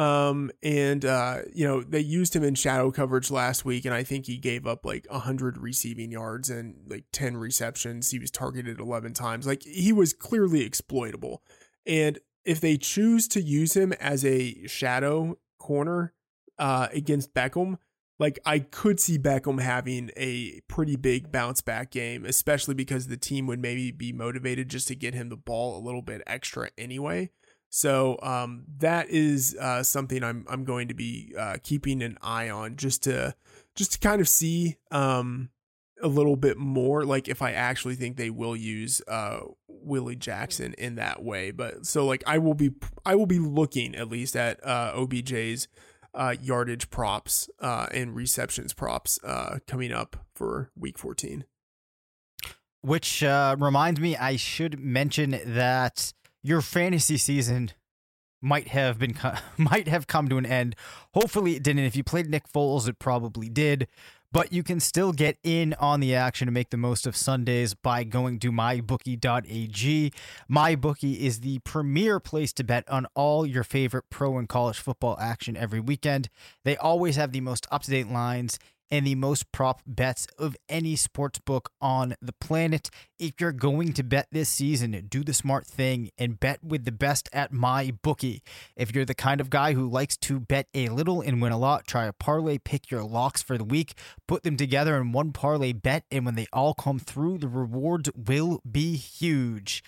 Um, 0.00 0.50
and 0.62 1.04
uh, 1.04 1.42
you 1.52 1.68
know, 1.68 1.82
they 1.82 2.00
used 2.00 2.34
him 2.34 2.42
in 2.42 2.54
shadow 2.54 2.90
coverage 2.90 3.30
last 3.30 3.66
week, 3.66 3.84
and 3.84 3.92
I 3.92 4.02
think 4.02 4.24
he 4.24 4.38
gave 4.38 4.66
up 4.66 4.86
like 4.86 5.06
hundred 5.08 5.58
receiving 5.58 6.10
yards 6.10 6.48
and 6.48 6.76
like 6.88 7.04
10 7.12 7.36
receptions. 7.36 8.10
He 8.10 8.18
was 8.18 8.30
targeted 8.30 8.80
11 8.80 9.12
times. 9.12 9.46
Like 9.46 9.62
he 9.62 9.92
was 9.92 10.14
clearly 10.14 10.62
exploitable. 10.62 11.42
And 11.86 12.18
if 12.46 12.62
they 12.62 12.78
choose 12.78 13.28
to 13.28 13.42
use 13.42 13.76
him 13.76 13.92
as 13.94 14.24
a 14.24 14.66
shadow 14.66 15.36
corner 15.58 16.14
uh 16.58 16.88
against 16.94 17.34
Beckham, 17.34 17.76
like 18.18 18.38
I 18.46 18.60
could 18.60 19.00
see 19.00 19.18
Beckham 19.18 19.60
having 19.60 20.12
a 20.16 20.62
pretty 20.66 20.96
big 20.96 21.30
bounce 21.30 21.60
back 21.60 21.90
game, 21.90 22.24
especially 22.24 22.74
because 22.74 23.08
the 23.08 23.18
team 23.18 23.46
would 23.48 23.60
maybe 23.60 23.90
be 23.90 24.14
motivated 24.14 24.70
just 24.70 24.88
to 24.88 24.94
get 24.94 25.12
him 25.12 25.28
the 25.28 25.36
ball 25.36 25.76
a 25.76 25.84
little 25.84 26.00
bit 26.00 26.22
extra 26.26 26.70
anyway. 26.78 27.30
So 27.70 28.18
um, 28.20 28.64
that 28.78 29.08
is 29.10 29.56
uh, 29.58 29.84
something 29.84 30.24
I'm 30.24 30.44
I'm 30.48 30.64
going 30.64 30.88
to 30.88 30.94
be 30.94 31.32
uh, 31.38 31.56
keeping 31.62 32.02
an 32.02 32.18
eye 32.20 32.50
on 32.50 32.76
just 32.76 33.04
to 33.04 33.34
just 33.76 33.92
to 33.92 33.98
kind 34.00 34.20
of 34.20 34.28
see 34.28 34.76
um, 34.90 35.50
a 36.02 36.08
little 36.08 36.34
bit 36.34 36.58
more 36.58 37.04
like 37.04 37.28
if 37.28 37.40
I 37.40 37.52
actually 37.52 37.94
think 37.94 38.16
they 38.16 38.28
will 38.28 38.56
use 38.56 39.00
uh, 39.06 39.40
William 39.68 40.18
Jackson 40.18 40.74
in 40.78 40.96
that 40.96 41.22
way. 41.22 41.52
But 41.52 41.86
so 41.86 42.04
like 42.04 42.24
I 42.26 42.38
will 42.38 42.54
be 42.54 42.72
I 43.06 43.14
will 43.14 43.26
be 43.26 43.38
looking 43.38 43.94
at 43.94 44.08
least 44.08 44.34
at 44.34 44.58
uh, 44.66 44.92
OBJ's 44.96 45.68
uh, 46.12 46.34
yardage 46.42 46.90
props 46.90 47.48
uh, 47.60 47.86
and 47.92 48.16
receptions 48.16 48.72
props 48.72 49.20
coming 49.68 49.92
up 49.92 50.16
for 50.34 50.72
Week 50.76 50.98
14. 50.98 51.44
Which 52.82 53.22
reminds 53.22 54.00
me, 54.00 54.16
I 54.16 54.34
should 54.34 54.80
mention 54.80 55.38
that 55.44 56.14
your 56.42 56.60
fantasy 56.60 57.16
season 57.16 57.72
might 58.42 58.68
have 58.68 58.98
been 58.98 59.16
might 59.56 59.88
have 59.88 60.06
come 60.06 60.28
to 60.28 60.38
an 60.38 60.46
end. 60.46 60.76
Hopefully, 61.14 61.56
it 61.56 61.62
didn't. 61.62 61.84
If 61.84 61.96
you 61.96 62.04
played 62.04 62.28
Nick 62.28 62.50
Foles, 62.50 62.88
it 62.88 62.98
probably 62.98 63.48
did. 63.48 63.88
But 64.32 64.52
you 64.52 64.62
can 64.62 64.78
still 64.78 65.12
get 65.12 65.38
in 65.42 65.74
on 65.80 65.98
the 65.98 66.14
action 66.14 66.46
and 66.46 66.54
make 66.54 66.70
the 66.70 66.76
most 66.76 67.04
of 67.04 67.16
Sundays 67.16 67.74
by 67.74 68.04
going 68.04 68.38
to 68.38 68.52
mybookie.ag. 68.52 70.12
MyBookie 70.48 71.18
is 71.18 71.40
the 71.40 71.58
premier 71.60 72.20
place 72.20 72.52
to 72.52 72.62
bet 72.62 72.88
on 72.88 73.06
all 73.16 73.44
your 73.44 73.64
favorite 73.64 74.04
pro 74.08 74.38
and 74.38 74.48
college 74.48 74.78
football 74.78 75.18
action 75.20 75.56
every 75.56 75.80
weekend. 75.80 76.28
They 76.64 76.76
always 76.76 77.16
have 77.16 77.32
the 77.32 77.40
most 77.40 77.66
up 77.72 77.82
to 77.82 77.90
date 77.90 78.08
lines 78.08 78.60
and 78.90 79.06
the 79.06 79.14
most 79.14 79.50
prop 79.52 79.82
bets 79.86 80.26
of 80.38 80.56
any 80.68 80.96
sports 80.96 81.38
book 81.38 81.70
on 81.80 82.14
the 82.20 82.32
planet. 82.32 82.90
If 83.18 83.34
you're 83.40 83.52
going 83.52 83.92
to 83.94 84.02
bet 84.02 84.28
this 84.32 84.48
season, 84.48 84.92
do 85.08 85.22
the 85.22 85.34
smart 85.34 85.66
thing 85.66 86.10
and 86.18 86.40
bet 86.40 86.62
with 86.64 86.84
the 86.84 86.92
best 86.92 87.28
at 87.32 87.52
my 87.52 87.92
bookie. 88.02 88.42
If 88.76 88.94
you're 88.94 89.04
the 89.04 89.14
kind 89.14 89.40
of 89.40 89.50
guy 89.50 89.74
who 89.74 89.88
likes 89.88 90.16
to 90.18 90.40
bet 90.40 90.66
a 90.74 90.88
little 90.88 91.20
and 91.20 91.40
win 91.40 91.52
a 91.52 91.58
lot, 91.58 91.86
try 91.86 92.06
a 92.06 92.12
parlay, 92.12 92.58
pick 92.58 92.90
your 92.90 93.04
locks 93.04 93.42
for 93.42 93.56
the 93.56 93.64
week, 93.64 93.94
put 94.26 94.42
them 94.42 94.56
together 94.56 94.96
in 94.96 95.12
one 95.12 95.32
parlay 95.32 95.72
bet, 95.72 96.04
and 96.10 96.24
when 96.24 96.34
they 96.34 96.46
all 96.52 96.74
come 96.74 96.98
through, 96.98 97.38
the 97.38 97.48
rewards 97.48 98.10
will 98.14 98.60
be 98.70 98.96
huge. 98.96 99.82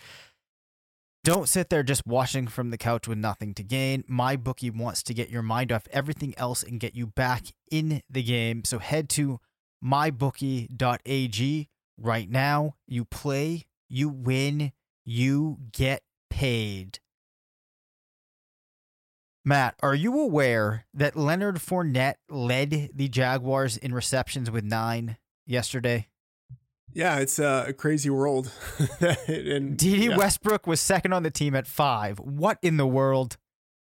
Don't 1.25 1.49
sit 1.49 1.71
there 1.71 1.85
just 1.85 2.05
watching 2.05 2.49
from 2.49 2.71
the 2.71 2.79
couch 2.79 3.07
with 3.07 3.19
nothing 3.19 3.55
to 3.55 3.63
gain. 3.63 4.03
My 4.09 4.35
bookie 4.35 4.71
wants 4.71 5.05
to 5.05 5.15
get 5.15 5.31
your 5.31 5.43
mind 5.43 5.71
off 5.71 5.87
everything 5.93 6.35
else 6.37 6.65
and 6.65 6.81
get 6.81 6.97
you 6.97 7.07
back 7.07 7.45
in 7.71 8.03
the 8.11 8.25
game. 8.25 8.65
So 8.65 8.81
head 8.81 9.09
to 9.11 9.39
mybookie.ag 9.85 11.69
right 11.97 12.29
now. 12.29 12.75
You 12.89 13.05
play, 13.05 13.67
you 13.89 14.09
win, 14.09 14.73
you 15.05 15.59
get 15.71 16.03
paid. 16.29 16.99
Matt, 19.45 19.77
are 19.81 19.95
you 19.95 20.19
aware 20.19 20.87
that 20.93 21.17
Leonard 21.17 21.57
Fournette 21.57 22.17
led 22.29 22.91
the 22.95 23.09
Jaguars 23.09 23.77
in 23.77 23.95
receptions 23.95 24.51
with 24.51 24.65
nine 24.65 25.19
yesterday? 25.47 26.09
Yeah, 26.95 27.19
it's 27.19 27.39
a 27.39 27.75
crazy 27.77 28.11
world. 28.11 28.51
and 29.27 29.77
Dede 29.77 30.11
yeah. 30.11 30.17
Westbrook 30.17 30.67
was 30.67 30.81
second 30.81 31.13
on 31.13 31.23
the 31.23 31.31
team 31.31 31.55
at 31.55 31.67
five. 31.67 32.19
What 32.19 32.59
in 32.63 32.77
the 32.77 32.87
world? 32.87 33.37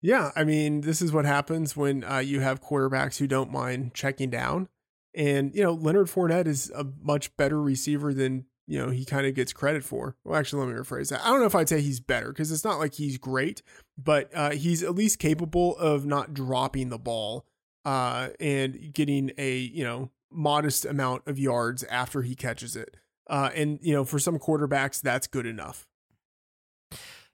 Yeah, 0.01 0.30
I 0.36 0.44
mean, 0.44 0.82
this 0.82 1.03
is 1.03 1.12
what 1.12 1.24
happens 1.24 1.76
when 1.76 2.05
uh, 2.05 2.18
you 2.18 2.40
have 2.40 2.61
quarterbacks 2.61 3.18
who 3.18 3.26
don't 3.26 3.51
mind 3.51 3.94
checking 3.94 4.30
down. 4.30 4.68
And, 5.14 5.55
you 5.55 5.62
know, 5.62 5.72
Leonard 5.72 6.07
Fournette 6.07 6.46
is 6.46 6.70
a 6.70 6.86
much 7.03 7.36
better 7.36 7.61
receiver 7.61 8.14
than, 8.14 8.44
you 8.68 8.78
know, 8.78 8.90
he 8.90 9.05
kind 9.05 9.26
of 9.26 9.34
gets 9.34 9.53
credit 9.53 9.82
for. 9.82 10.16
Well, 10.22 10.38
actually, 10.38 10.64
let 10.64 10.74
me 10.74 10.80
rephrase 10.80 11.09
that. 11.11 11.24
I 11.24 11.30
don't 11.30 11.40
know 11.40 11.46
if 11.46 11.55
I'd 11.55 11.68
say 11.68 11.80
he's 11.80 11.99
better 11.99 12.28
because 12.28 12.53
it's 12.53 12.64
not 12.64 12.78
like 12.78 12.94
he's 12.94 13.18
great, 13.18 13.62
but 13.96 14.30
uh, 14.34 14.51
he's 14.51 14.84
at 14.84 14.94
least 14.94 15.18
capable 15.18 15.76
of 15.78 16.07
not 16.07 16.34
dropping 16.34 16.90
the 16.90 16.99
ball 16.99 17.46
uh, 17.84 18.28
and 18.38 18.92
getting 18.92 19.32
a, 19.36 19.57
you 19.57 19.82
know, 19.82 20.11
modest 20.30 20.84
amount 20.84 21.22
of 21.26 21.38
yards 21.38 21.84
after 21.84 22.22
he 22.22 22.34
catches 22.34 22.76
it. 22.76 22.96
Uh, 23.28 23.50
and, 23.54 23.78
you 23.82 23.92
know, 23.92 24.04
for 24.04 24.18
some 24.18 24.38
quarterbacks, 24.38 25.00
that's 25.00 25.26
good 25.26 25.46
enough. 25.46 25.86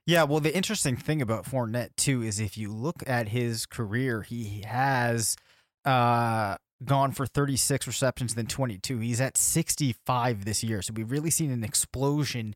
Yeah, 0.05 0.23
well, 0.23 0.39
the 0.39 0.55
interesting 0.55 0.97
thing 0.97 1.21
about 1.21 1.45
Fournette 1.45 1.95
too 1.97 2.21
is 2.21 2.39
if 2.39 2.57
you 2.57 2.71
look 2.71 3.03
at 3.07 3.29
his 3.29 3.65
career, 3.65 4.21
he 4.21 4.63
has 4.67 5.35
uh, 5.83 6.57
gone 6.83 7.11
for 7.11 7.25
36 7.25 7.87
receptions, 7.87 8.35
then 8.35 8.45
22. 8.45 8.99
He's 8.99 9.19
at 9.19 9.35
65 9.35 10.45
this 10.45 10.63
year, 10.63 10.83
so 10.83 10.93
we've 10.95 11.09
really 11.09 11.31
seen 11.31 11.49
an 11.49 11.63
explosion 11.63 12.55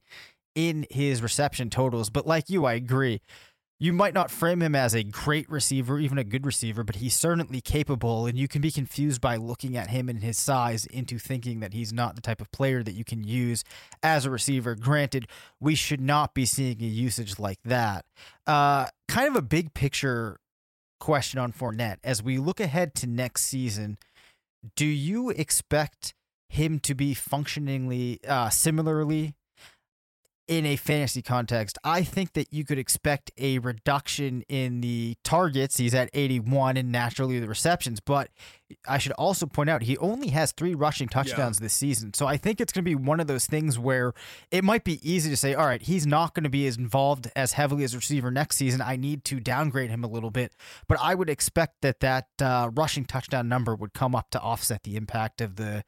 in 0.53 0.85
his 0.91 1.23
reception 1.23 1.69
totals. 1.69 2.09
But 2.09 2.27
like 2.27 2.49
you, 2.49 2.65
I 2.65 2.73
agree 2.73 3.21
you 3.81 3.93
might 3.93 4.13
not 4.13 4.29
frame 4.29 4.61
him 4.61 4.75
as 4.75 4.93
a 4.93 5.03
great 5.03 5.49
receiver, 5.49 5.99
even 5.99 6.17
a 6.17 6.23
good 6.25 6.45
receiver, 6.45 6.83
but 6.83 6.97
he's 6.97 7.15
certainly 7.15 7.61
capable, 7.61 8.25
and 8.25 8.37
you 8.37 8.47
can 8.47 8.61
be 8.61 8.71
confused 8.71 9.21
by 9.21 9.37
looking 9.37 9.77
at 9.77 9.89
him 9.89 10.09
and 10.09 10.21
his 10.21 10.37
size 10.37 10.85
into 10.87 11.17
thinking 11.17 11.61
that 11.61 11.73
he's 11.73 11.93
not 11.93 12.15
the 12.15 12.21
type 12.21 12.41
of 12.41 12.51
player 12.51 12.83
that 12.83 12.91
you 12.91 13.05
can 13.05 13.23
use 13.23 13.63
as 14.03 14.25
a 14.25 14.29
receiver. 14.29 14.75
Granted, 14.75 15.27
we 15.61 15.75
should 15.75 16.01
not 16.01 16.33
be 16.33 16.45
seeing 16.45 16.81
a 16.81 16.85
usage 16.85 17.39
like 17.39 17.59
that. 17.63 18.03
Uh, 18.45 18.87
kind 19.07 19.29
of 19.29 19.37
a 19.37 19.41
big 19.41 19.73
picture 19.73 20.41
question 20.99 21.39
on 21.39 21.53
Fournette. 21.53 21.99
As 22.03 22.21
we 22.21 22.37
look 22.37 22.59
ahead 22.59 22.93
to 22.95 23.07
next 23.07 23.43
season, 23.43 23.97
do 24.75 24.85
you 24.85 25.29
expect 25.29 26.13
him 26.49 26.79
to 26.79 26.93
be 26.93 27.13
functioningly 27.13 28.19
uh, 28.27 28.49
similarly 28.49 29.35
in 30.49 30.65
a 30.65 30.75
fantasy 30.75 31.21
context, 31.21 31.77
I 31.83 32.01
think 32.01 32.33
that 32.33 32.51
you 32.51 32.65
could 32.65 32.79
expect 32.79 33.31
a 33.37 33.59
reduction 33.59 34.41
in 34.49 34.81
the 34.81 35.15
targets. 35.23 35.77
He's 35.77 35.93
at 35.93 36.09
81 36.11 36.75
and 36.75 36.91
naturally 36.91 37.39
the 37.39 37.47
receptions, 37.47 37.99
but 37.99 38.31
I 38.87 38.97
should 38.97 39.11
also 39.11 39.45
point 39.45 39.69
out 39.69 39.83
he 39.83 39.95
only 39.99 40.29
has 40.29 40.51
three 40.51 40.73
rushing 40.73 41.07
touchdowns 41.07 41.59
yeah. 41.59 41.65
this 41.65 41.73
season. 41.75 42.15
So 42.15 42.25
I 42.25 42.37
think 42.37 42.59
it's 42.59 42.73
going 42.73 42.83
to 42.83 42.89
be 42.89 42.95
one 42.95 43.19
of 43.19 43.27
those 43.27 43.45
things 43.45 43.77
where 43.77 44.13
it 44.49 44.63
might 44.63 44.83
be 44.83 44.99
easy 45.07 45.29
to 45.29 45.37
say, 45.37 45.53
all 45.53 45.67
right, 45.67 45.83
he's 45.83 46.07
not 46.07 46.33
going 46.33 46.45
to 46.45 46.49
be 46.49 46.65
as 46.65 46.77
involved 46.77 47.29
as 47.35 47.53
heavily 47.53 47.83
as 47.83 47.95
receiver 47.95 48.31
next 48.31 48.57
season. 48.57 48.81
I 48.81 48.95
need 48.95 49.23
to 49.25 49.39
downgrade 49.39 49.91
him 49.91 50.03
a 50.03 50.07
little 50.07 50.31
bit, 50.31 50.53
but 50.87 50.97
I 50.99 51.13
would 51.13 51.29
expect 51.29 51.81
that 51.81 51.99
that 51.99 52.25
uh, 52.41 52.71
rushing 52.73 53.05
touchdown 53.05 53.47
number 53.47 53.75
would 53.75 53.93
come 53.93 54.15
up 54.15 54.31
to 54.31 54.41
offset 54.41 54.81
the 54.81 54.95
impact 54.95 55.41
of 55.41 55.57
the 55.57 55.83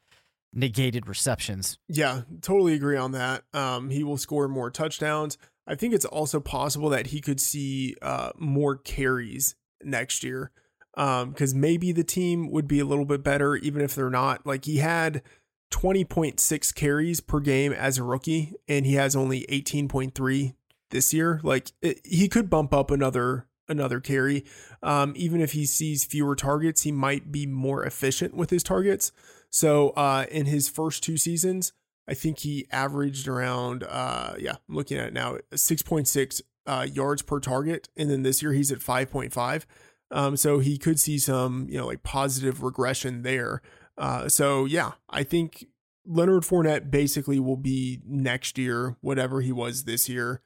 negated 0.52 1.06
receptions. 1.06 1.78
Yeah, 1.88 2.22
totally 2.40 2.74
agree 2.74 2.96
on 2.96 3.12
that. 3.12 3.44
Um, 3.52 3.90
he 3.90 4.04
will 4.04 4.18
score 4.18 4.48
more 4.48 4.70
touchdowns. 4.70 5.38
I 5.66 5.74
think 5.74 5.94
it's 5.94 6.04
also 6.04 6.40
possible 6.40 6.88
that 6.90 7.08
he 7.08 7.20
could 7.20 7.40
see 7.40 7.96
uh, 8.02 8.32
more 8.36 8.76
carries 8.76 9.54
next 9.82 10.24
year 10.24 10.50
because 10.94 11.52
um, 11.54 11.60
maybe 11.60 11.92
the 11.92 12.04
team 12.04 12.50
would 12.50 12.68
be 12.68 12.80
a 12.80 12.84
little 12.84 13.04
bit 13.04 13.22
better, 13.22 13.56
even 13.56 13.82
if 13.82 13.94
they're 13.94 14.10
not. 14.10 14.46
Like 14.46 14.64
he 14.64 14.78
had 14.78 15.22
20.6 15.70 16.74
carries 16.74 17.20
per 17.20 17.40
game 17.40 17.72
as 17.72 17.98
a 17.98 18.02
rookie, 18.02 18.52
and 18.68 18.84
he 18.84 18.94
has 18.94 19.16
only 19.16 19.46
18.3 19.48 20.54
this 20.90 21.14
year. 21.14 21.40
Like 21.42 21.72
it, 21.80 22.00
he 22.04 22.28
could 22.28 22.50
bump 22.50 22.74
up 22.74 22.90
another 22.90 23.46
another 23.68 24.00
carry. 24.00 24.44
Um, 24.82 25.14
even 25.16 25.40
if 25.40 25.52
he 25.52 25.64
sees 25.64 26.04
fewer 26.04 26.36
targets, 26.36 26.82
he 26.82 26.92
might 26.92 27.32
be 27.32 27.46
more 27.46 27.84
efficient 27.84 28.34
with 28.34 28.50
his 28.50 28.62
targets. 28.62 29.12
So 29.52 29.90
uh, 29.90 30.24
in 30.30 30.46
his 30.46 30.68
first 30.68 31.04
two 31.04 31.16
seasons, 31.16 31.72
I 32.08 32.14
think 32.14 32.40
he 32.40 32.66
averaged 32.72 33.28
around, 33.28 33.84
uh, 33.84 34.34
yeah, 34.38 34.56
I'm 34.68 34.74
looking 34.74 34.98
at 34.98 35.08
it 35.08 35.12
now, 35.12 35.36
6.6 35.52 36.42
uh, 36.66 36.86
yards 36.90 37.22
per 37.22 37.38
target. 37.38 37.88
And 37.96 38.10
then 38.10 38.22
this 38.22 38.42
year 38.42 38.52
he's 38.52 38.72
at 38.72 38.78
5.5. 38.78 39.64
Um, 40.10 40.36
so 40.36 40.58
he 40.58 40.78
could 40.78 40.98
see 40.98 41.18
some, 41.18 41.66
you 41.68 41.78
know, 41.78 41.86
like 41.86 42.02
positive 42.02 42.62
regression 42.62 43.22
there. 43.22 43.62
Uh, 43.96 44.28
so 44.28 44.64
yeah, 44.64 44.92
I 45.10 45.22
think 45.22 45.66
Leonard 46.06 46.42
Fournette 46.42 46.90
basically 46.90 47.38
will 47.38 47.56
be 47.56 48.00
next 48.06 48.58
year, 48.58 48.96
whatever 49.00 49.42
he 49.42 49.52
was 49.52 49.84
this 49.84 50.08
year, 50.08 50.40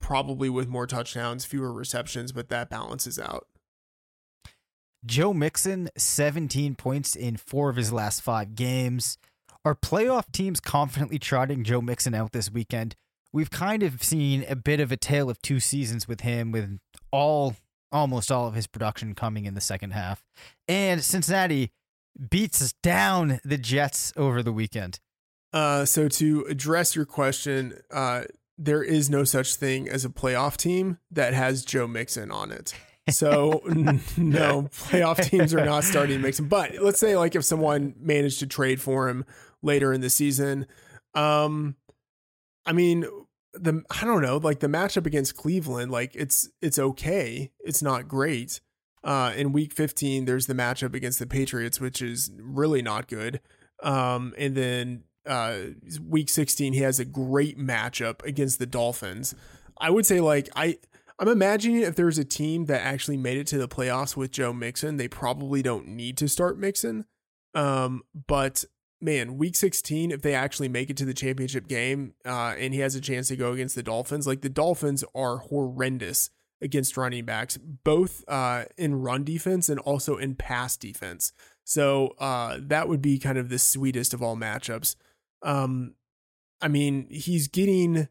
probably 0.00 0.48
with 0.50 0.68
more 0.68 0.86
touchdowns, 0.86 1.44
fewer 1.44 1.72
receptions, 1.72 2.30
but 2.30 2.50
that 2.50 2.70
balances 2.70 3.18
out. 3.18 3.46
Joe 5.06 5.34
Mixon, 5.34 5.90
17 5.96 6.74
points 6.76 7.14
in 7.14 7.36
four 7.36 7.68
of 7.68 7.76
his 7.76 7.92
last 7.92 8.20
five 8.20 8.54
games. 8.54 9.18
Are 9.64 9.74
playoff 9.74 10.30
teams 10.32 10.60
confidently 10.60 11.18
trotting 11.18 11.64
Joe 11.64 11.80
Mixon 11.80 12.14
out 12.14 12.32
this 12.32 12.50
weekend? 12.50 12.96
We've 13.32 13.50
kind 13.50 13.82
of 13.82 14.02
seen 14.02 14.44
a 14.48 14.56
bit 14.56 14.80
of 14.80 14.92
a 14.92 14.96
tale 14.96 15.28
of 15.28 15.42
two 15.42 15.60
seasons 15.60 16.06
with 16.06 16.20
him, 16.20 16.52
with 16.52 16.78
all 17.10 17.56
almost 17.92 18.32
all 18.32 18.46
of 18.46 18.54
his 18.54 18.66
production 18.66 19.14
coming 19.14 19.44
in 19.44 19.54
the 19.54 19.60
second 19.60 19.92
half. 19.92 20.24
And 20.68 21.02
Cincinnati 21.02 21.70
beats 22.30 22.72
down 22.82 23.40
the 23.44 23.58
Jets 23.58 24.12
over 24.16 24.42
the 24.42 24.52
weekend. 24.52 25.00
Uh, 25.52 25.84
so 25.84 26.08
to 26.08 26.44
address 26.48 26.96
your 26.96 27.04
question, 27.04 27.80
uh, 27.92 28.24
there 28.58 28.82
is 28.82 29.10
no 29.10 29.24
such 29.24 29.54
thing 29.54 29.88
as 29.88 30.04
a 30.04 30.08
playoff 30.08 30.56
team 30.56 30.98
that 31.10 31.34
has 31.34 31.64
Joe 31.64 31.86
Mixon 31.86 32.30
on 32.30 32.50
it. 32.50 32.74
So 33.10 33.62
no, 34.16 34.68
playoff 34.72 35.22
teams 35.28 35.52
are 35.54 35.64
not 35.64 35.84
starting 35.84 36.20
Mixon. 36.22 36.48
But 36.48 36.78
let's 36.80 36.98
say 36.98 37.16
like 37.16 37.34
if 37.34 37.44
someone 37.44 37.94
managed 38.00 38.38
to 38.40 38.46
trade 38.46 38.80
for 38.80 39.08
him 39.08 39.24
later 39.62 39.92
in 39.92 40.00
the 40.00 40.10
season, 40.10 40.66
um, 41.14 41.76
I 42.64 42.72
mean 42.72 43.06
the 43.52 43.82
I 43.90 44.04
don't 44.04 44.22
know, 44.22 44.38
like 44.38 44.60
the 44.60 44.68
matchup 44.68 45.06
against 45.06 45.36
Cleveland, 45.36 45.90
like 45.90 46.14
it's 46.14 46.48
it's 46.60 46.78
okay. 46.78 47.50
It's 47.60 47.82
not 47.82 48.08
great. 48.08 48.60
Uh, 49.02 49.32
in 49.36 49.52
week 49.52 49.74
15, 49.74 50.24
there's 50.24 50.46
the 50.46 50.54
matchup 50.54 50.94
against 50.94 51.18
the 51.18 51.26
Patriots, 51.26 51.78
which 51.78 52.00
is 52.00 52.30
really 52.38 52.80
not 52.80 53.06
good. 53.06 53.38
Um, 53.82 54.32
and 54.38 54.54
then 54.54 55.04
uh, 55.26 55.58
week 56.02 56.30
16, 56.30 56.72
he 56.72 56.80
has 56.80 56.98
a 56.98 57.04
great 57.04 57.58
matchup 57.58 58.24
against 58.24 58.58
the 58.58 58.66
Dolphins. 58.66 59.34
I 59.78 59.90
would 59.90 60.06
say 60.06 60.20
like 60.20 60.48
I 60.56 60.78
I'm 61.18 61.28
imagining 61.28 61.82
if 61.82 61.94
there's 61.94 62.18
a 62.18 62.24
team 62.24 62.66
that 62.66 62.80
actually 62.80 63.16
made 63.16 63.38
it 63.38 63.46
to 63.48 63.58
the 63.58 63.68
playoffs 63.68 64.16
with 64.16 64.32
Joe 64.32 64.52
Mixon, 64.52 64.96
they 64.96 65.08
probably 65.08 65.62
don't 65.62 65.88
need 65.88 66.16
to 66.18 66.28
start 66.28 66.58
Mixon. 66.58 67.04
Um, 67.54 68.02
but 68.26 68.64
man, 69.00 69.38
week 69.38 69.54
16, 69.54 70.10
if 70.10 70.22
they 70.22 70.34
actually 70.34 70.68
make 70.68 70.90
it 70.90 70.96
to 70.96 71.04
the 71.04 71.14
championship 71.14 71.68
game 71.68 72.14
uh, 72.24 72.54
and 72.58 72.74
he 72.74 72.80
has 72.80 72.96
a 72.96 73.00
chance 73.00 73.28
to 73.28 73.36
go 73.36 73.52
against 73.52 73.76
the 73.76 73.82
Dolphins, 73.82 74.26
like 74.26 74.40
the 74.40 74.48
Dolphins 74.48 75.04
are 75.14 75.36
horrendous 75.36 76.30
against 76.60 76.96
running 76.96 77.24
backs, 77.24 77.56
both 77.58 78.24
uh, 78.26 78.64
in 78.76 78.96
run 78.96 79.22
defense 79.22 79.68
and 79.68 79.78
also 79.80 80.16
in 80.16 80.34
pass 80.34 80.76
defense. 80.76 81.32
So 81.62 82.14
uh, 82.18 82.58
that 82.60 82.88
would 82.88 83.02
be 83.02 83.18
kind 83.18 83.38
of 83.38 83.50
the 83.50 83.58
sweetest 83.58 84.14
of 84.14 84.22
all 84.22 84.36
matchups. 84.36 84.96
Um, 85.42 85.94
I 86.60 86.68
mean, 86.68 87.06
he's 87.10 87.46
getting 87.46 88.08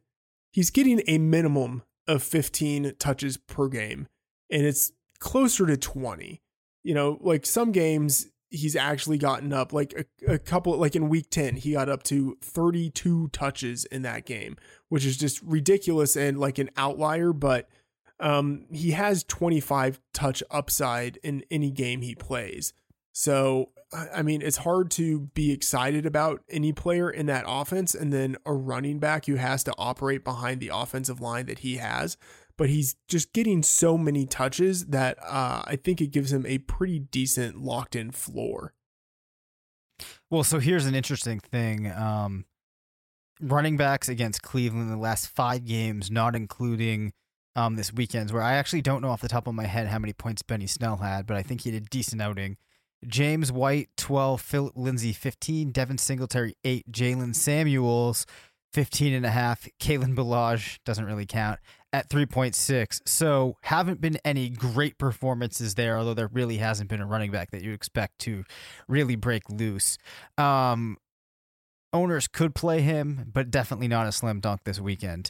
he's 0.51 0.70
getting 0.70 1.01
a 1.08 1.18
minimum 1.18 1.84
of 2.08 2.24
15 2.24 2.93
touches 2.99 3.38
per 3.38 3.68
game, 3.68 4.08
and 4.49 4.64
it's 4.66 4.91
closer 5.20 5.66
to 5.66 5.78
20. 5.78 6.41
You 6.84 6.93
know, 6.93 7.18
like 7.22 7.45
some 7.45 7.72
games 7.72 8.28
he's 8.54 8.76
actually 8.76 9.18
gotten 9.18 9.51
up 9.51 9.74
like 9.74 9.93
a, 10.28 10.34
a, 10.34 10.38
couple 10.38 10.78
like 10.78 10.95
in 10.95 11.10
week 11.10 11.30
10 11.32 11.56
he 11.56 11.72
got 11.72 11.89
up 11.89 12.04
to 12.04 12.38
32 12.41 13.30
touches 13.30 13.84
in 13.86 14.04
that 14.04 14.26
game 14.26 14.56
which 14.89 15.06
is 15.06 15.18
just 15.18 15.41
ridiculous 15.41 16.16
and 16.16 16.39
like 16.39 16.60
an 16.60 16.70
outlier 16.78 17.34
but 17.34 17.68
um 18.20 18.66
he 18.72 18.91
has 18.91 19.24
25 19.24 19.99
touch 20.14 20.43
upside 20.51 21.18
in 21.24 21.43
any 21.49 21.72
game 21.72 22.01
he 22.01 22.14
plays 22.14 22.74
so 23.14 23.70
I 23.93 24.24
mean, 24.24 24.41
it's 24.41 24.57
hard 24.57 24.89
to 24.91 25.20
be 25.36 25.51
excited 25.51 26.05
about 26.05 26.41
any 26.49 26.74
player 26.74 27.09
in 27.09 27.28
that 27.28 27.45
offense 27.47 27.93
and 27.93 28.11
then 28.11 28.38
a 28.45 28.53
running 28.53 28.99
back 28.99 29.28
who 29.28 29.36
has 29.36 29.64
to 29.66 29.74
operate 29.78 30.24
behind 30.24 30.59
the 30.59 30.72
offensive 30.74 31.22
line 31.22 31.45
that 31.45 31.59
he 31.59 31.78
has. 31.78 32.18
But 32.57 32.70
he's 32.70 32.95
just 33.07 33.34
getting 33.34 33.64
so 33.64 33.97
many 33.97 34.26
touches 34.26 34.88
that 34.88 35.18
uh, 35.24 35.64
I 35.66 35.76
think 35.76 36.01
it 36.01 36.07
gives 36.07 36.32
him 36.32 36.45
a 36.45 36.59
pretty 36.59 36.99
decent 36.99 37.61
locked 37.61 37.95
in 37.95 38.11
floor. 38.11 38.74
Well, 40.30 40.43
so 40.43 40.59
here's 40.59 40.86
an 40.86 40.95
interesting 40.95 41.39
thing. 41.39 41.91
Um, 41.91 42.45
running 43.41 43.78
backs 43.78 44.09
against 44.09 44.41
Cleveland 44.41 44.84
in 44.84 44.91
the 44.91 44.97
last 44.97 45.28
five 45.28 45.66
games, 45.66 46.09
not 46.09 46.36
including 46.36 47.14
um, 47.55 47.76
this 47.76 47.93
weekend's, 47.93 48.34
where 48.34 48.41
I 48.41 48.53
actually 48.53 48.82
don't 48.82 49.01
know 49.01 49.09
off 49.09 49.22
the 49.22 49.28
top 49.28 49.47
of 49.47 49.53
my 49.53 49.66
head 49.66 49.88
how 49.88 49.99
many 49.99 50.14
points 50.14 50.41
Benny 50.41 50.68
Snell 50.68 50.97
had, 50.97 51.26
but 51.28 51.38
I 51.38 51.43
think 51.43 51.61
he 51.61 51.76
a 51.76 51.80
decent 51.80 52.22
outing 52.22 52.57
James 53.08 53.51
White, 53.51 53.89
12, 53.97 54.41
Phillip 54.41 54.74
Lindsay, 54.76 55.14
15, 55.14 55.72
Devin 55.72 55.97
Singletary, 55.97 56.56
8, 56.64 56.91
Jaylen 56.91 57.36
Samuels, 57.36 58.26
15 58.74 59.14
and 59.14 59.26
a 59.26 59.30
half, 59.30 59.68
Kalen 59.80 60.16
Ballage 60.16 60.80
doesn't 60.84 61.06
really 61.06 61.26
count 61.26 61.60
at 61.91 62.10
3.6. 62.10 63.01
So 63.06 63.58
haven't 63.62 64.01
been 64.01 64.18
any 64.26 64.49
great 64.49 64.97
performances 64.97 65.76
there, 65.76 65.97
although 65.97 66.16
there 66.16 66.30
really 66.32 66.58
hasn't 66.58 66.89
been 66.89 67.01
a 67.01 67.06
running 67.06 67.32
back 67.32 67.51
that 67.51 67.62
you 67.62 67.72
expect 67.72 68.20
to 68.20 68.43
really 68.88 69.16
break 69.16 69.43
loose. 69.49 69.97
Um, 70.38 70.97
owners 71.93 72.28
could 72.28 72.56
play 72.56 72.82
him, 72.82 73.30
but 73.32 73.51
definitely 73.51 73.88
not 73.88 74.08
a 74.08 74.12
slam 74.12 74.39
dunk 74.39 74.62
this 74.64 74.80
weekend. 74.80 75.30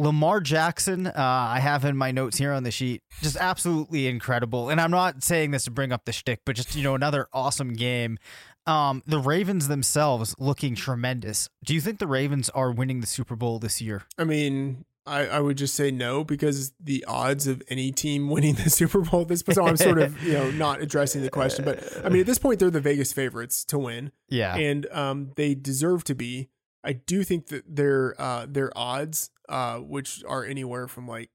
Lamar 0.00 0.40
Jackson, 0.40 1.06
uh, 1.06 1.12
I 1.14 1.60
have 1.60 1.84
in 1.84 1.96
my 1.96 2.10
notes 2.10 2.38
here 2.38 2.52
on 2.52 2.62
the 2.62 2.70
sheet, 2.70 3.02
just 3.20 3.36
absolutely 3.36 4.06
incredible. 4.06 4.70
And 4.70 4.80
I'm 4.80 4.90
not 4.90 5.22
saying 5.22 5.50
this 5.50 5.64
to 5.64 5.70
bring 5.70 5.92
up 5.92 6.06
the 6.06 6.12
shtick, 6.12 6.40
but 6.46 6.56
just, 6.56 6.74
you 6.74 6.82
know, 6.82 6.94
another 6.94 7.28
awesome 7.32 7.74
game. 7.74 8.18
Um, 8.66 9.02
the 9.06 9.18
Ravens 9.18 9.68
themselves 9.68 10.34
looking 10.38 10.74
tremendous. 10.74 11.48
Do 11.64 11.74
you 11.74 11.80
think 11.80 11.98
the 11.98 12.06
Ravens 12.06 12.48
are 12.50 12.72
winning 12.72 13.00
the 13.00 13.06
Super 13.06 13.36
Bowl 13.36 13.58
this 13.58 13.80
year? 13.82 14.04
I 14.18 14.24
mean, 14.24 14.84
I, 15.06 15.26
I 15.26 15.40
would 15.40 15.56
just 15.58 15.74
say 15.74 15.90
no 15.90 16.24
because 16.24 16.72
the 16.80 17.04
odds 17.06 17.46
of 17.46 17.62
any 17.68 17.90
team 17.92 18.28
winning 18.30 18.54
the 18.54 18.70
Super 18.70 19.00
Bowl 19.00 19.24
this 19.24 19.42
so 19.50 19.66
I'm 19.66 19.76
sort 19.76 19.98
of 19.98 20.22
you 20.22 20.34
know 20.34 20.50
not 20.52 20.80
addressing 20.80 21.22
the 21.22 21.30
question, 21.30 21.64
but 21.64 21.82
I 22.04 22.08
mean 22.08 22.20
at 22.20 22.26
this 22.26 22.38
point 22.38 22.58
they're 22.60 22.70
the 22.70 22.80
Vegas 22.80 23.12
favorites 23.12 23.64
to 23.66 23.78
win, 23.78 24.12
Yeah. 24.28 24.54
and 24.56 24.86
um 24.92 25.32
they 25.36 25.54
deserve 25.54 26.04
to 26.04 26.14
be. 26.14 26.48
I 26.84 26.92
do 26.94 27.24
think 27.24 27.46
that 27.48 27.64
their 27.66 28.14
uh 28.20 28.46
their 28.48 28.76
odds 28.76 29.30
uh 29.50 29.78
which 29.78 30.22
are 30.26 30.44
anywhere 30.44 30.88
from 30.88 31.06
like 31.06 31.30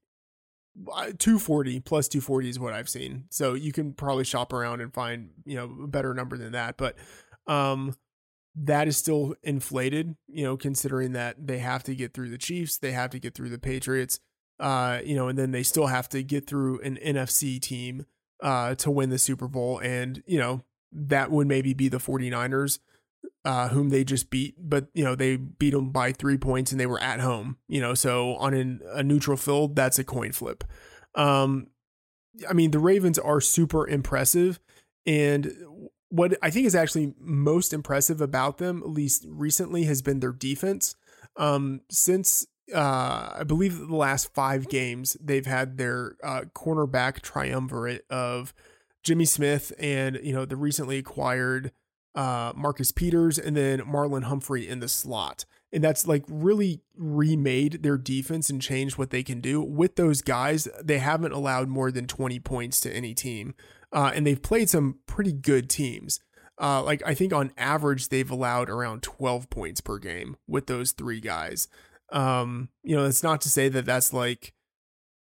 uh, 0.91 1.11
240 1.18 1.80
plus 1.82 2.07
240 2.07 2.49
is 2.49 2.59
what 2.59 2.74
I've 2.74 2.89
seen. 2.89 3.26
So 3.30 3.53
you 3.53 3.72
can 3.72 3.93
probably 3.93 4.26
shop 4.26 4.51
around 4.51 4.82
and 4.82 4.93
find, 4.93 5.30
you 5.45 5.55
know, 5.55 5.84
a 5.84 5.88
better 5.88 6.13
number 6.13 6.38
than 6.38 6.51
that, 6.53 6.78
but 6.78 6.95
um 7.47 7.95
that 8.57 8.88
is 8.88 8.97
still 8.97 9.36
inflated, 9.43 10.16
you 10.28 10.43
know, 10.43 10.55
considering 10.55 11.11
that 11.11 11.45
they 11.45 11.59
have 11.59 11.84
to 11.84 11.93
get 11.93 12.13
through 12.13 12.30
the 12.30 12.38
Chiefs, 12.38 12.78
they 12.78 12.93
have 12.93 13.09
to 13.09 13.20
get 13.20 13.36
through 13.36 13.49
the 13.49 13.59
Patriots, 13.59 14.22
uh, 14.61 14.99
you 15.03 15.13
know, 15.13 15.28
and 15.28 15.38
then 15.38 15.51
they 15.51 15.63
still 15.63 15.88
have 15.88 16.07
to 16.07 16.24
get 16.24 16.47
through 16.47 16.80
an 16.82 16.97
NFC 16.97 17.59
team 17.61 18.05
uh 18.41 18.76
to 18.76 18.91
win 18.91 19.09
the 19.09 19.20
Super 19.20 19.47
Bowl 19.47 19.80
and, 19.80 20.24
you 20.26 20.39
know, 20.39 20.63
that 20.91 21.32
would 21.32 21.47
maybe 21.47 21.74
be 21.74 21.89
the 21.89 21.97
49ers 21.97 22.80
uh, 23.45 23.69
whom 23.69 23.89
they 23.89 24.03
just 24.03 24.29
beat, 24.29 24.55
but 24.57 24.87
you 24.93 25.03
know 25.03 25.15
they 25.15 25.37
beat 25.37 25.71
them 25.71 25.91
by 25.91 26.11
three 26.11 26.37
points 26.37 26.71
and 26.71 26.81
they 26.81 26.87
were 26.87 27.01
at 27.01 27.19
home. 27.19 27.57
You 27.67 27.79
know, 27.79 27.93
so 27.93 28.35
on 28.35 28.53
an, 28.53 28.81
a 28.91 29.03
neutral 29.03 29.37
field, 29.37 29.75
that's 29.75 29.99
a 29.99 30.03
coin 30.03 30.31
flip. 30.31 30.63
Um, 31.13 31.67
I 32.49 32.53
mean, 32.53 32.71
the 32.71 32.79
Ravens 32.79 33.19
are 33.19 33.39
super 33.39 33.87
impressive, 33.87 34.59
and 35.05 35.55
what 36.09 36.37
I 36.41 36.49
think 36.49 36.65
is 36.65 36.75
actually 36.75 37.13
most 37.19 37.71
impressive 37.71 38.19
about 38.19 38.57
them, 38.57 38.81
at 38.83 38.89
least 38.89 39.25
recently, 39.29 39.83
has 39.83 40.01
been 40.01 40.19
their 40.19 40.33
defense. 40.33 40.95
Um, 41.37 41.81
since 41.89 42.47
uh, 42.73 43.33
I 43.39 43.43
believe 43.45 43.77
the 43.77 43.95
last 43.95 44.33
five 44.33 44.69
games, 44.69 45.15
they've 45.21 45.45
had 45.45 45.77
their 45.77 46.15
uh, 46.23 46.41
cornerback 46.55 47.21
triumvirate 47.21 48.05
of 48.09 48.53
Jimmy 49.03 49.25
Smith 49.25 49.71
and 49.77 50.19
you 50.23 50.33
know 50.33 50.45
the 50.45 50.55
recently 50.55 50.97
acquired 50.97 51.71
uh, 52.16 52.53
Marcus 52.55 52.91
Peters 52.91 53.38
and 53.38 53.55
then 53.55 53.82
Marlon 53.82 54.24
Humphrey 54.24 54.68
in 54.68 54.80
the 54.80 54.88
slot. 54.88 55.45
And 55.72 55.84
that's 55.84 56.07
like 56.07 56.24
really 56.30 56.82
remade 56.95 57.84
their 57.84 57.97
defense 57.97 58.49
and 58.49 58.61
changed 58.61 58.97
what 58.97 59.09
they 59.09 59.24
can 59.24 59.41
do. 59.41 59.61
With 59.61 59.97
those 59.97 60.22
guys, 60.22 60.68
they 60.82 60.99
haven't 60.99 61.34
allowed 61.34 61.68
more 61.68 61.91
than 61.91 62.07
20 62.07 62.39
points 62.39 62.80
to 62.82 62.93
any 62.93 63.13
team. 63.13 63.53
Uh, 63.91 64.11
and 64.16 64.26
they've 64.26 64.41
played 64.41 64.70
some 64.70 64.99
pretty 65.05 65.34
good 65.34 65.70
teams. 65.70 66.22
Uh, 66.59 66.82
like 66.82 67.03
I 67.05 67.13
think 67.13 67.34
on 67.34 67.51
average, 67.57 68.07
they've 68.07 68.32
allowed 68.32 68.70
around 68.70 69.03
12 69.03 69.49
points 69.49 69.82
per 69.82 69.97
game 69.97 70.38
with 70.47 70.68
those 70.68 70.91
three 70.91 71.20
guys. 71.20 71.68
Um, 72.11 72.70
you 72.84 72.95
know, 72.95 73.03
that's 73.03 73.24
not 73.24 73.41
to 73.41 73.49
say 73.49 73.68
that 73.70 73.86
that's 73.86 74.13
like 74.13 74.53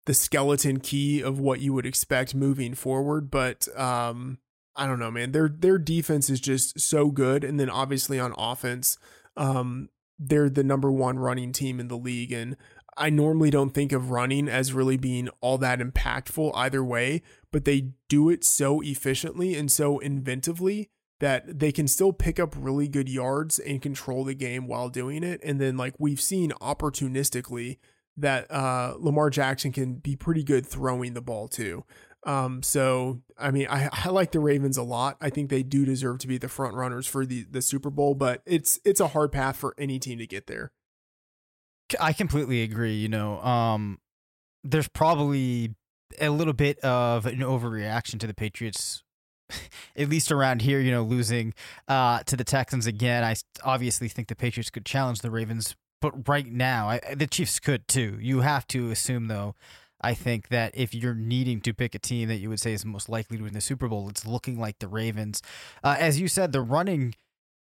the 0.06 0.14
skeleton 0.14 0.80
key 0.80 1.22
of 1.22 1.40
what 1.40 1.62
you 1.62 1.74
would 1.74 1.86
expect 1.86 2.36
moving 2.36 2.74
forward, 2.74 3.32
but 3.32 3.68
um, 3.80 4.40
I 4.76 4.88
don't 4.88 5.00
know, 5.00 5.12
man. 5.12 5.32
Their 5.32 5.50
their 5.50 5.78
defense 5.78 6.30
is 6.30 6.40
just 6.40 6.80
so 6.80 7.12
good, 7.12 7.44
and 7.44 7.60
then 7.60 7.70
obviously 7.70 8.20
on 8.20 8.34
offense, 8.38 8.98
um, 9.36 9.90
they're 10.18 10.50
the 10.50 10.64
number 10.64 10.92
one 10.92 11.20
running 11.20 11.52
team 11.52 11.80
in 11.80 11.88
the 11.88 11.98
league. 11.98 12.32
And 12.32 12.56
I 12.98 13.10
normally 13.10 13.50
don't 13.50 13.74
think 13.74 13.92
of 13.92 14.12
running 14.12 14.48
as 14.48 14.74
really 14.74 14.98
being 14.98 15.30
all 15.40 15.58
that 15.58 15.80
impactful 15.80 16.52
either 16.56 16.84
way, 16.84 17.22
but 17.52 17.66
they 17.66 17.92
do 18.10 18.30
it 18.30 18.44
so 18.44 18.82
efficiently 18.82 19.56
and 19.56 19.72
so 19.72 20.00
inventively 20.00 20.90
that 21.20 21.60
they 21.60 21.72
can 21.72 21.88
still 21.88 22.12
pick 22.14 22.40
up 22.40 22.56
really 22.58 22.88
good 22.88 23.08
yards 23.08 23.60
and 23.60 23.82
control 23.82 24.24
the 24.24 24.34
game 24.34 24.68
while 24.68 24.90
doing 24.90 25.24
it. 25.24 25.40
And 25.44 25.60
then 25.60 25.78
like 25.78 25.94
we've 26.00 26.22
seen 26.22 26.52
opportunistically 26.62 27.78
that 28.18 28.52
uh, 28.52 28.96
Lamar 28.98 29.30
Jackson 29.30 29.72
can 29.72 29.96
be 29.96 30.16
pretty 30.16 30.44
good 30.44 30.66
throwing 30.66 31.14
the 31.14 31.22
ball 31.22 31.48
too. 31.48 31.86
Um, 32.24 32.62
so 32.62 33.22
I 33.38 33.52
mean, 33.52 33.68
I, 33.70 33.90
I 33.92 34.10
like 34.10 34.32
the 34.32 34.40
Ravens 34.40 34.78
a 34.78 34.84
lot. 34.84 35.18
I 35.20 35.30
think 35.30 35.50
they 35.50 35.64
do 35.64 35.86
deserve 35.86 36.20
to 36.20 36.28
be 36.28 36.38
the 36.38 36.50
front 36.50 36.76
runners 36.76 37.08
for 37.08 37.26
the 37.26 37.46
the 37.50 37.62
Super 37.62 37.90
Bowl, 37.90 38.14
but 38.14 38.42
it's 38.46 38.80
it's 38.86 39.00
a 39.00 39.08
hard 39.08 39.32
path 39.32 39.58
for 39.58 39.74
any 39.78 40.00
team 40.00 40.20
to 40.20 40.28
get 40.28 40.48
there. 40.48 40.72
I 42.00 42.14
completely 42.14 42.62
agree. 42.62 42.94
You 42.94 43.10
know, 43.10 43.42
um, 43.42 44.00
there's 44.64 44.88
probably 44.88 45.76
a 46.20 46.30
little 46.30 46.54
bit 46.54 46.80
of 46.80 47.26
an 47.26 47.40
overreaction 47.40 48.20
to 48.20 48.28
the 48.28 48.34
Patriots, 48.34 49.04
at 49.96 50.08
least 50.08 50.32
around 50.32 50.62
here. 50.62 50.80
You 50.80 50.92
know, 50.92 51.04
losing 51.04 51.56
uh, 51.88 52.22
to 52.24 52.38
the 52.38 52.44
Texans 52.44 52.86
again. 52.86 53.24
I 53.24 53.36
obviously 53.64 54.08
think 54.10 54.28
the 54.28 54.36
Patriots 54.36 54.70
could 54.70 54.86
challenge 54.86 55.22
the 55.22 55.32
Ravens, 55.32 55.76
but 56.02 56.28
right 56.28 56.46
now, 56.46 56.90
I, 56.90 57.16
the 57.16 57.28
Chiefs 57.28 57.60
could 57.60 57.88
too. 57.88 58.18
You 58.22 58.42
have 58.42 58.68
to 58.68 58.92
assume 58.92 59.28
though. 59.28 59.56
I 60.02 60.14
think 60.14 60.50
that 60.50 60.72
if 60.76 60.94
you're 60.94 61.16
needing 61.16 61.62
to 61.62 61.74
pick 61.74 61.96
a 61.96 62.00
team 62.00 62.28
that 62.30 62.38
you 62.38 62.50
would 62.50 62.60
say 62.60 62.74
is 62.74 62.86
most 62.86 63.10
likely 63.10 63.38
to 63.38 63.44
win 63.44 63.54
the 63.54 63.62
Super 63.62 63.88
Bowl, 63.88 64.10
it's 64.10 64.26
looking 64.26 64.60
like 64.60 64.80
the 64.80 64.88
Ravens. 64.88 65.42
Uh, 65.84 65.96
as 66.00 66.20
you 66.20 66.28
said, 66.28 66.52
the 66.52 66.62
running 66.62 67.16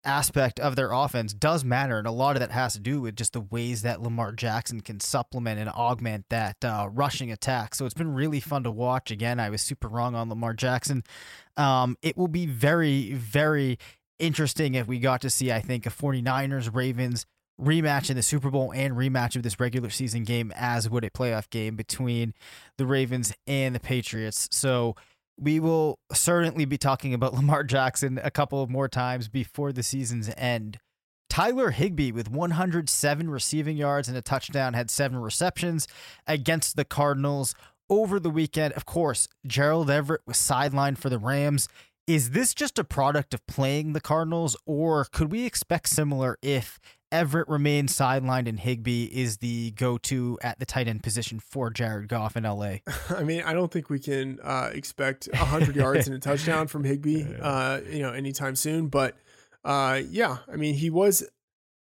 aspect 0.05 0.59
of 0.59 0.75
their 0.75 0.91
offense 0.91 1.33
does 1.33 1.63
matter, 1.63 1.97
and 1.97 2.07
a 2.07 2.11
lot 2.11 2.35
of 2.35 2.39
that 2.41 2.51
has 2.51 2.73
to 2.73 2.79
do 2.79 3.01
with 3.01 3.15
just 3.15 3.33
the 3.33 3.41
ways 3.41 3.81
that 3.81 4.01
Lamar 4.01 4.31
Jackson 4.31 4.81
can 4.81 4.99
supplement 4.99 5.59
and 5.59 5.69
augment 5.69 6.25
that 6.29 6.63
uh, 6.63 6.89
rushing 6.91 7.31
attack. 7.31 7.75
So 7.75 7.85
it's 7.85 7.93
been 7.93 8.13
really 8.13 8.39
fun 8.39 8.63
to 8.63 8.71
watch. 8.71 9.11
Again, 9.11 9.39
I 9.39 9.49
was 9.49 9.61
super 9.61 9.87
wrong 9.87 10.15
on 10.15 10.29
Lamar 10.29 10.53
Jackson. 10.53 11.03
Um, 11.57 11.97
it 12.01 12.17
will 12.17 12.27
be 12.27 12.45
very, 12.45 13.13
very 13.13 13.77
interesting 14.19 14.75
if 14.75 14.87
we 14.87 14.99
got 14.99 15.21
to 15.21 15.29
see, 15.29 15.51
I 15.51 15.59
think, 15.59 15.85
a 15.85 15.89
49ers 15.89 16.73
Ravens 16.73 17.25
rematch 17.61 18.09
in 18.09 18.15
the 18.15 18.23
Super 18.23 18.49
Bowl 18.49 18.71
and 18.73 18.95
rematch 18.95 19.35
of 19.35 19.43
this 19.43 19.59
regular 19.59 19.89
season 19.89 20.23
game 20.23 20.51
as 20.55 20.89
would 20.89 21.03
a 21.03 21.09
playoff 21.09 21.49
game 21.49 21.75
between 21.75 22.33
the 22.77 22.85
Ravens 22.85 23.33
and 23.45 23.75
the 23.75 23.79
Patriots. 23.79 24.47
So 24.51 24.95
we 25.39 25.59
will 25.59 25.99
certainly 26.11 26.65
be 26.65 26.77
talking 26.77 27.13
about 27.13 27.33
Lamar 27.35 27.63
Jackson 27.63 28.19
a 28.23 28.31
couple 28.31 28.61
of 28.61 28.69
more 28.69 28.87
times 28.87 29.27
before 29.27 29.71
the 29.71 29.83
season's 29.83 30.29
end. 30.37 30.79
Tyler 31.29 31.71
Higbee 31.71 32.11
with 32.11 32.29
107 32.29 33.29
receiving 33.29 33.75
yards 33.75 34.07
and 34.07 34.15
a 34.15 34.21
touchdown 34.21 34.73
had 34.73 34.91
seven 34.91 35.17
receptions 35.17 35.87
against 36.27 36.75
the 36.75 36.85
Cardinals 36.85 37.55
over 37.89 38.19
the 38.19 38.29
weekend. 38.29 38.73
Of 38.73 38.85
course, 38.85 39.27
Gerald 39.45 39.89
Everett 39.89 40.21
was 40.27 40.37
sidelined 40.37 40.99
for 40.99 41.09
the 41.09 41.17
Rams. 41.17 41.67
Is 42.05 42.31
this 42.31 42.53
just 42.53 42.77
a 42.77 42.83
product 42.83 43.33
of 43.33 43.45
playing 43.47 43.93
the 43.93 44.01
Cardinals, 44.01 44.55
or 44.65 45.05
could 45.05 45.31
we 45.31 45.45
expect 45.45 45.89
similar 45.89 46.37
if 46.41 46.79
Everett 47.13 47.47
remains 47.47 47.95
sidelined 47.95 48.49
and 48.49 48.59
Higbee 48.59 49.05
is 49.05 49.37
the 49.37 49.69
go-to 49.71 50.39
at 50.41 50.57
the 50.57 50.65
tight 50.65 50.87
end 50.87 51.03
position 51.03 51.39
for 51.39 51.69
Jared 51.69 52.07
Goff 52.09 52.35
in 52.35 52.43
LA. 52.43 52.77
I 53.09 53.23
mean, 53.23 53.43
I 53.43 53.53
don't 53.53 53.71
think 53.71 53.91
we 53.91 53.99
can 53.99 54.39
uh, 54.43 54.71
expect 54.73 55.29
100 55.31 55.75
yards 55.75 56.07
and 56.07 56.15
a 56.15 56.19
touchdown 56.19 56.67
from 56.67 56.83
Higbee, 56.83 57.23
uh, 57.41 57.81
you 57.87 58.01
know, 58.01 58.11
anytime 58.11 58.55
soon. 58.55 58.87
But 58.87 59.15
uh, 59.63 60.01
yeah, 60.09 60.37
I 60.51 60.55
mean, 60.55 60.73
he 60.73 60.89
was 60.89 61.23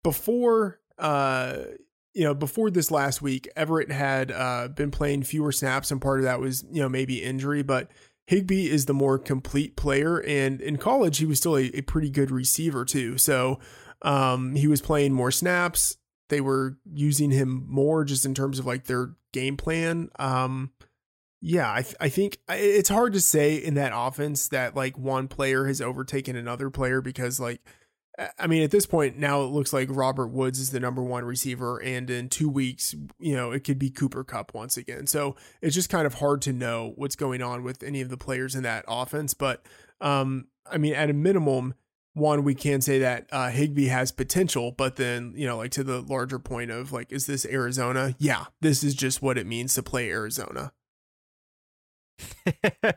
before, 0.03 0.81
uh, 0.99 1.59
you 2.13 2.25
know, 2.25 2.33
before 2.33 2.69
this 2.69 2.91
last 2.91 3.21
week. 3.21 3.47
Everett 3.55 3.91
had 3.91 4.31
uh, 4.31 4.67
been 4.67 4.91
playing 4.91 5.23
fewer 5.23 5.53
snaps, 5.53 5.91
and 5.91 6.01
part 6.01 6.19
of 6.19 6.25
that 6.25 6.41
was, 6.41 6.65
you 6.69 6.81
know, 6.81 6.89
maybe 6.89 7.23
injury, 7.23 7.63
but. 7.63 7.89
Higbee 8.27 8.71
is 8.71 8.87
the 8.87 8.93
more 8.95 9.19
complete 9.19 9.75
player, 9.75 10.17
and 10.17 10.59
in 10.59 10.77
college 10.77 11.19
he 11.19 11.27
was 11.27 11.37
still 11.37 11.55
a, 11.55 11.65
a 11.75 11.81
pretty 11.81 12.09
good 12.09 12.31
receiver 12.31 12.83
too. 12.83 13.19
So 13.19 13.59
um, 14.01 14.55
he 14.55 14.67
was 14.67 14.81
playing 14.81 15.13
more 15.13 15.31
snaps. 15.31 15.97
They 16.29 16.41
were 16.41 16.77
using 16.91 17.31
him 17.31 17.65
more 17.67 18.03
just 18.03 18.25
in 18.25 18.33
terms 18.33 18.59
of 18.59 18.65
like 18.65 18.85
their 18.85 19.15
game 19.31 19.57
plan. 19.57 20.09
Um, 20.17 20.71
yeah, 21.41 21.71
I, 21.71 21.81
th- 21.83 21.95
I 21.99 22.09
think 22.09 22.39
it's 22.49 22.89
hard 22.89 23.13
to 23.13 23.21
say 23.21 23.55
in 23.55 23.75
that 23.75 23.91
offense 23.93 24.47
that 24.47 24.75
like 24.75 24.97
one 24.97 25.27
player 25.27 25.65
has 25.67 25.81
overtaken 25.81 26.35
another 26.35 26.69
player 26.69 27.01
because 27.01 27.39
like 27.39 27.61
I 28.39 28.47
mean, 28.47 28.63
at 28.63 28.71
this 28.71 28.85
point 28.85 29.17
now 29.17 29.41
it 29.43 29.51
looks 29.51 29.73
like 29.73 29.89
Robert 29.91 30.27
Woods 30.27 30.59
is 30.59 30.71
the 30.71 30.79
number 30.79 31.03
one 31.03 31.25
receiver, 31.25 31.81
and 31.81 32.09
in 32.09 32.29
two 32.29 32.49
weeks, 32.49 32.95
you 33.19 33.35
know, 33.35 33.51
it 33.51 33.63
could 33.63 33.77
be 33.77 33.89
Cooper 33.89 34.23
Kupp 34.23 34.53
once 34.53 34.77
again. 34.77 35.05
So 35.05 35.35
it's 35.61 35.75
just 35.75 35.89
kind 35.89 36.07
of 36.07 36.15
hard 36.15 36.41
to 36.43 36.53
know 36.53 36.93
what's 36.95 37.15
going 37.15 37.41
on 37.41 37.63
with 37.63 37.83
any 37.83 38.01
of 38.01 38.09
the 38.09 38.17
players 38.17 38.55
in 38.55 38.63
that 38.63 38.85
offense. 38.87 39.33
But 39.33 39.65
um, 39.99 40.47
I 40.69 40.77
mean, 40.77 40.93
at 40.93 41.09
a 41.09 41.13
minimum, 41.13 41.73
one 42.15 42.43
we 42.43 42.55
can 42.55 42.81
say 42.81 42.99
that 42.99 43.27
uh, 43.31 43.49
Higbee 43.49 43.87
has 43.87 44.11
potential, 44.11 44.71
but 44.71 44.95
then 44.95 45.33
you 45.35 45.45
know, 45.45 45.57
like 45.57 45.71
to 45.71 45.83
the 45.83 46.01
larger 46.01 46.39
point 46.39 46.71
of 46.71 46.91
like, 46.91 47.11
is 47.11 47.27
this 47.27 47.45
Arizona? 47.45 48.15
Yeah, 48.17 48.45
this 48.61 48.83
is 48.83 48.95
just 48.95 49.21
what 49.21 49.37
it 49.37 49.45
means 49.45 49.75
to 49.75 49.83
play 49.83 50.09
Arizona. 50.09 50.71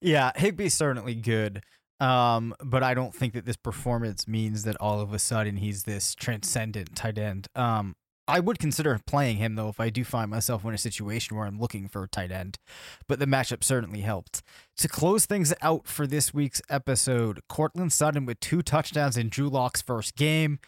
yeah, 0.00 0.30
Higbee's 0.36 0.74
certainly 0.74 1.14
good. 1.14 1.62
Um, 2.00 2.54
but 2.64 2.82
I 2.82 2.94
don't 2.94 3.14
think 3.14 3.34
that 3.34 3.44
this 3.46 3.56
performance 3.56 4.26
means 4.26 4.64
that 4.64 4.76
all 4.80 5.00
of 5.00 5.12
a 5.12 5.18
sudden 5.18 5.56
he's 5.56 5.84
this 5.84 6.14
transcendent 6.14 6.96
tight 6.96 7.18
end. 7.18 7.48
Um, 7.54 7.94
I 8.28 8.40
would 8.40 8.58
consider 8.58 8.98
playing 9.06 9.38
him 9.38 9.56
though 9.56 9.68
if 9.68 9.80
I 9.80 9.90
do 9.90 10.04
find 10.04 10.30
myself 10.30 10.64
in 10.64 10.72
a 10.72 10.78
situation 10.78 11.36
where 11.36 11.46
I'm 11.46 11.58
looking 11.58 11.88
for 11.88 12.04
a 12.04 12.08
tight 12.08 12.30
end, 12.30 12.58
but 13.08 13.18
the 13.18 13.26
matchup 13.26 13.64
certainly 13.64 14.00
helped. 14.00 14.42
To 14.78 14.88
close 14.88 15.26
things 15.26 15.52
out 15.60 15.86
for 15.86 16.06
this 16.06 16.32
week's 16.32 16.62
episode, 16.70 17.40
Courtland 17.48 17.92
Sutton 17.92 18.24
with 18.24 18.40
two 18.40 18.62
touchdowns 18.62 19.16
in 19.16 19.28
Drew 19.28 19.48
Lock's 19.48 19.82
first 19.82 20.16
game. 20.16 20.60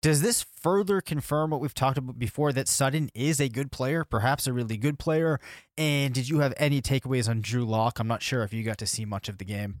Does 0.00 0.22
this 0.22 0.42
further 0.42 1.00
confirm 1.00 1.50
what 1.50 1.60
we've 1.60 1.74
talked 1.74 1.98
about 1.98 2.18
before 2.18 2.52
that 2.52 2.68
Sutton 2.68 3.10
is 3.14 3.40
a 3.40 3.48
good 3.48 3.72
player, 3.72 4.04
perhaps 4.04 4.46
a 4.46 4.52
really 4.52 4.76
good 4.76 4.98
player? 4.98 5.40
And 5.76 6.14
did 6.14 6.28
you 6.28 6.38
have 6.38 6.54
any 6.56 6.80
takeaways 6.80 7.28
on 7.28 7.40
Drew 7.40 7.64
Lock? 7.64 7.98
I'm 7.98 8.06
not 8.06 8.22
sure 8.22 8.44
if 8.44 8.52
you 8.52 8.62
got 8.62 8.78
to 8.78 8.86
see 8.86 9.04
much 9.04 9.28
of 9.28 9.38
the 9.38 9.44
game. 9.44 9.80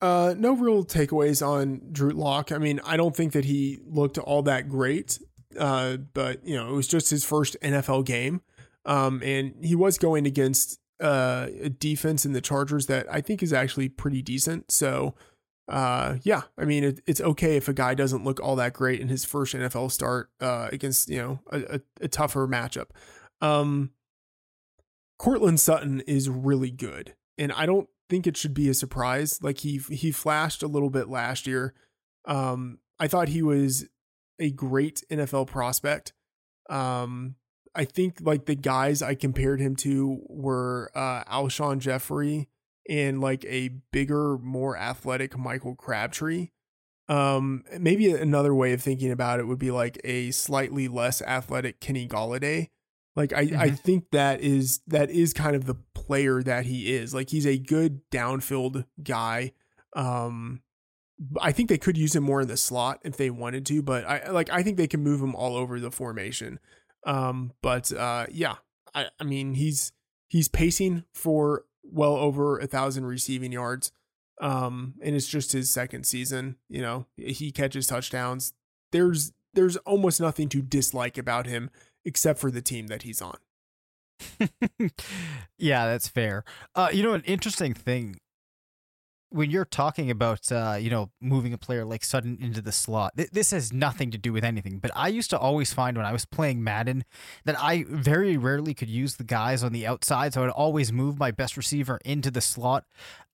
Uh, 0.00 0.34
no 0.36 0.52
real 0.52 0.84
takeaways 0.84 1.44
on 1.44 1.80
Drew 1.90 2.10
Lock. 2.10 2.52
I 2.52 2.58
mean, 2.58 2.80
I 2.84 2.96
don't 2.96 3.16
think 3.16 3.32
that 3.32 3.44
he 3.44 3.78
looked 3.84 4.18
all 4.18 4.42
that 4.42 4.68
great. 4.68 5.18
Uh, 5.58 5.96
but 5.96 6.46
you 6.46 6.56
know, 6.56 6.68
it 6.68 6.72
was 6.72 6.88
just 6.88 7.10
his 7.10 7.24
first 7.24 7.56
NFL 7.62 8.04
game. 8.04 8.42
Um, 8.86 9.22
and 9.24 9.54
he 9.62 9.74
was 9.74 9.98
going 9.98 10.26
against 10.26 10.78
uh, 11.00 11.48
a 11.60 11.68
defense 11.70 12.24
in 12.24 12.32
the 12.32 12.40
Chargers 12.40 12.86
that 12.86 13.06
I 13.10 13.20
think 13.20 13.42
is 13.42 13.52
actually 13.52 13.88
pretty 13.88 14.22
decent. 14.22 14.70
So, 14.70 15.14
uh, 15.68 16.16
yeah, 16.22 16.42
I 16.58 16.64
mean, 16.64 16.84
it, 16.84 17.00
it's 17.06 17.20
okay 17.20 17.56
if 17.56 17.68
a 17.68 17.72
guy 17.72 17.94
doesn't 17.94 18.24
look 18.24 18.40
all 18.40 18.56
that 18.56 18.74
great 18.74 19.00
in 19.00 19.08
his 19.08 19.24
first 19.24 19.54
NFL 19.54 19.90
start 19.90 20.30
uh, 20.40 20.68
against 20.70 21.08
you 21.08 21.18
know 21.18 21.40
a, 21.50 21.76
a, 21.76 21.80
a 22.02 22.08
tougher 22.08 22.46
matchup. 22.46 22.90
Um, 23.40 23.90
Courtland 25.18 25.60
Sutton 25.60 26.00
is 26.02 26.28
really 26.28 26.70
good, 26.70 27.14
and 27.38 27.52
I 27.52 27.66
don't 27.66 27.88
think 28.10 28.26
it 28.26 28.36
should 28.36 28.54
be 28.54 28.68
a 28.68 28.74
surprise. 28.74 29.42
Like 29.42 29.58
he 29.58 29.78
he 29.78 30.12
flashed 30.12 30.62
a 30.62 30.68
little 30.68 30.90
bit 30.90 31.08
last 31.08 31.46
year. 31.46 31.74
Um, 32.26 32.78
I 32.98 33.08
thought 33.08 33.28
he 33.28 33.42
was 33.42 33.86
a 34.38 34.50
great 34.50 35.02
NFL 35.10 35.46
prospect. 35.46 36.12
Um, 36.68 37.36
I 37.74 37.84
think 37.84 38.18
like 38.20 38.46
the 38.46 38.54
guys 38.54 39.02
I 39.02 39.14
compared 39.14 39.60
him 39.60 39.76
to 39.76 40.20
were 40.28 40.90
uh, 40.94 41.24
Alshon 41.24 41.78
Jeffery 41.78 42.48
and 42.88 43.20
like 43.20 43.44
a 43.46 43.70
bigger, 43.92 44.38
more 44.38 44.76
athletic 44.76 45.36
Michael 45.36 45.74
Crabtree. 45.74 46.50
Um, 47.08 47.64
maybe 47.78 48.10
another 48.12 48.54
way 48.54 48.72
of 48.72 48.82
thinking 48.82 49.10
about 49.10 49.40
it 49.40 49.46
would 49.46 49.58
be 49.58 49.70
like 49.70 50.00
a 50.04 50.30
slightly 50.30 50.88
less 50.88 51.20
athletic 51.22 51.80
Kenny 51.80 52.08
Golladay. 52.08 52.68
Like 53.16 53.32
I, 53.32 53.46
mm-hmm. 53.46 53.60
I 53.60 53.70
think 53.70 54.10
that 54.12 54.40
is 54.40 54.80
that 54.86 55.10
is 55.10 55.32
kind 55.32 55.54
of 55.54 55.66
the 55.66 55.76
player 55.94 56.42
that 56.42 56.66
he 56.66 56.94
is. 56.94 57.14
Like 57.14 57.30
he's 57.30 57.46
a 57.46 57.58
good 57.58 58.00
downfield 58.10 58.84
guy. 59.02 59.52
Um, 59.94 60.62
I 61.40 61.52
think 61.52 61.68
they 61.68 61.78
could 61.78 61.96
use 61.96 62.16
him 62.16 62.24
more 62.24 62.40
in 62.40 62.48
the 62.48 62.56
slot 62.56 63.00
if 63.04 63.16
they 63.16 63.30
wanted 63.30 63.64
to, 63.66 63.82
but 63.82 64.04
I 64.04 64.30
like 64.30 64.50
I 64.50 64.62
think 64.62 64.76
they 64.76 64.86
can 64.86 65.02
move 65.02 65.20
him 65.20 65.34
all 65.34 65.56
over 65.56 65.78
the 65.78 65.90
formation. 65.90 66.58
Um, 67.06 67.52
but 67.62 67.92
uh, 67.92 68.26
yeah, 68.30 68.56
I, 68.94 69.06
I 69.20 69.24
mean 69.24 69.54
he's 69.54 69.92
he's 70.28 70.48
pacing 70.48 71.04
for 71.14 71.64
well 71.82 72.16
over 72.16 72.58
a 72.58 72.66
thousand 72.66 73.06
receiving 73.06 73.52
yards. 73.52 73.92
Um, 74.40 74.94
and 75.00 75.14
it's 75.14 75.28
just 75.28 75.52
his 75.52 75.72
second 75.72 76.04
season. 76.04 76.56
You 76.68 76.82
know, 76.82 77.06
he 77.16 77.52
catches 77.52 77.86
touchdowns. 77.86 78.52
There's 78.90 79.32
there's 79.54 79.76
almost 79.78 80.20
nothing 80.20 80.48
to 80.50 80.62
dislike 80.62 81.16
about 81.16 81.46
him 81.46 81.70
except 82.04 82.40
for 82.40 82.50
the 82.50 82.62
team 82.62 82.88
that 82.88 83.02
he's 83.02 83.22
on. 83.22 83.36
yeah, 85.58 85.86
that's 85.86 86.08
fair. 86.08 86.44
Uh, 86.74 86.88
you 86.92 87.02
know, 87.02 87.14
an 87.14 87.22
interesting 87.22 87.74
thing 87.74 88.16
when 89.34 89.50
you're 89.50 89.64
talking 89.64 90.10
about 90.10 90.50
uh, 90.52 90.76
you 90.80 90.88
know 90.88 91.10
moving 91.20 91.52
a 91.52 91.58
player 91.58 91.84
like 91.84 92.04
Sutton 92.04 92.38
into 92.40 92.62
the 92.62 92.72
slot, 92.72 93.16
th- 93.16 93.30
this 93.30 93.50
has 93.50 93.72
nothing 93.72 94.10
to 94.12 94.18
do 94.18 94.32
with 94.32 94.44
anything. 94.44 94.78
But 94.78 94.92
I 94.94 95.08
used 95.08 95.30
to 95.30 95.38
always 95.38 95.72
find 95.72 95.96
when 95.96 96.06
I 96.06 96.12
was 96.12 96.24
playing 96.24 96.62
Madden 96.62 97.04
that 97.44 97.60
I 97.60 97.84
very 97.88 98.36
rarely 98.36 98.74
could 98.74 98.88
use 98.88 99.16
the 99.16 99.24
guys 99.24 99.64
on 99.64 99.72
the 99.72 99.86
outside, 99.86 100.32
so 100.32 100.40
I 100.40 100.44
would 100.44 100.52
always 100.52 100.92
move 100.92 101.18
my 101.18 101.32
best 101.32 101.56
receiver 101.56 101.98
into 102.04 102.30
the 102.30 102.40
slot. 102.40 102.84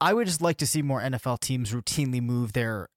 I 0.01 0.15
would 0.15 0.27
just 0.27 0.41
like 0.41 0.57
to 0.59 0.67
see 0.67 0.81
more 0.81 1.03
NFL 1.03 1.41
teams 1.41 1.73
routinely 1.73 2.23
move 2.23 2.55
their 2.55 2.89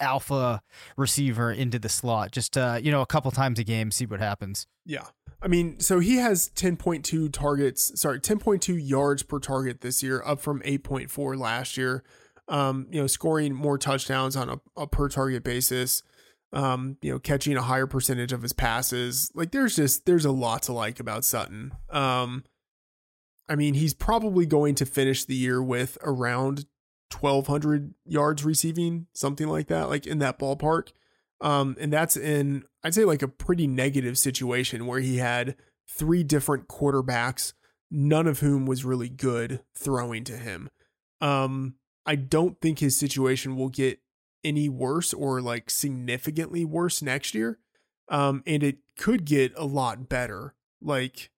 alpha 0.00 0.62
receiver 0.96 1.52
into 1.52 1.78
the 1.78 1.90
slot, 1.90 2.32
just 2.32 2.56
uh, 2.56 2.78
you 2.82 2.90
know 2.90 3.02
a 3.02 3.06
couple 3.06 3.30
times 3.30 3.58
a 3.58 3.64
game, 3.64 3.90
see 3.90 4.06
what 4.06 4.20
happens. 4.20 4.66
Yeah. 4.86 5.04
I 5.42 5.48
mean, 5.48 5.80
so 5.80 5.98
he 5.98 6.16
has 6.16 6.50
10.2 6.56 7.30
targets, 7.30 8.00
sorry, 8.00 8.20
10.2 8.20 8.80
yards 8.82 9.22
per 9.22 9.38
target 9.38 9.82
this 9.82 10.02
year, 10.02 10.22
up 10.24 10.40
from 10.40 10.62
8.4 10.62 11.38
last 11.38 11.76
year 11.76 12.02
um, 12.48 12.86
you 12.90 13.00
know, 13.00 13.06
scoring 13.06 13.54
more 13.54 13.78
touchdowns 13.78 14.36
on 14.36 14.48
a, 14.48 14.60
a 14.76 14.86
per 14.86 15.08
target 15.08 15.42
basis, 15.42 16.02
um, 16.52 16.96
you 17.02 17.12
know, 17.12 17.18
catching 17.18 17.56
a 17.56 17.62
higher 17.62 17.86
percentage 17.86 18.32
of 18.32 18.42
his 18.42 18.52
passes. 18.52 19.30
Like 19.34 19.50
there's 19.50 19.76
just 19.76 20.06
there's 20.06 20.24
a 20.24 20.32
lot 20.32 20.62
to 20.64 20.72
like 20.72 21.00
about 21.00 21.24
Sutton. 21.24 21.72
Um, 21.90 22.44
I 23.48 23.56
mean, 23.56 23.74
he's 23.74 23.94
probably 23.94 24.46
going 24.46 24.74
to 24.76 24.86
finish 24.86 25.24
the 25.24 25.34
year 25.34 25.62
with 25.62 25.98
around 26.02 26.66
1200 27.18 27.94
yards 28.04 28.44
receiving, 28.44 29.06
something 29.12 29.48
like 29.48 29.68
that, 29.68 29.88
like 29.88 30.06
in 30.06 30.18
that 30.18 30.38
ballpark. 30.38 30.90
Um, 31.40 31.76
and 31.78 31.92
that's 31.92 32.16
in 32.16 32.64
I'd 32.82 32.94
say 32.94 33.04
like 33.04 33.22
a 33.22 33.28
pretty 33.28 33.66
negative 33.66 34.16
situation 34.16 34.86
where 34.86 35.00
he 35.00 35.18
had 35.18 35.56
three 35.88 36.22
different 36.22 36.68
quarterbacks, 36.68 37.52
none 37.90 38.26
of 38.26 38.40
whom 38.40 38.66
was 38.66 38.84
really 38.84 39.08
good 39.08 39.60
throwing 39.74 40.24
to 40.24 40.36
him. 40.36 40.70
Um, 41.20 41.74
I 42.06 42.14
don't 42.14 42.60
think 42.60 42.78
his 42.78 42.96
situation 42.96 43.56
will 43.56 43.68
get 43.68 44.00
any 44.44 44.68
worse 44.68 45.12
or 45.12 45.40
like 45.40 45.68
significantly 45.68 46.64
worse 46.64 47.02
next 47.02 47.34
year. 47.34 47.58
Um, 48.08 48.44
and 48.46 48.62
it 48.62 48.78
could 48.96 49.24
get 49.24 49.52
a 49.56 49.64
lot 49.64 50.08
better. 50.08 50.54
Like, 50.80 51.30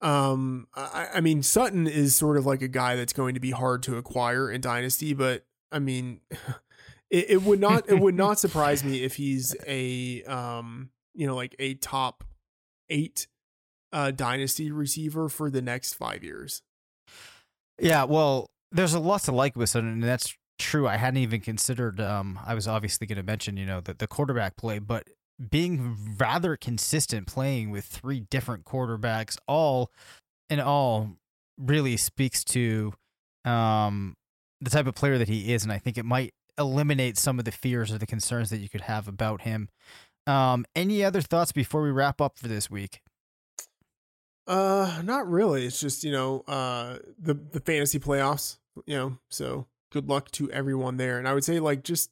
um, 0.00 0.66
I, 0.74 1.08
I 1.16 1.20
mean, 1.20 1.42
Sutton 1.42 1.86
is 1.86 2.14
sort 2.14 2.38
of 2.38 2.46
like 2.46 2.62
a 2.62 2.68
guy 2.68 2.96
that's 2.96 3.12
going 3.12 3.34
to 3.34 3.40
be 3.40 3.50
hard 3.50 3.82
to 3.84 3.98
acquire 3.98 4.50
in 4.50 4.62
Dynasty, 4.62 5.12
but 5.12 5.44
I 5.70 5.78
mean, 5.78 6.20
it, 7.10 7.30
it 7.30 7.42
would 7.42 7.60
not 7.60 7.88
it 7.88 7.98
would 7.98 8.14
not 8.14 8.38
surprise 8.38 8.82
me 8.82 9.04
if 9.04 9.16
he's 9.16 9.54
a 9.66 10.22
um, 10.24 10.90
you 11.14 11.26
know, 11.26 11.36
like 11.36 11.54
a 11.58 11.74
top 11.74 12.24
eight 12.88 13.26
uh 13.92 14.10
dynasty 14.12 14.70
receiver 14.70 15.28
for 15.28 15.50
the 15.50 15.60
next 15.60 15.94
five 15.94 16.24
years. 16.24 16.62
Yeah, 17.78 18.04
well, 18.04 18.50
there's 18.72 18.94
a 18.94 19.00
lot 19.00 19.22
to 19.22 19.32
like 19.32 19.56
with 19.56 19.70
Sutton, 19.70 19.88
and 19.88 20.02
that's 20.02 20.34
true. 20.58 20.86
I 20.86 20.96
hadn't 20.96 21.18
even 21.18 21.40
considered. 21.40 22.00
Um, 22.00 22.38
I 22.44 22.54
was 22.54 22.68
obviously 22.68 23.06
going 23.06 23.16
to 23.16 23.22
mention, 23.24 23.56
you 23.56 23.66
know, 23.66 23.80
the 23.80 23.94
the 23.94 24.06
quarterback 24.06 24.56
play, 24.56 24.78
but 24.78 25.08
being 25.50 25.96
rather 26.18 26.56
consistent, 26.56 27.26
playing 27.26 27.70
with 27.70 27.84
three 27.84 28.20
different 28.20 28.64
quarterbacks, 28.64 29.36
all 29.48 29.90
in 30.48 30.60
all, 30.60 31.16
really 31.58 31.96
speaks 31.96 32.44
to 32.44 32.92
um 33.44 34.14
the 34.60 34.70
type 34.70 34.86
of 34.86 34.94
player 34.94 35.18
that 35.18 35.28
he 35.28 35.52
is, 35.52 35.62
and 35.62 35.72
I 35.72 35.78
think 35.78 35.96
it 35.96 36.04
might 36.04 36.34
eliminate 36.58 37.16
some 37.16 37.38
of 37.38 37.46
the 37.46 37.52
fears 37.52 37.90
or 37.90 37.98
the 37.98 38.06
concerns 38.06 38.50
that 38.50 38.58
you 38.58 38.68
could 38.68 38.82
have 38.82 39.08
about 39.08 39.42
him. 39.42 39.70
Um, 40.26 40.66
any 40.76 41.02
other 41.02 41.22
thoughts 41.22 41.50
before 41.50 41.82
we 41.82 41.90
wrap 41.90 42.20
up 42.20 42.38
for 42.38 42.46
this 42.46 42.70
week? 42.70 43.00
Uh, 44.46 45.00
not 45.04 45.28
really. 45.28 45.64
It's 45.64 45.80
just 45.80 46.04
you 46.04 46.12
know, 46.12 46.44
uh, 46.46 46.98
the 47.18 47.34
the 47.34 47.60
fantasy 47.60 47.98
playoffs 47.98 48.58
you 48.86 48.96
know, 48.96 49.18
so 49.28 49.66
good 49.90 50.08
luck 50.08 50.30
to 50.32 50.50
everyone 50.50 50.96
there. 50.96 51.18
And 51.18 51.28
I 51.28 51.34
would 51.34 51.44
say 51.44 51.60
like 51.60 51.82
just 51.84 52.10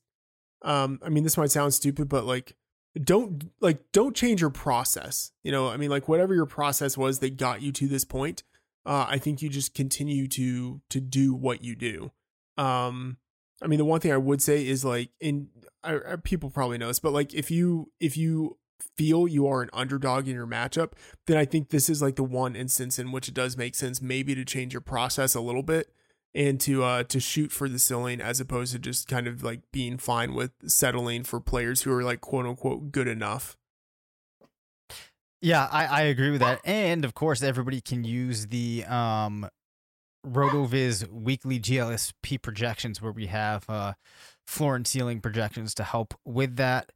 um 0.62 0.98
I 1.02 1.08
mean 1.08 1.24
this 1.24 1.36
might 1.36 1.50
sound 1.50 1.74
stupid, 1.74 2.08
but 2.08 2.24
like 2.24 2.56
don't 3.02 3.50
like 3.60 3.80
don't 3.92 4.16
change 4.16 4.40
your 4.40 4.50
process. 4.50 5.32
You 5.42 5.52
know, 5.52 5.68
I 5.68 5.76
mean 5.76 5.90
like 5.90 6.08
whatever 6.08 6.34
your 6.34 6.46
process 6.46 6.96
was 6.96 7.20
that 7.20 7.36
got 7.36 7.62
you 7.62 7.72
to 7.72 7.88
this 7.88 8.04
point, 8.04 8.42
uh 8.84 9.06
I 9.08 9.18
think 9.18 9.40
you 9.40 9.48
just 9.48 9.74
continue 9.74 10.26
to 10.28 10.80
to 10.90 11.00
do 11.00 11.34
what 11.34 11.62
you 11.62 11.76
do. 11.76 12.10
Um 12.56 13.18
I 13.62 13.66
mean 13.66 13.78
the 13.78 13.84
one 13.84 14.00
thing 14.00 14.12
I 14.12 14.18
would 14.18 14.42
say 14.42 14.66
is 14.66 14.84
like 14.84 15.10
in 15.20 15.48
I, 15.84 15.94
I, 15.94 16.16
people 16.16 16.50
probably 16.50 16.78
know 16.78 16.88
this, 16.88 16.98
but 16.98 17.12
like 17.12 17.32
if 17.34 17.50
you 17.50 17.92
if 18.00 18.16
you 18.16 18.58
feel 18.96 19.26
you 19.26 19.46
are 19.46 19.62
an 19.62 19.70
underdog 19.72 20.28
in 20.28 20.34
your 20.34 20.46
matchup, 20.46 20.92
then 21.26 21.36
I 21.36 21.44
think 21.44 21.70
this 21.70 21.88
is 21.88 22.00
like 22.00 22.16
the 22.16 22.22
one 22.22 22.54
instance 22.54 22.98
in 22.98 23.10
which 23.10 23.28
it 23.28 23.34
does 23.34 23.56
make 23.56 23.74
sense 23.74 24.00
maybe 24.00 24.34
to 24.36 24.44
change 24.44 24.72
your 24.72 24.80
process 24.80 25.34
a 25.34 25.40
little 25.40 25.64
bit 25.64 25.92
and 26.34 26.60
to 26.60 26.84
uh 26.84 27.02
to 27.04 27.20
shoot 27.20 27.50
for 27.50 27.68
the 27.68 27.78
ceiling 27.78 28.20
as 28.20 28.40
opposed 28.40 28.72
to 28.72 28.78
just 28.78 29.08
kind 29.08 29.26
of 29.26 29.42
like 29.42 29.60
being 29.72 29.96
fine 29.96 30.34
with 30.34 30.52
settling 30.66 31.24
for 31.24 31.40
players 31.40 31.82
who 31.82 31.92
are 31.92 32.02
like 32.02 32.20
quote 32.20 32.46
unquote 32.46 32.92
good 32.92 33.08
enough. 33.08 33.56
Yeah, 35.40 35.68
I, 35.70 35.86
I 35.86 36.00
agree 36.02 36.30
with 36.30 36.40
that. 36.40 36.60
And 36.64 37.04
of 37.04 37.14
course, 37.14 37.42
everybody 37.42 37.80
can 37.80 38.02
use 38.02 38.48
the 38.48 38.84
um, 38.86 39.48
RotoViz 40.26 41.10
weekly 41.12 41.60
GLSP 41.60 42.42
projections 42.42 43.00
where 43.00 43.12
we 43.12 43.26
have 43.26 43.64
uh, 43.68 43.94
floor 44.46 44.74
and 44.74 44.86
ceiling 44.86 45.20
projections 45.20 45.74
to 45.74 45.84
help 45.84 46.14
with 46.24 46.56
that. 46.56 46.90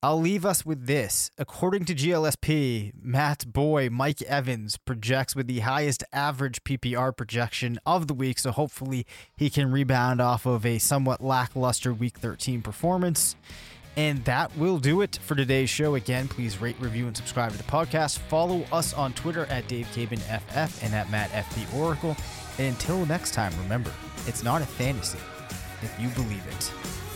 I'll 0.00 0.20
leave 0.20 0.46
us 0.46 0.64
with 0.64 0.86
this. 0.86 1.32
According 1.38 1.84
to 1.86 1.94
GLSP, 1.94 2.92
Matt 3.02 3.52
Boy 3.52 3.90
Mike 3.90 4.22
Evans 4.22 4.76
projects 4.76 5.34
with 5.34 5.48
the 5.48 5.60
highest 5.60 6.04
average 6.12 6.62
PPR 6.62 7.16
projection 7.16 7.80
of 7.84 8.06
the 8.06 8.14
week, 8.14 8.38
so 8.38 8.52
hopefully 8.52 9.04
he 9.36 9.50
can 9.50 9.72
rebound 9.72 10.20
off 10.20 10.46
of 10.46 10.64
a 10.64 10.78
somewhat 10.78 11.20
lackluster 11.20 11.92
week 11.92 12.16
13 12.18 12.62
performance. 12.62 13.34
And 13.96 14.24
that 14.26 14.56
will 14.56 14.78
do 14.78 15.00
it 15.00 15.18
for 15.20 15.34
today's 15.34 15.68
show. 15.68 15.96
Again, 15.96 16.28
please 16.28 16.60
rate, 16.60 16.76
review, 16.78 17.08
and 17.08 17.16
subscribe 17.16 17.50
to 17.50 17.58
the 17.58 17.64
podcast. 17.64 18.18
Follow 18.18 18.62
us 18.70 18.94
on 18.94 19.12
Twitter 19.14 19.46
at 19.46 19.66
Dave 19.66 19.88
Caban 19.92 20.20
FF 20.20 20.84
and 20.84 20.94
at 20.94 21.10
Matt 21.10 21.30
FP 21.30 21.76
Oracle. 21.76 22.16
And 22.58 22.68
until 22.68 23.04
next 23.06 23.34
time, 23.34 23.52
remember, 23.62 23.92
it's 24.28 24.44
not 24.44 24.62
a 24.62 24.66
fantasy 24.66 25.18
if 25.82 25.92
you 25.98 26.08
believe 26.10 26.46
it. 26.46 27.07